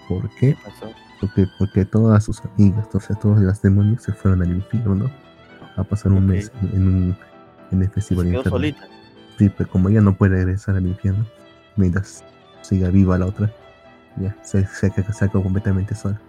[0.07, 0.53] ¿Por qué?
[0.53, 0.91] ¿Qué pasó?
[1.19, 5.09] Porque, porque todas sus amigas, todas, todas las demonios se fueron al infierno
[5.75, 7.17] a pasar un mes en un
[7.71, 8.59] en el festival quedó infernal.
[8.59, 8.87] solita.
[9.37, 11.25] Sí, pero como ella no puede regresar al infierno,
[11.75, 12.23] mientras
[12.61, 13.51] siga viva la otra,
[14.17, 16.19] ya se, se, se completamente sola.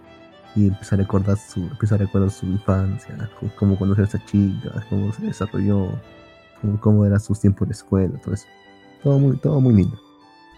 [0.55, 4.83] Y empieza a recordar su, empieza a recordar su infancia, cómo conocer a esta chica,
[4.89, 5.89] cómo se desarrolló,
[6.61, 8.47] cómo, cómo eran sus tiempos de escuela, todo eso.
[9.03, 9.97] Todo muy, todo muy lindo.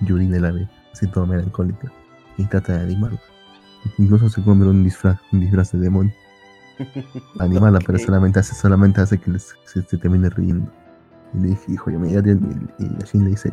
[0.02, 1.92] Yurine la ve, así toda melancólica,
[2.38, 3.20] y trata de animarla.
[3.98, 6.14] Incluso se come un disfraz, un disfraz de demonio.
[7.40, 10.72] Animarla, pero solamente hace, solamente hace que les- se, se termine riendo.
[11.34, 13.52] Y le dije, hijo, yo me y, y Yashin le dice,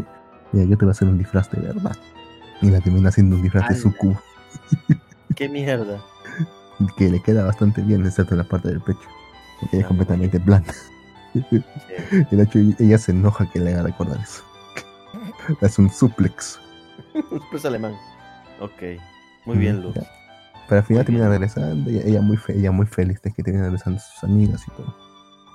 [0.53, 1.97] mira, yo te voy a hacer un disfraz de verdad.
[2.61, 3.83] Y la termina haciendo un disfraz de Ala.
[3.83, 4.21] sucubo,
[5.37, 6.01] ¿Qué mierda?
[6.97, 8.99] que le queda bastante bien, excepto en la parte del pecho.
[9.61, 10.67] Porque ella es Ah, completamente plana.
[11.33, 11.45] Sí.
[12.31, 14.43] Y de hecho, ella se enoja que le haga recordar eso.
[15.61, 16.59] Es un suplex.
[17.53, 17.95] Es alemán.
[18.61, 19.01] Ok.
[19.45, 19.95] Muy bien, Luz.
[19.95, 20.03] Ya.
[20.69, 23.65] Pero al final termina regresando, ella, ella muy fe- ella muy feliz de que termina
[23.65, 24.95] regresando sus amigas y todo.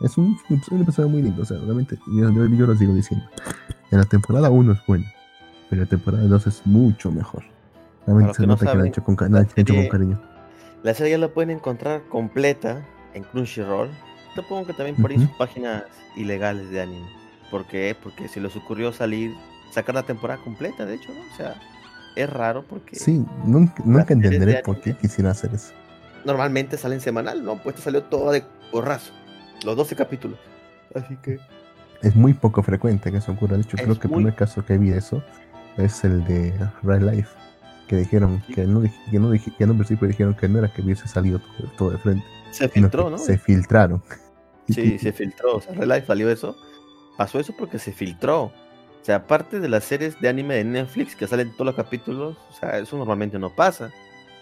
[0.02, 2.94] Es un, es un episodio muy lindo, o sea, realmente, yo, yo, yo lo sigo
[2.94, 3.26] diciendo.
[3.91, 5.06] En la temporada 1 es bueno,
[5.69, 7.44] pero la temporada 2 es mucho mejor.
[8.07, 10.19] Realmente se que no nota que lo han hecho con, han hecho con cariño.
[10.81, 12.84] La serie la pueden encontrar completa
[13.14, 13.90] en Crunchyroll.
[14.35, 15.27] Supongo que también por ahí Ujú.
[15.27, 15.84] sus páginas
[16.18, 17.07] ilegales de anime.
[17.52, 17.95] ¿Por qué?
[18.02, 19.31] Porque se les ocurrió salir,
[19.72, 21.22] sacar la temporada completa, de hecho, ¿no?
[21.31, 21.53] O sea,
[22.15, 23.84] es raro porque Sí, nunca,
[24.14, 25.02] entenderé por qué anime.
[25.02, 25.73] quisieran hacer eso.
[26.26, 27.56] normalmente salen semanal, ¿no?
[27.57, 29.11] Pues esta salió toda de porrazo.
[29.65, 30.38] Los 12 capítulos.
[30.95, 31.40] Así que.
[32.02, 33.56] Es muy poco frecuente que eso ocurra.
[33.56, 35.23] De hecho, Es creo que el primer caso que vi de eso
[35.77, 36.53] es el de
[36.84, 37.30] Red Life.
[37.88, 40.81] Que dijeron que no, que no, que en un principio dijeron que no era que
[40.81, 42.26] hubiese salido todo, todo de frente.
[42.52, 43.18] Se filtró, ¿no?
[43.18, 44.02] Se filtraron.
[44.69, 45.57] Sí, se filtró.
[45.57, 46.56] O sea, Real Life salió eso.
[47.18, 48.52] Pasó eso porque se filtró.
[49.03, 52.38] O sea, aparte de las series de anime de Netflix que salen todos los capítulos,
[52.49, 53.91] o sea, eso normalmente no pasa.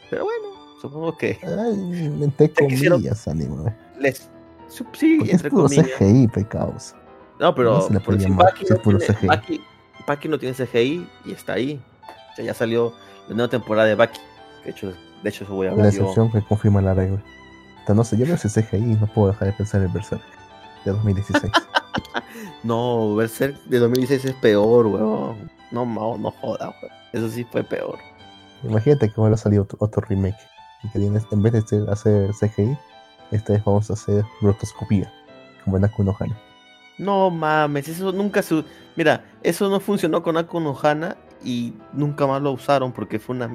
[0.08, 3.76] Pero bueno, supongo que Ay, entre Te quisieron- comillas, anime.
[4.00, 4.30] les.
[4.68, 4.84] Sí,
[5.18, 5.88] Porque es entre puro comillas.
[5.98, 6.94] CGI, pecados.
[7.40, 9.28] No, pero No se le por puede llamar, si no, es puro tiene, CGI.
[9.28, 9.62] Baki-
[10.08, 11.82] Baki no tiene CGI y está ahí.
[12.32, 12.94] O sea, ya salió
[13.30, 14.20] la nueva temporada de Baki.
[14.64, 14.94] De hecho,
[15.24, 16.02] de hecho eso voy a La hablar yo.
[16.02, 17.20] excepción que confirma la regla.
[17.80, 20.22] Hasta no sé, yo veo ese CGI y no puedo dejar de pensar en Berserk
[20.86, 21.52] de 2016.
[22.64, 25.50] No, Berserk de 2016 es peor, weón.
[25.72, 26.94] No, no, no joda, weón.
[27.14, 27.98] Eso sí fue peor.
[28.64, 30.38] Imagínate que ahora salió otro, otro remake.
[30.84, 31.60] Y que tienes, en vez de
[31.92, 32.78] hacer- CGI,
[33.32, 35.12] esta vez vamos a hacer rotoscopía.
[35.64, 36.38] Como en Aku no Hana.
[36.98, 38.64] No mames, eso nunca se.
[38.96, 43.36] Mira, eso no funcionó con Aku no Hana y nunca más lo usaron porque fue
[43.36, 43.50] una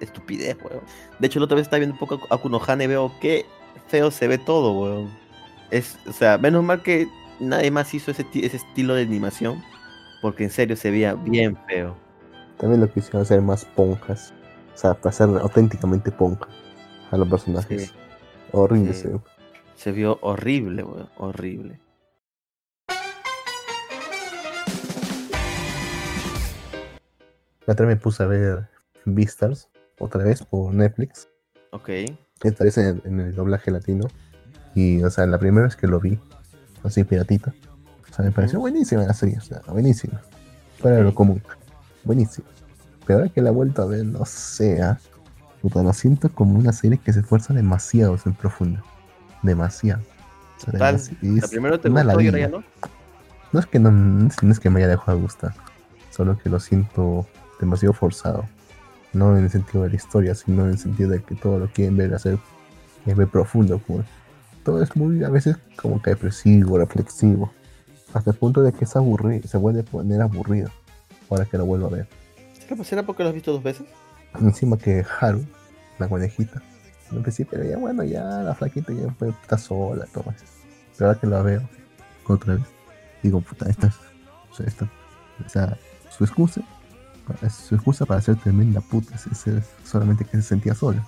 [0.00, 0.82] estupidez, weón.
[1.18, 3.46] De hecho, la otra vez estaba viendo un poco Aku no Hana y veo qué
[3.88, 5.10] feo se ve todo, weón.
[5.70, 7.08] Es, o sea, menos mal que
[7.40, 9.62] nadie más hizo ese, ese estilo de animación
[10.22, 11.96] porque en serio se veía bien feo.
[12.58, 14.32] También lo quisieron hacer más ponjas.
[14.74, 16.46] O sea, para hacer auténticamente ponja
[17.10, 17.88] a los personajes.
[17.88, 17.92] Sí.
[18.52, 19.08] Horrible Sí.
[19.76, 21.08] se vio horrible, weón.
[21.16, 21.80] Horrible.
[27.66, 28.68] La otra me puse a ver
[29.04, 31.28] Beastars, otra vez por Netflix.
[31.70, 31.88] Ok.
[32.42, 34.08] Esta vez en el, en el doblaje latino.
[34.74, 36.18] Y, o sea, la primera vez que lo vi,
[36.84, 37.52] así piratita.
[38.10, 40.20] O sea, me pareció buenísima la serie, o sea, buenísima.
[40.80, 41.42] Fuera de lo común.
[42.04, 42.46] Buenísima.
[43.06, 44.98] Pero ahora que la he vuelto a ver, no sé, ¿ah?
[45.60, 48.82] Puta, lo siento como una serie que se esfuerza demasiado en profunda.
[49.42, 50.02] Demasiado.
[50.58, 52.62] O sea, es- La es primero te gustó y ahora ya no.
[53.52, 55.54] No es que no, no es- que me haya dejado de gustar,
[56.10, 57.26] solo que lo siento
[57.60, 58.44] demasiado forzado.
[59.12, 61.68] No en el sentido de la historia, sino en el sentido de que todo lo
[61.68, 62.38] quieren ver hacer
[63.06, 63.78] es ver profundo.
[63.78, 64.04] Pues.
[64.64, 67.52] Todo es muy, a veces, como que depresivo, reflexivo.
[68.12, 70.70] Hasta el punto de que es aburrido, se vuelve a poner aburrido.
[71.30, 72.08] Ahora que lo vuelvo a ver.
[72.66, 73.86] ¿Será, será porque lo has visto dos veces?
[74.40, 75.44] Encima que Haru,
[75.98, 76.62] la conejita,
[77.10, 80.44] al principio ya bueno, ya la flaquita ya pues, está sola, todo eso.
[80.96, 81.62] Pero ahora que la veo
[82.26, 82.64] otra vez,
[83.22, 83.94] digo, puta, esta es,
[84.50, 84.90] o sea, esta-
[85.44, 85.76] o sea,
[86.10, 86.62] su excusa,
[87.42, 91.04] es su excusa para ser tremenda puta, es, es- solamente que se sentía sola.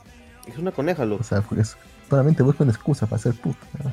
[0.47, 1.25] Es una coneja, O loco.
[1.25, 1.77] sea, pues,
[2.09, 3.67] solamente busca una excusa para ser puta.
[3.83, 3.93] ¿no?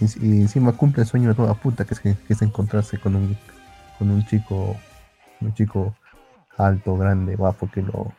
[0.00, 3.16] Y, y encima cumple el sueño de toda puta, que es, que, es encontrarse con
[3.16, 3.36] un,
[3.98, 4.76] con un chico,
[5.40, 5.94] un chico
[6.56, 8.12] alto, grande, guapo, que lo,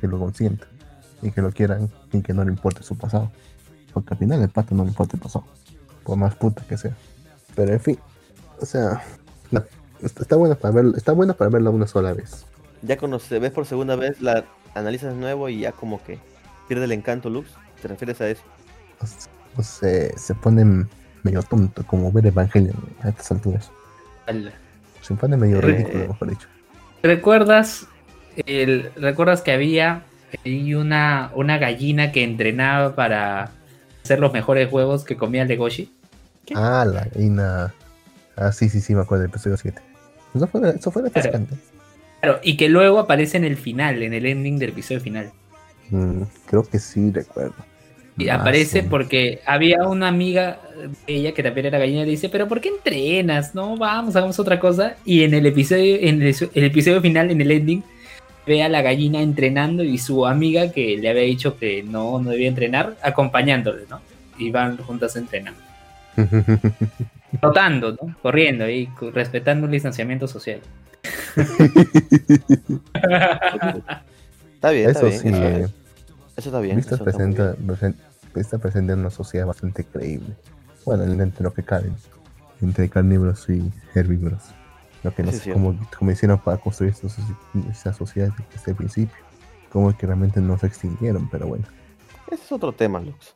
[0.00, 0.66] que lo consienta
[1.22, 3.30] y que lo quieran y que no le importe su pasado.
[3.92, 5.46] Porque al final el pato no le importa el pasado,
[6.04, 6.94] por más puta que sea.
[7.54, 7.98] Pero en fin,
[8.60, 9.02] o sea,
[10.02, 12.44] está, bueno para verlo, está bueno para verla una sola vez.
[12.82, 14.44] Ya cuando se ves por segunda vez, la
[14.74, 16.18] analizas de nuevo y ya como que
[16.68, 17.48] pierde el encanto, Lux.
[17.80, 18.42] ¿Te refieres a eso?
[19.00, 20.86] O s- o se, se pone
[21.22, 23.70] medio tonto, como ver Evangelion a estas alturas.
[24.26, 24.52] Al-
[25.00, 26.48] Se pone medio Eh, ridículo, mejor dicho.
[27.02, 27.86] ¿Recuerdas,
[28.46, 30.02] el, ¿recuerdas que había
[30.76, 33.50] una, una gallina que entrenaba para
[34.04, 35.92] hacer los mejores huevos que comía el Legoshi?
[36.54, 37.74] Ah, la gallina.
[38.36, 39.80] Ah, sí, sí, sí, me acuerdo del episodio 7.
[40.34, 41.54] Eso fue, eso fue refrescante.
[42.20, 45.30] Claro, y que luego aparece en el final, en el ending del episodio final.
[45.90, 47.54] Mm, creo que sí, recuerdo.
[48.18, 50.58] Y Más aparece porque había una amiga
[51.06, 53.54] de ella que también era gallina y le dice, pero ¿por qué entrenas?
[53.54, 54.96] No, vamos, hagamos otra cosa.
[55.04, 57.82] Y en el episodio, en el, el episodio final, en el ending,
[58.46, 62.30] ve a la gallina entrenando y su amiga que le había dicho que no, no
[62.30, 64.00] debía entrenar, acompañándole, ¿no?
[64.38, 65.60] Y van juntas entrenando.
[67.40, 68.16] Trotando, ¿no?
[68.22, 70.60] Corriendo y respetando el distanciamiento social.
[74.54, 75.20] Está bien, está Eso bien.
[75.20, 75.85] sí, está bien.
[76.36, 77.68] Eso está presenta, bien.
[77.68, 77.94] presen-
[78.34, 80.36] Vista presenta en una sociedad bastante creíble.
[80.84, 81.90] Bueno, entre lo que cabe.
[82.60, 84.42] Entre carnívoros y herbívoros.
[85.02, 88.76] Lo que no sé cómo, cómo hicieron para construir esta, soci- esta sociedad desde el
[88.76, 89.16] principio.
[89.72, 91.64] Como que realmente no se extinguieron, pero bueno.
[92.30, 93.34] Ese es otro tema, Lux.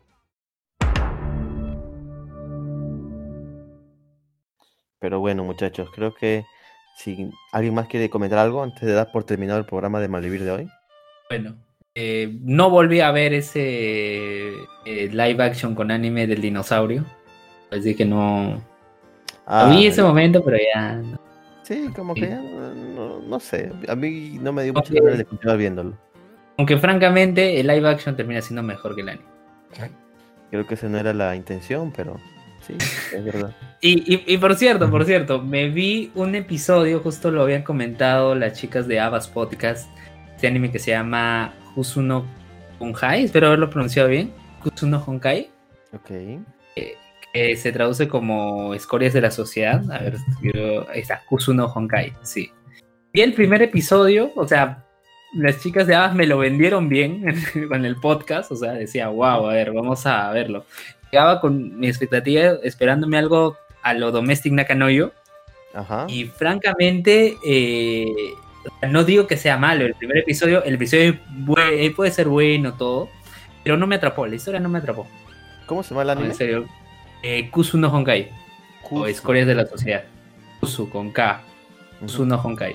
[4.98, 6.44] Pero bueno, muchachos, creo que
[6.96, 10.44] si alguien más quiere comentar algo antes de dar por terminado el programa de Malvivir
[10.44, 10.68] de hoy.
[11.30, 11.56] Bueno,
[11.94, 14.50] eh, no volví a ver ese
[14.86, 17.04] eh, live action con anime del dinosaurio.
[17.70, 18.62] Así que no.
[19.46, 20.94] Ah, vi ese momento, pero ya.
[20.96, 21.20] no.
[21.62, 22.22] Sí, como Sí.
[22.22, 23.70] que ya no, no- sé.
[23.88, 24.78] A mí no me dio Ok.
[24.78, 25.96] muchas ganas de continuar viéndolo.
[26.58, 29.24] Aunque francamente, el live action termina siendo mejor que el anime.
[30.50, 32.16] Creo que esa no era la intención, pero
[32.60, 32.74] sí,
[33.14, 33.54] es verdad.
[33.82, 38.34] Y, y- y por cierto, por cierto, me vi un episodio, justo lo habían comentado
[38.34, 39.88] las chicas de Abbas Podcast,
[40.34, 42.24] este anime que se llama Kusuno
[42.78, 44.32] Honkai, espero haberlo pronunciado bien,
[44.62, 45.50] Kusuno Honkai,
[45.92, 46.10] Ok.
[47.32, 49.82] que se traduce como escorias de la sociedad.
[49.92, 52.50] A ver, yo, ahí está, Kusuno Honkai, sí.
[53.12, 54.84] Vi el primer episodio, o sea,
[55.34, 57.24] las chicas de Abbas me lo vendieron bien
[57.68, 60.64] con el podcast, o sea, decía, wow, a ver, vamos a verlo.
[61.12, 65.12] Llegaba con mi expectativa esperándome algo a lo Domestic Nakanoyo,
[65.74, 66.06] Ajá.
[66.08, 68.06] y francamente, eh,
[68.88, 69.84] no digo que sea malo.
[69.86, 71.16] El primer episodio, el episodio
[71.72, 73.08] eh, puede ser bueno, todo,
[73.64, 74.26] pero no me atrapó.
[74.26, 75.06] La historia no me atrapó.
[75.66, 76.28] ¿Cómo se llama el No, anime?
[76.28, 76.64] en serio.
[77.22, 78.30] Eh, Kusu no Honkai,
[78.90, 79.06] o.
[79.06, 80.04] Escorias de la Sociedad.
[80.60, 81.42] Kusu con K.
[82.00, 82.74] Kusu no Honkai.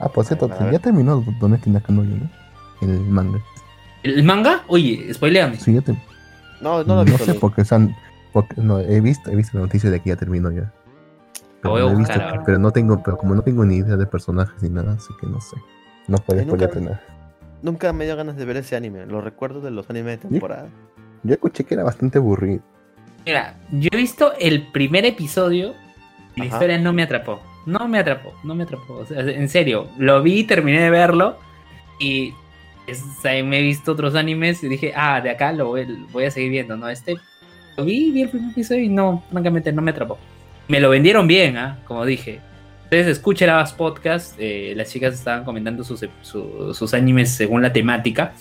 [0.00, 2.30] Ah, por cierto, ya terminó Donete Nakanoyo, ¿no?
[2.82, 3.38] El manga.
[4.02, 4.64] ¿El manga?
[4.68, 5.56] Oye, spoileame.
[5.58, 5.92] Sí, ya te-
[6.60, 7.24] No, no lo no, he visto.
[7.24, 7.40] sé Lux.
[7.40, 7.94] porque están.
[8.32, 10.72] Porque, no, he visto, he visto la noticia de que ya terminó ya.
[11.62, 12.42] Pero, voy a no he buscar visto- ahora.
[12.44, 15.26] pero no tengo, pero como no tengo ni idea de personajes ni nada, así que
[15.26, 15.56] no sé.
[16.08, 17.02] No puedes spoilearte nada.
[17.62, 19.04] Nunca me dio ganas de ver ese anime.
[19.06, 20.68] Lo recuerdo de los animes de temporada.
[21.22, 22.62] Yo escuché que era bastante aburrido.
[23.26, 25.74] Mira, yo he visto el primer episodio
[26.34, 26.56] y la Ajá.
[26.56, 27.40] historia no me atrapó.
[27.66, 28.94] No me atrapó, no me atrapó.
[28.94, 31.36] O sea, en serio, lo vi, terminé de verlo
[31.98, 32.32] y
[32.86, 36.06] es- o sea, me he visto otros animes y dije, ah, de acá lo voy,
[36.10, 36.88] voy a seguir viendo, ¿no?
[36.88, 37.16] Este
[37.76, 40.16] lo vi, vi el primer episodio y no, francamente no me atrapó.
[40.70, 41.78] Me lo vendieron bien, ¿ah?
[41.84, 42.40] Como dije.
[42.84, 47.72] Ustedes escuchen las podcast, eh, las chicas estaban comentando sus, su- sus animes según la
[47.72, 48.32] temática.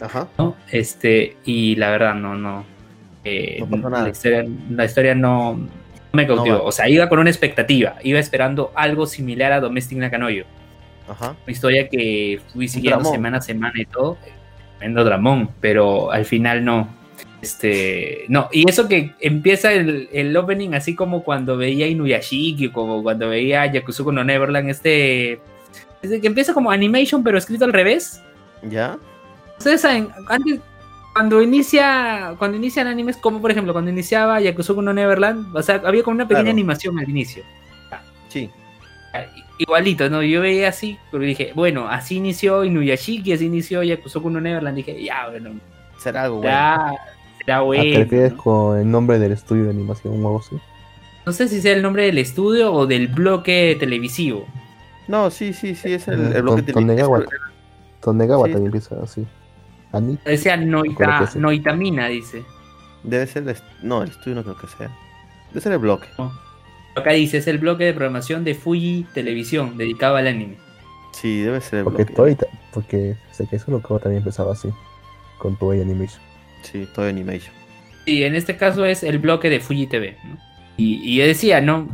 [0.00, 0.28] Ajá.
[0.38, 0.56] ¿no?
[0.70, 2.64] Este, y la verdad, no, no.
[3.24, 4.02] eh, No pasó nada.
[4.04, 5.68] La historia, la historia no, no
[6.12, 6.56] me cautivó.
[6.58, 7.96] No o sea, iba con una expectativa.
[8.02, 10.44] Iba esperando algo similar a Domestic Nakanoyo.
[11.08, 11.34] Ajá.
[11.44, 14.16] Una historia que fui siguiendo semana a semana y todo.
[14.78, 16.88] Tremendo dramón, pero al final no.
[17.44, 23.02] Este, no, y eso que empieza el, el opening así como cuando veía Inuyashiki, como
[23.02, 25.40] cuando veía Yakuzuko no Neverland, este,
[26.00, 28.22] desde que empieza como animation pero escrito al revés.
[28.62, 28.96] ¿Ya?
[29.58, 30.58] Ustedes saben, antes,
[31.12, 35.82] cuando inicia, cuando inician animes, como por ejemplo cuando iniciaba Yakuzuko no Neverland, o sea,
[35.84, 36.54] había como una pequeña Claro.
[36.54, 37.44] animación al inicio.
[38.28, 38.50] Sí.
[39.58, 40.22] Igualito, ¿no?
[40.22, 44.76] Yo veía así, pero dije, bueno, así inició Inuyashiki, así inició Yakusoku no Neverland.
[44.76, 45.50] Dije, ya, bueno,
[45.98, 46.50] Será algo bueno.
[46.50, 47.13] será,
[47.44, 47.82] será ¿A bueno.
[47.82, 50.56] ¿Te con el nombre del estudio de animación o algo así?
[51.26, 54.46] No sé si sea el nombre del estudio o del bloque televisivo.
[55.08, 57.26] No, sí, sí, sí, es el, el bloque Ton- tele-
[58.00, 58.46] Tonegawa.
[58.46, 58.52] Sí.
[58.52, 59.26] también empieza así.
[59.92, 60.18] Ani.
[60.24, 61.38] Decía Noita, que.
[61.38, 62.44] Noitamina, dice.
[63.02, 64.90] Debe ser el No, el estudio no creo que sea.
[65.50, 66.08] Debe ser el bloque.
[66.96, 70.56] Acá dice, es el bloque de programación de Fuji Televisión, dedicado al anime.
[71.12, 72.14] Sí, debe ser el Porque bloque.
[72.72, 74.68] Porque sé que eso lo también empezaba así.
[75.38, 76.22] Con Toei Animation.
[76.64, 77.54] Sí, todo Animation.
[78.06, 80.16] Y en este caso es el bloque de Fuji TV.
[80.24, 80.38] ¿no?
[80.76, 81.88] Y, y yo decía, no,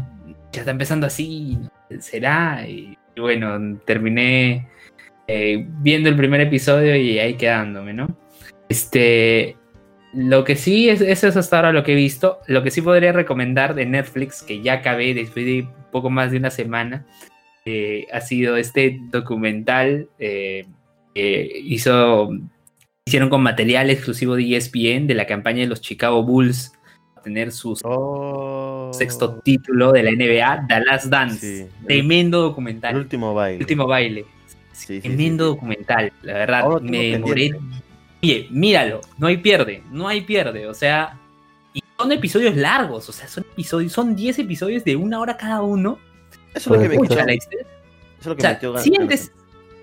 [0.53, 1.59] ya está empezando así,
[1.99, 2.67] será.
[2.67, 4.67] Y, bueno, terminé
[5.27, 8.09] eh, viendo el primer episodio y ahí quedándome, ¿no?
[8.69, 9.57] Este,
[10.13, 12.39] lo que sí, es, eso es hasta ahora lo que he visto.
[12.47, 16.39] Lo que sí podría recomendar de Netflix, que ya acabé después de poco más de
[16.39, 17.05] una semana,
[17.65, 20.67] eh, ha sido este documental eh,
[21.15, 22.31] que hizo
[23.06, 26.72] hicieron con material exclusivo de ESPN de la campaña de los Chicago Bulls
[27.16, 28.90] a tener su Oh.
[28.93, 31.64] sexto título de la NBA, The Last Dance.
[31.64, 31.70] Sí.
[31.86, 32.97] Tremendo El documental.
[32.97, 33.56] último baile.
[33.56, 34.24] El último baile.
[34.72, 36.60] Sí, sí, Tremendo sí, documental, la verdad.
[36.62, 37.51] Ahora me demoré.
[37.51, 37.85] pendiente.
[38.22, 40.66] Oye, míralo, no hay pierde, no hay pierde.
[40.66, 41.18] O sea,
[41.72, 45.62] y son episodios largos, o sea, son episodios, son 10 episodios de una hora cada
[45.62, 45.98] uno.
[46.55, 49.32] Eso es lo que me que o sea, me metió ganas.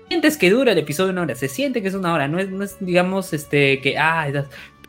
[0.08, 2.50] Sientes, que dura el episodio una hora, se siente que es una hora, no es,
[2.50, 4.26] no es digamos, este, que, ah,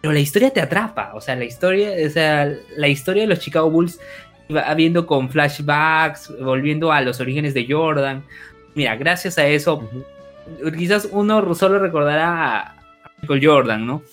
[0.02, 3.40] pero la historia te atrapa, o sea, la historia, o sea, la historia de los
[3.40, 4.00] Chicago Bulls
[4.56, 8.24] va viendo con flashbacks, volviendo a los orígenes de Jordan.
[8.76, 9.88] Mira, gracias a eso,
[10.78, 12.76] quizás uno solo recordará a
[13.22, 14.04] Michael Jordan, ¿no?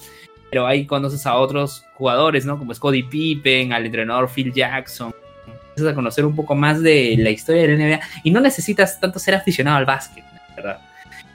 [0.50, 2.58] Pero ahí conoces a otros jugadores, ¿no?
[2.58, 5.14] Como Scottie Pippen, al entrenador Phil Jackson.
[5.68, 8.98] Empiezas a conocer un poco más de la historia de la NBA y no necesitas
[8.98, 10.24] tanto ser aficionado al básquet,
[10.56, 10.80] ¿verdad?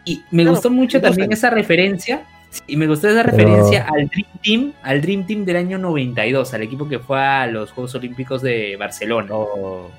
[0.05, 2.23] Y me Claro, gustó mucho también esa referencia.
[2.67, 6.53] Y me gustó esa Pero- referencia al Dream Team, al Dream Team del año 92,
[6.53, 9.29] al equipo que fue a los Juegos Olímpicos de Barcelona.
[9.31, 9.89] Oh,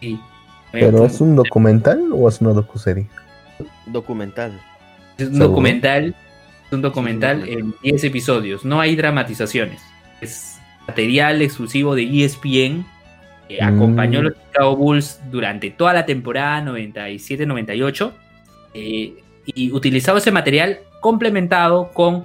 [0.00, 0.18] sí.
[0.70, 3.06] ¿Pero es un documental o es una docuserie?
[3.86, 4.60] Documental.
[5.16, 5.48] Es un ¿Seguro?
[5.48, 6.14] documental,
[6.66, 9.80] es un documental Sí, en 10 episodios, no hay dramatizaciones.
[10.20, 10.58] Es
[10.88, 12.84] material exclusivo de ESPN
[13.48, 13.76] que Mm.
[13.76, 18.12] acompañó a los Chicago Bulls durante toda la temporada 97-98
[18.74, 19.14] eh,
[19.46, 22.24] y utilizaba ese material complementado con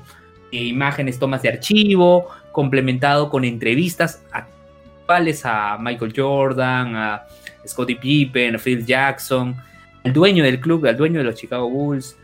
[0.51, 7.23] eh, imágenes, tomas de archivo, complementado con entrevistas actuales a Michael Jordan, a
[7.67, 9.55] Scottie Pippen, a Phil Jackson,
[10.03, 12.17] al dueño del club, al dueño de los Chicago Bulls,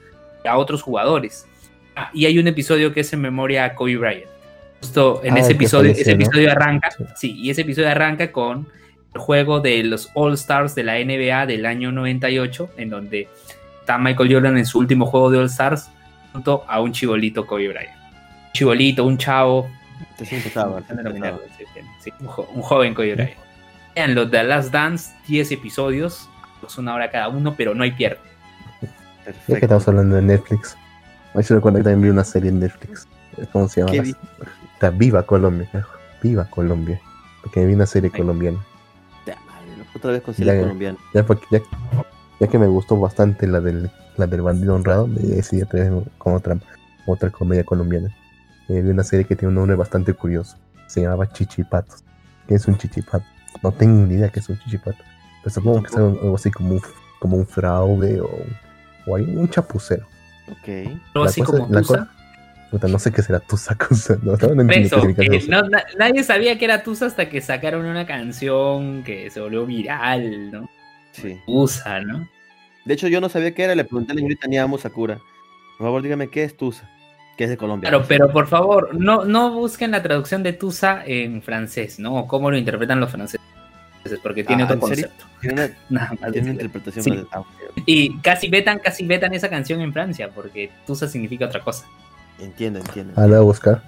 [0.45, 1.45] a otros jugadores.
[1.95, 4.25] Ah, y hay un episodio que es en memoria a Kobe Bryant.
[4.81, 6.23] Justo en Ah, ese episodio, ese ¿no?
[6.23, 7.03] episodio arranca, Sí.
[7.15, 8.67] sí, y ese episodio arranca con
[9.13, 13.27] el juego de los All Stars de la NBA del año 98, en donde
[13.85, 15.89] está Michael Jordan en su último juego de All Stars
[16.33, 17.95] junto a un chibolito Kobe Bryant.
[18.47, 19.69] Un chibolito, un chavo,
[20.17, 20.49] Te siento
[21.99, 23.37] sí, un, jo- un joven Kobe Bryant.
[23.95, 26.27] Vean los de Last Dance, 10 episodios,
[26.59, 28.19] pues una hora cada uno, pero no hay pierde.
[28.81, 29.65] Ya que Perfecto.
[29.65, 30.75] estamos hablando de Netflix.
[31.41, 33.07] Si recuerdo que también vi una serie en Netflix.
[33.51, 33.93] ¿Cómo se llama?
[34.73, 35.67] Está Viva Colombia.
[36.23, 36.99] Viva Colombia.
[37.43, 38.57] Porque vi una serie colombiana.
[39.25, 39.83] Ya, madre, ¿no?
[39.95, 40.97] Otra vez con serie colombiana.
[41.13, 41.59] Ya, porque ya,
[42.39, 45.91] ya que me gustó bastante la del, la del bandido honrado, me decidí a traer
[46.17, 46.57] con otra,
[47.05, 48.09] otra comedia colombiana.
[48.67, 50.57] Eh, vi una serie que tiene un nombre bastante curioso.
[50.87, 52.03] Se llamaba Chichipatos.
[52.47, 53.25] ¿Qué es un chichipato?
[53.63, 54.97] No tengo ni idea qué es un chichipato.
[55.43, 56.81] Pero supongo que es algo, así como un,
[57.19, 58.29] como un fraude o,
[59.07, 60.05] o hay un chapucero.
[60.51, 60.67] Ok.
[60.67, 62.09] Algo La así cosa- como Tusa.
[62.71, 64.17] Puta, no sé qué será Tusa cosa.
[64.21, 67.85] No, no, no eso, que no- na- nadie sabía que era Tusa hasta que sacaron
[67.85, 70.69] una canción que se volvió viral, ¿no?
[71.21, 71.39] Sí.
[71.45, 72.27] Tusa, ¿no?
[72.85, 73.75] De hecho, yo no sabía qué era.
[73.75, 75.19] Le pregunté a la señorita Niamu Sakura.
[75.77, 76.89] Por favor, dígame qué es Tusa.
[77.37, 77.89] Que es de Colombia.
[77.89, 82.15] Claro, pero por favor, no, no busquen la traducción de Tusa en francés, ¿no?
[82.15, 83.41] O cómo lo interpretan los franceses,
[84.23, 85.25] porque tiene Ah, otro concepto.
[85.41, 86.51] Tiene una, Nada más tiene una decir.
[86.51, 87.03] interpretación.
[87.03, 87.11] Sí.
[87.11, 87.83] más- ah, ok, ok.
[87.85, 91.85] Y casi vetan, casi vetan esa canción en Francia, porque Tusa significa otra cosa.
[92.39, 93.13] Entiendo, entiendo.
[93.17, 93.81] Ah, la voy a buscar.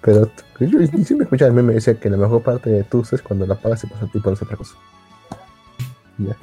[0.00, 0.30] Pero
[0.60, 3.44] yo, yo siempre escuchaba el meme decía que la mejor parte de Tusa es cuando
[3.46, 4.74] la pagas y pasa y pones otra cosa.
[6.18, 6.34] Ya.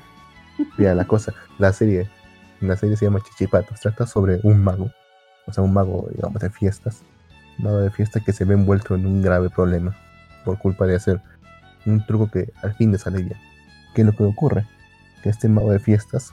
[0.78, 2.10] Mira, la cosa, la serie,
[2.62, 4.92] la serie se llama Chichipatos, trata sobre un mago,
[5.46, 7.02] o sea, un mago, digamos, de fiestas,
[7.60, 9.96] mago de fiesta que se ve envuelto en un grave problema
[10.46, 11.22] por culpa de hacer
[11.86, 13.38] un truco que al fin bien.
[13.94, 14.66] ¿Qué es lo que ocurre?
[15.22, 16.32] Que este mago de fiestas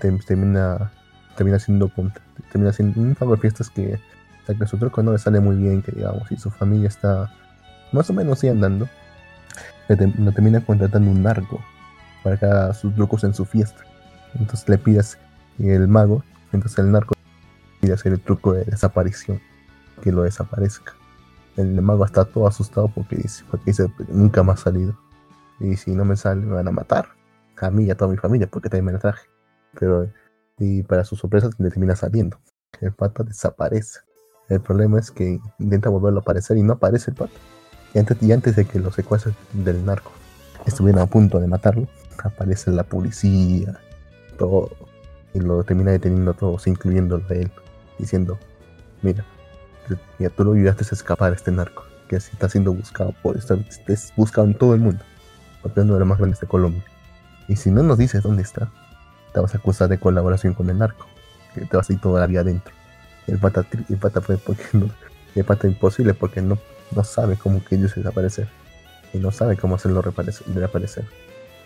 [0.00, 0.90] termina,
[1.36, 1.90] termina siendo
[2.50, 3.98] termina siendo un mago de fiestas que,
[4.48, 7.32] o que su truco no le sale muy bien, que digamos, y su familia está
[7.92, 8.88] más o menos sí andando.
[9.88, 11.60] Le termina contratando un narco
[12.26, 13.84] para que sus trucos en su fiesta.
[14.34, 15.16] Entonces le pidas
[15.60, 17.14] el mago, entonces el narco
[17.80, 19.40] pide hacer el truco de desaparición,
[20.02, 20.94] que lo desaparezca.
[21.56, 24.98] El mago está todo asustado porque dice, porque dice nunca más ha salido.
[25.60, 27.06] Y si no me sale, me van a matar.
[27.60, 29.28] A mí y a toda mi familia, porque también me la traje.
[29.78, 30.10] Pero,
[30.58, 32.40] y para su sorpresa, le termina saliendo.
[32.80, 34.00] El pata desaparece.
[34.48, 37.38] El problema es que intenta volverlo a aparecer y no aparece el pata.
[37.94, 40.10] Y antes, y antes de que los secuaces del narco
[40.66, 41.86] estuvieran a punto de matarlo,
[42.24, 43.78] aparece la policía,
[44.38, 44.70] todo.
[45.34, 47.50] Y lo termina deteniendo a todos, incluyéndolo a él,
[47.98, 48.38] diciendo,
[49.02, 49.24] mira,
[50.18, 53.56] mira, tú lo ayudaste a escapar a este narco, que está siendo buscado por está,
[53.88, 55.02] es buscado en todo el mundo,
[55.62, 56.84] porque es uno de los más grandes de Colombia.
[57.48, 58.70] Y si no nos dices dónde está,
[59.32, 61.06] te vas a acusar de colaboración con el narco,
[61.54, 62.74] que te vas a ir toda la adentro.
[63.26, 64.88] El pata, el pata fue porque no,
[65.34, 66.58] el pata imposible porque no,
[66.94, 68.48] no sabe cómo que ellos desaparecer
[69.12, 71.04] y no sabe cómo hacerlo reaparecer.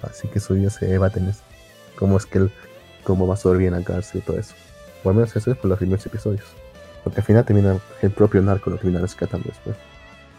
[0.03, 1.41] Así que su vida se debate en eso.
[1.97, 2.53] Cómo es que él,
[3.05, 4.55] cómo va a sobrevivir en la cárcel y todo eso.
[5.03, 6.45] Por lo menos eso es por los primeros episodios.
[7.05, 9.77] Porque al final termina el propio narco lo termina rescatando después.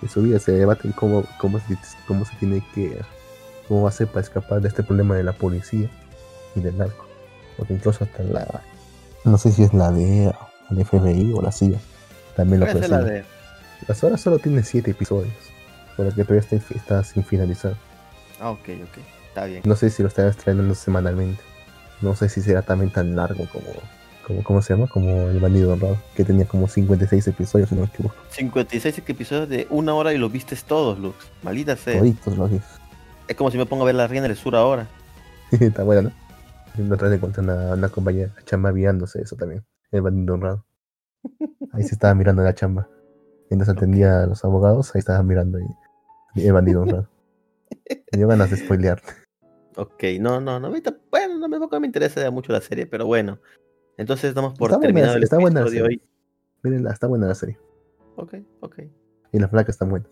[0.02, 1.78] Y su vida se debate en cómo, cómo, se,
[2.08, 2.98] cómo se tiene que.
[3.68, 5.90] cómo va a hacer para escapar de este problema de la policía
[6.56, 7.06] y del narco.
[7.58, 8.62] Porque incluso hasta la.
[9.26, 10.38] no sé si es la DEA,
[10.70, 11.80] o el FBI o la CIA.
[12.36, 13.20] También lo Puede ser la persigue.
[13.22, 13.26] de-
[13.88, 15.34] Las horas solo tiene 7 episodios.
[15.98, 17.76] Por lo que todavía está, está sin finalizar.
[18.40, 19.04] Ah, ok, ok.
[19.32, 19.62] Está bien.
[19.64, 21.42] No sé si lo están estrenando semanalmente.
[22.02, 23.68] No sé si será también tan largo como,
[24.28, 24.88] como ¿cómo se llama?
[24.88, 28.16] Como El Bandido Honrado, que tenía como 56 episodios, si no me equivoco.
[28.32, 31.16] 56 episodios de una hora y lo vistes todos, Lux.
[31.44, 32.00] Maldita sea.
[32.00, 32.60] Toditos los vi.
[33.30, 34.90] Es como si me pongo a ver la reina del sur ahora.
[35.52, 36.12] Está buena, ¿no?
[36.78, 39.64] Y otra vez encontré una, una compañera chamba viándose eso también.
[39.92, 40.66] El Bandido Honrado.
[41.72, 42.90] Ahí se estaba mirando la chamba.
[43.50, 47.10] Mientras atendía a los abogados, ahí estaba mirando ahí El Bandido Honrado.
[48.12, 49.02] Me dio ganas de spoilear.
[49.76, 50.68] Ok, no, no, no.
[50.68, 53.40] ahorita- Bueno, no me, me interesa mucho la serie, pero bueno.
[53.98, 56.04] Entonces damos por Está buena, terminado el está buena la episodio de serie.
[56.04, 56.10] hoy.
[56.64, 57.58] Mírenla, está buena la serie.
[58.16, 58.80] Ok, ok.
[59.32, 60.06] Y la placa está buena.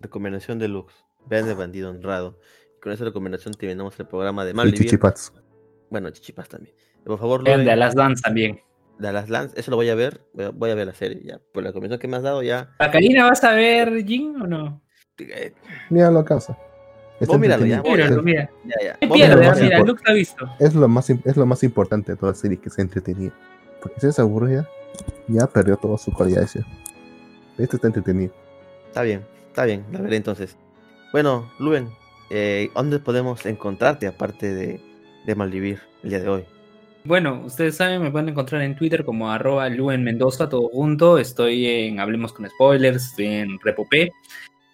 [0.00, 0.92] Recomendación de Lux.
[1.26, 2.38] Vean el bandido honrado.
[2.76, 4.80] Y con esa recomendación terminamos el programa de Y Malvivir.
[4.80, 5.32] chichipats.
[5.90, 6.74] Bueno, chichipas también.
[7.04, 8.60] Por favor, Vean de Last Dance también.
[8.98, 10.20] de las Lance, eso lo voy a ver.
[10.34, 11.38] Voy a, voy a ver la serie ya.
[11.52, 12.74] Por la recomendación que me has dado ya.
[12.78, 14.82] ¿A Karina vas a ver Jin o no?
[15.18, 15.52] eh,
[15.90, 16.24] Míralo a
[17.18, 17.24] casa.
[17.24, 18.22] Está Vos míralo, ya, entretenido.
[18.24, 20.48] Míralo, Es- lo ha visto.
[20.58, 23.32] Es lo más es lo más importante de toda la serie que se entretenida.
[23.82, 24.68] Porque si es aburrida,
[25.28, 26.64] ya perdió toda su calidad de ser.
[27.58, 28.32] Este está entretenido.
[28.86, 30.56] Está bien, está bien, la veré entonces.
[31.12, 31.88] Bueno, Luen,
[32.30, 34.80] eh, ¿dónde podemos encontrarte aparte de,
[35.26, 36.44] de Maldivir el día de hoy?
[37.04, 41.18] Bueno, ustedes saben, me pueden encontrar en Twitter como arroba Luen Mendoza, todo junto.
[41.18, 44.12] Estoy en Hablemos con Spoilers, estoy en Repopé.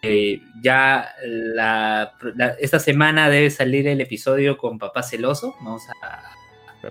[0.06, 5.54] Eh, ya la- la- esta semana debe salir el episodio con Papá Celoso.
[5.60, 6.30] Vamos a,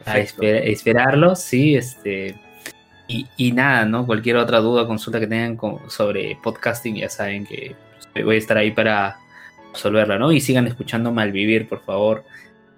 [0.06, 2.36] a esper- esperarlo, sí, este.
[3.08, 4.06] Y, y nada, ¿no?
[4.06, 7.76] Cualquier otra duda, consulta que tengan con- sobre podcasting, ya saben que
[8.14, 9.18] pues, voy a estar ahí para
[9.74, 10.32] resolverla, ¿no?
[10.32, 12.24] Y sigan escuchando Malvivir, por favor.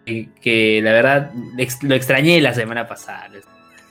[0.05, 1.31] Que, que la verdad
[1.81, 3.29] lo extrañé la semana pasada.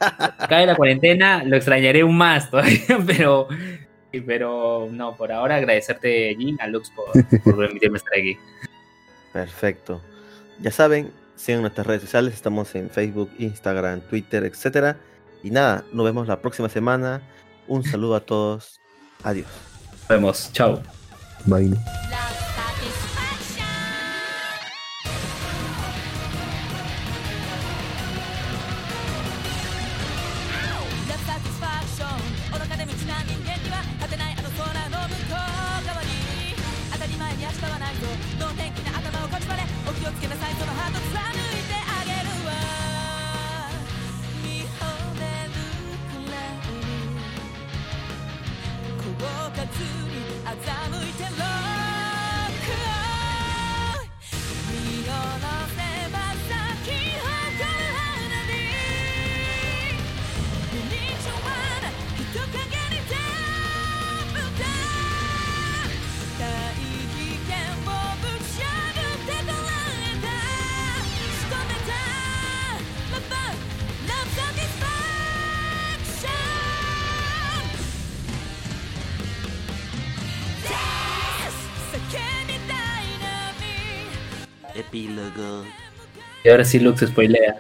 [0.49, 3.49] Cabe la cuarentena, lo extrañaré aún más todavía, pero,
[4.21, 7.13] pero no, por ahora agradecerte, Jin, a Lux por,
[7.43, 8.37] por permitirme estar aquí.
[9.33, 10.01] Perfecto.
[10.61, 14.97] Ya saben, sigan nuestras redes sociales, estamos en Facebook, Instagram, Twitter, etcétera.
[15.43, 17.23] Y nada, nos vemos la próxima semana.
[17.67, 18.81] Un saludo a todos.
[19.23, 19.49] Adiós.
[19.93, 20.83] Nos vemos, chao.
[21.47, 21.75] Bye.
[84.75, 85.65] Epílogo.
[86.45, 87.59] Y ahora sí Lux spoilea.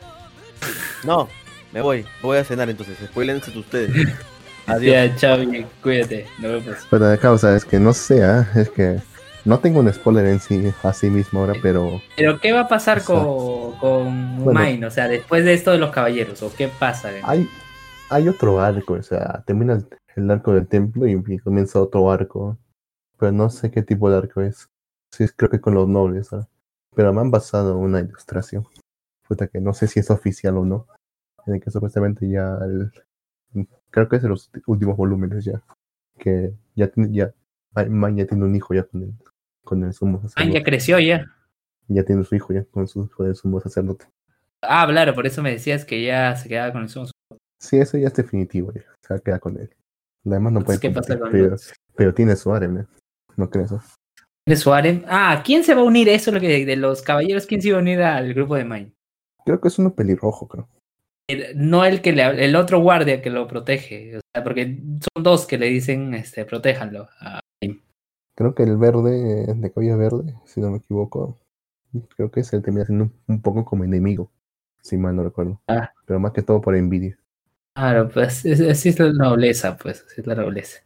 [1.04, 1.28] No,
[1.72, 2.04] me voy.
[2.22, 2.98] Voy a cenar entonces.
[2.98, 3.90] Spoilense ustedes.
[4.66, 4.94] Adiós.
[4.94, 5.38] Ya, chao,
[5.82, 6.26] cuídate.
[6.38, 6.86] Nos vemos.
[6.90, 8.48] Pero de causa es que no sé, ¿ah?
[8.54, 8.98] es que
[9.44, 12.98] no tengo un spoiler en sí así mismo ahora, pero Pero ¿qué va a pasar
[12.98, 14.60] O sea, con, con bueno.
[14.60, 14.86] Mine?
[14.86, 17.10] O sea, después de esto de los caballeros, ¿o qué pasa?
[17.22, 17.48] hay,
[18.08, 19.86] hay otro arco, o sea, termina el,
[20.16, 22.56] el arco del templo y, y comienza otro arco,
[23.18, 24.70] pero no sé qué tipo de arco es.
[25.10, 26.48] Sí, creo que con los nobles, ¿ah?
[26.94, 28.66] Pero me han basado una ilustración,
[29.26, 30.86] puta que no sé si es oficial o no,
[31.46, 32.92] en el que supuestamente ya, el-
[33.90, 35.62] creo que es de los últimos volúmenes ya,
[36.18, 37.32] que ya, tiene- ya,
[37.88, 39.14] Mine ya tiene un hijo ya con el,
[39.64, 40.58] con el sumo Mine sacerdote.
[40.58, 41.26] ya creció ya.
[41.88, 44.06] Ya tiene su hijo ya con su con el sumo sacerdote.
[44.62, 47.06] Ah, claro, por eso me decías que ya se quedaba con el sumo.
[47.60, 48.82] Sí, eso ya es definitivo, ya.
[49.02, 49.74] Se va a quedar con él.
[50.24, 51.56] Además no puede Entonces, ¿qué pasa competir, con pero,
[51.96, 52.86] pero tiene su harem, ¿no?
[53.36, 53.72] ¿No crees?
[53.72, 53.82] no?
[54.46, 55.02] ¿De su harem?
[55.08, 56.08] Ah, ¿quién se va a unir?
[56.08, 58.64] Eso es lo que de los caballeros, ¿quién se iba a unir al grupo de
[58.64, 58.92] Mine?
[59.44, 60.68] Creo que es uno pelirrojo, creo.
[61.28, 64.78] El- no el que le el otro guardia que lo protege, o sea, porque
[65.14, 67.08] son dos que le dicen, este, protéjanlo.
[67.20, 67.80] a Mine.
[68.36, 71.38] Creo que el verde, de cabello verde, si no me equivoco,
[72.14, 74.30] creo que es el termina siendo un, poco como enemigo,
[74.82, 75.62] si mal no recuerdo.
[75.68, 75.90] Ah.
[76.04, 77.18] Pero más que todo por envidia.
[77.74, 80.83] Claro, pues es- así es la nobleza, pues, así es la nobleza.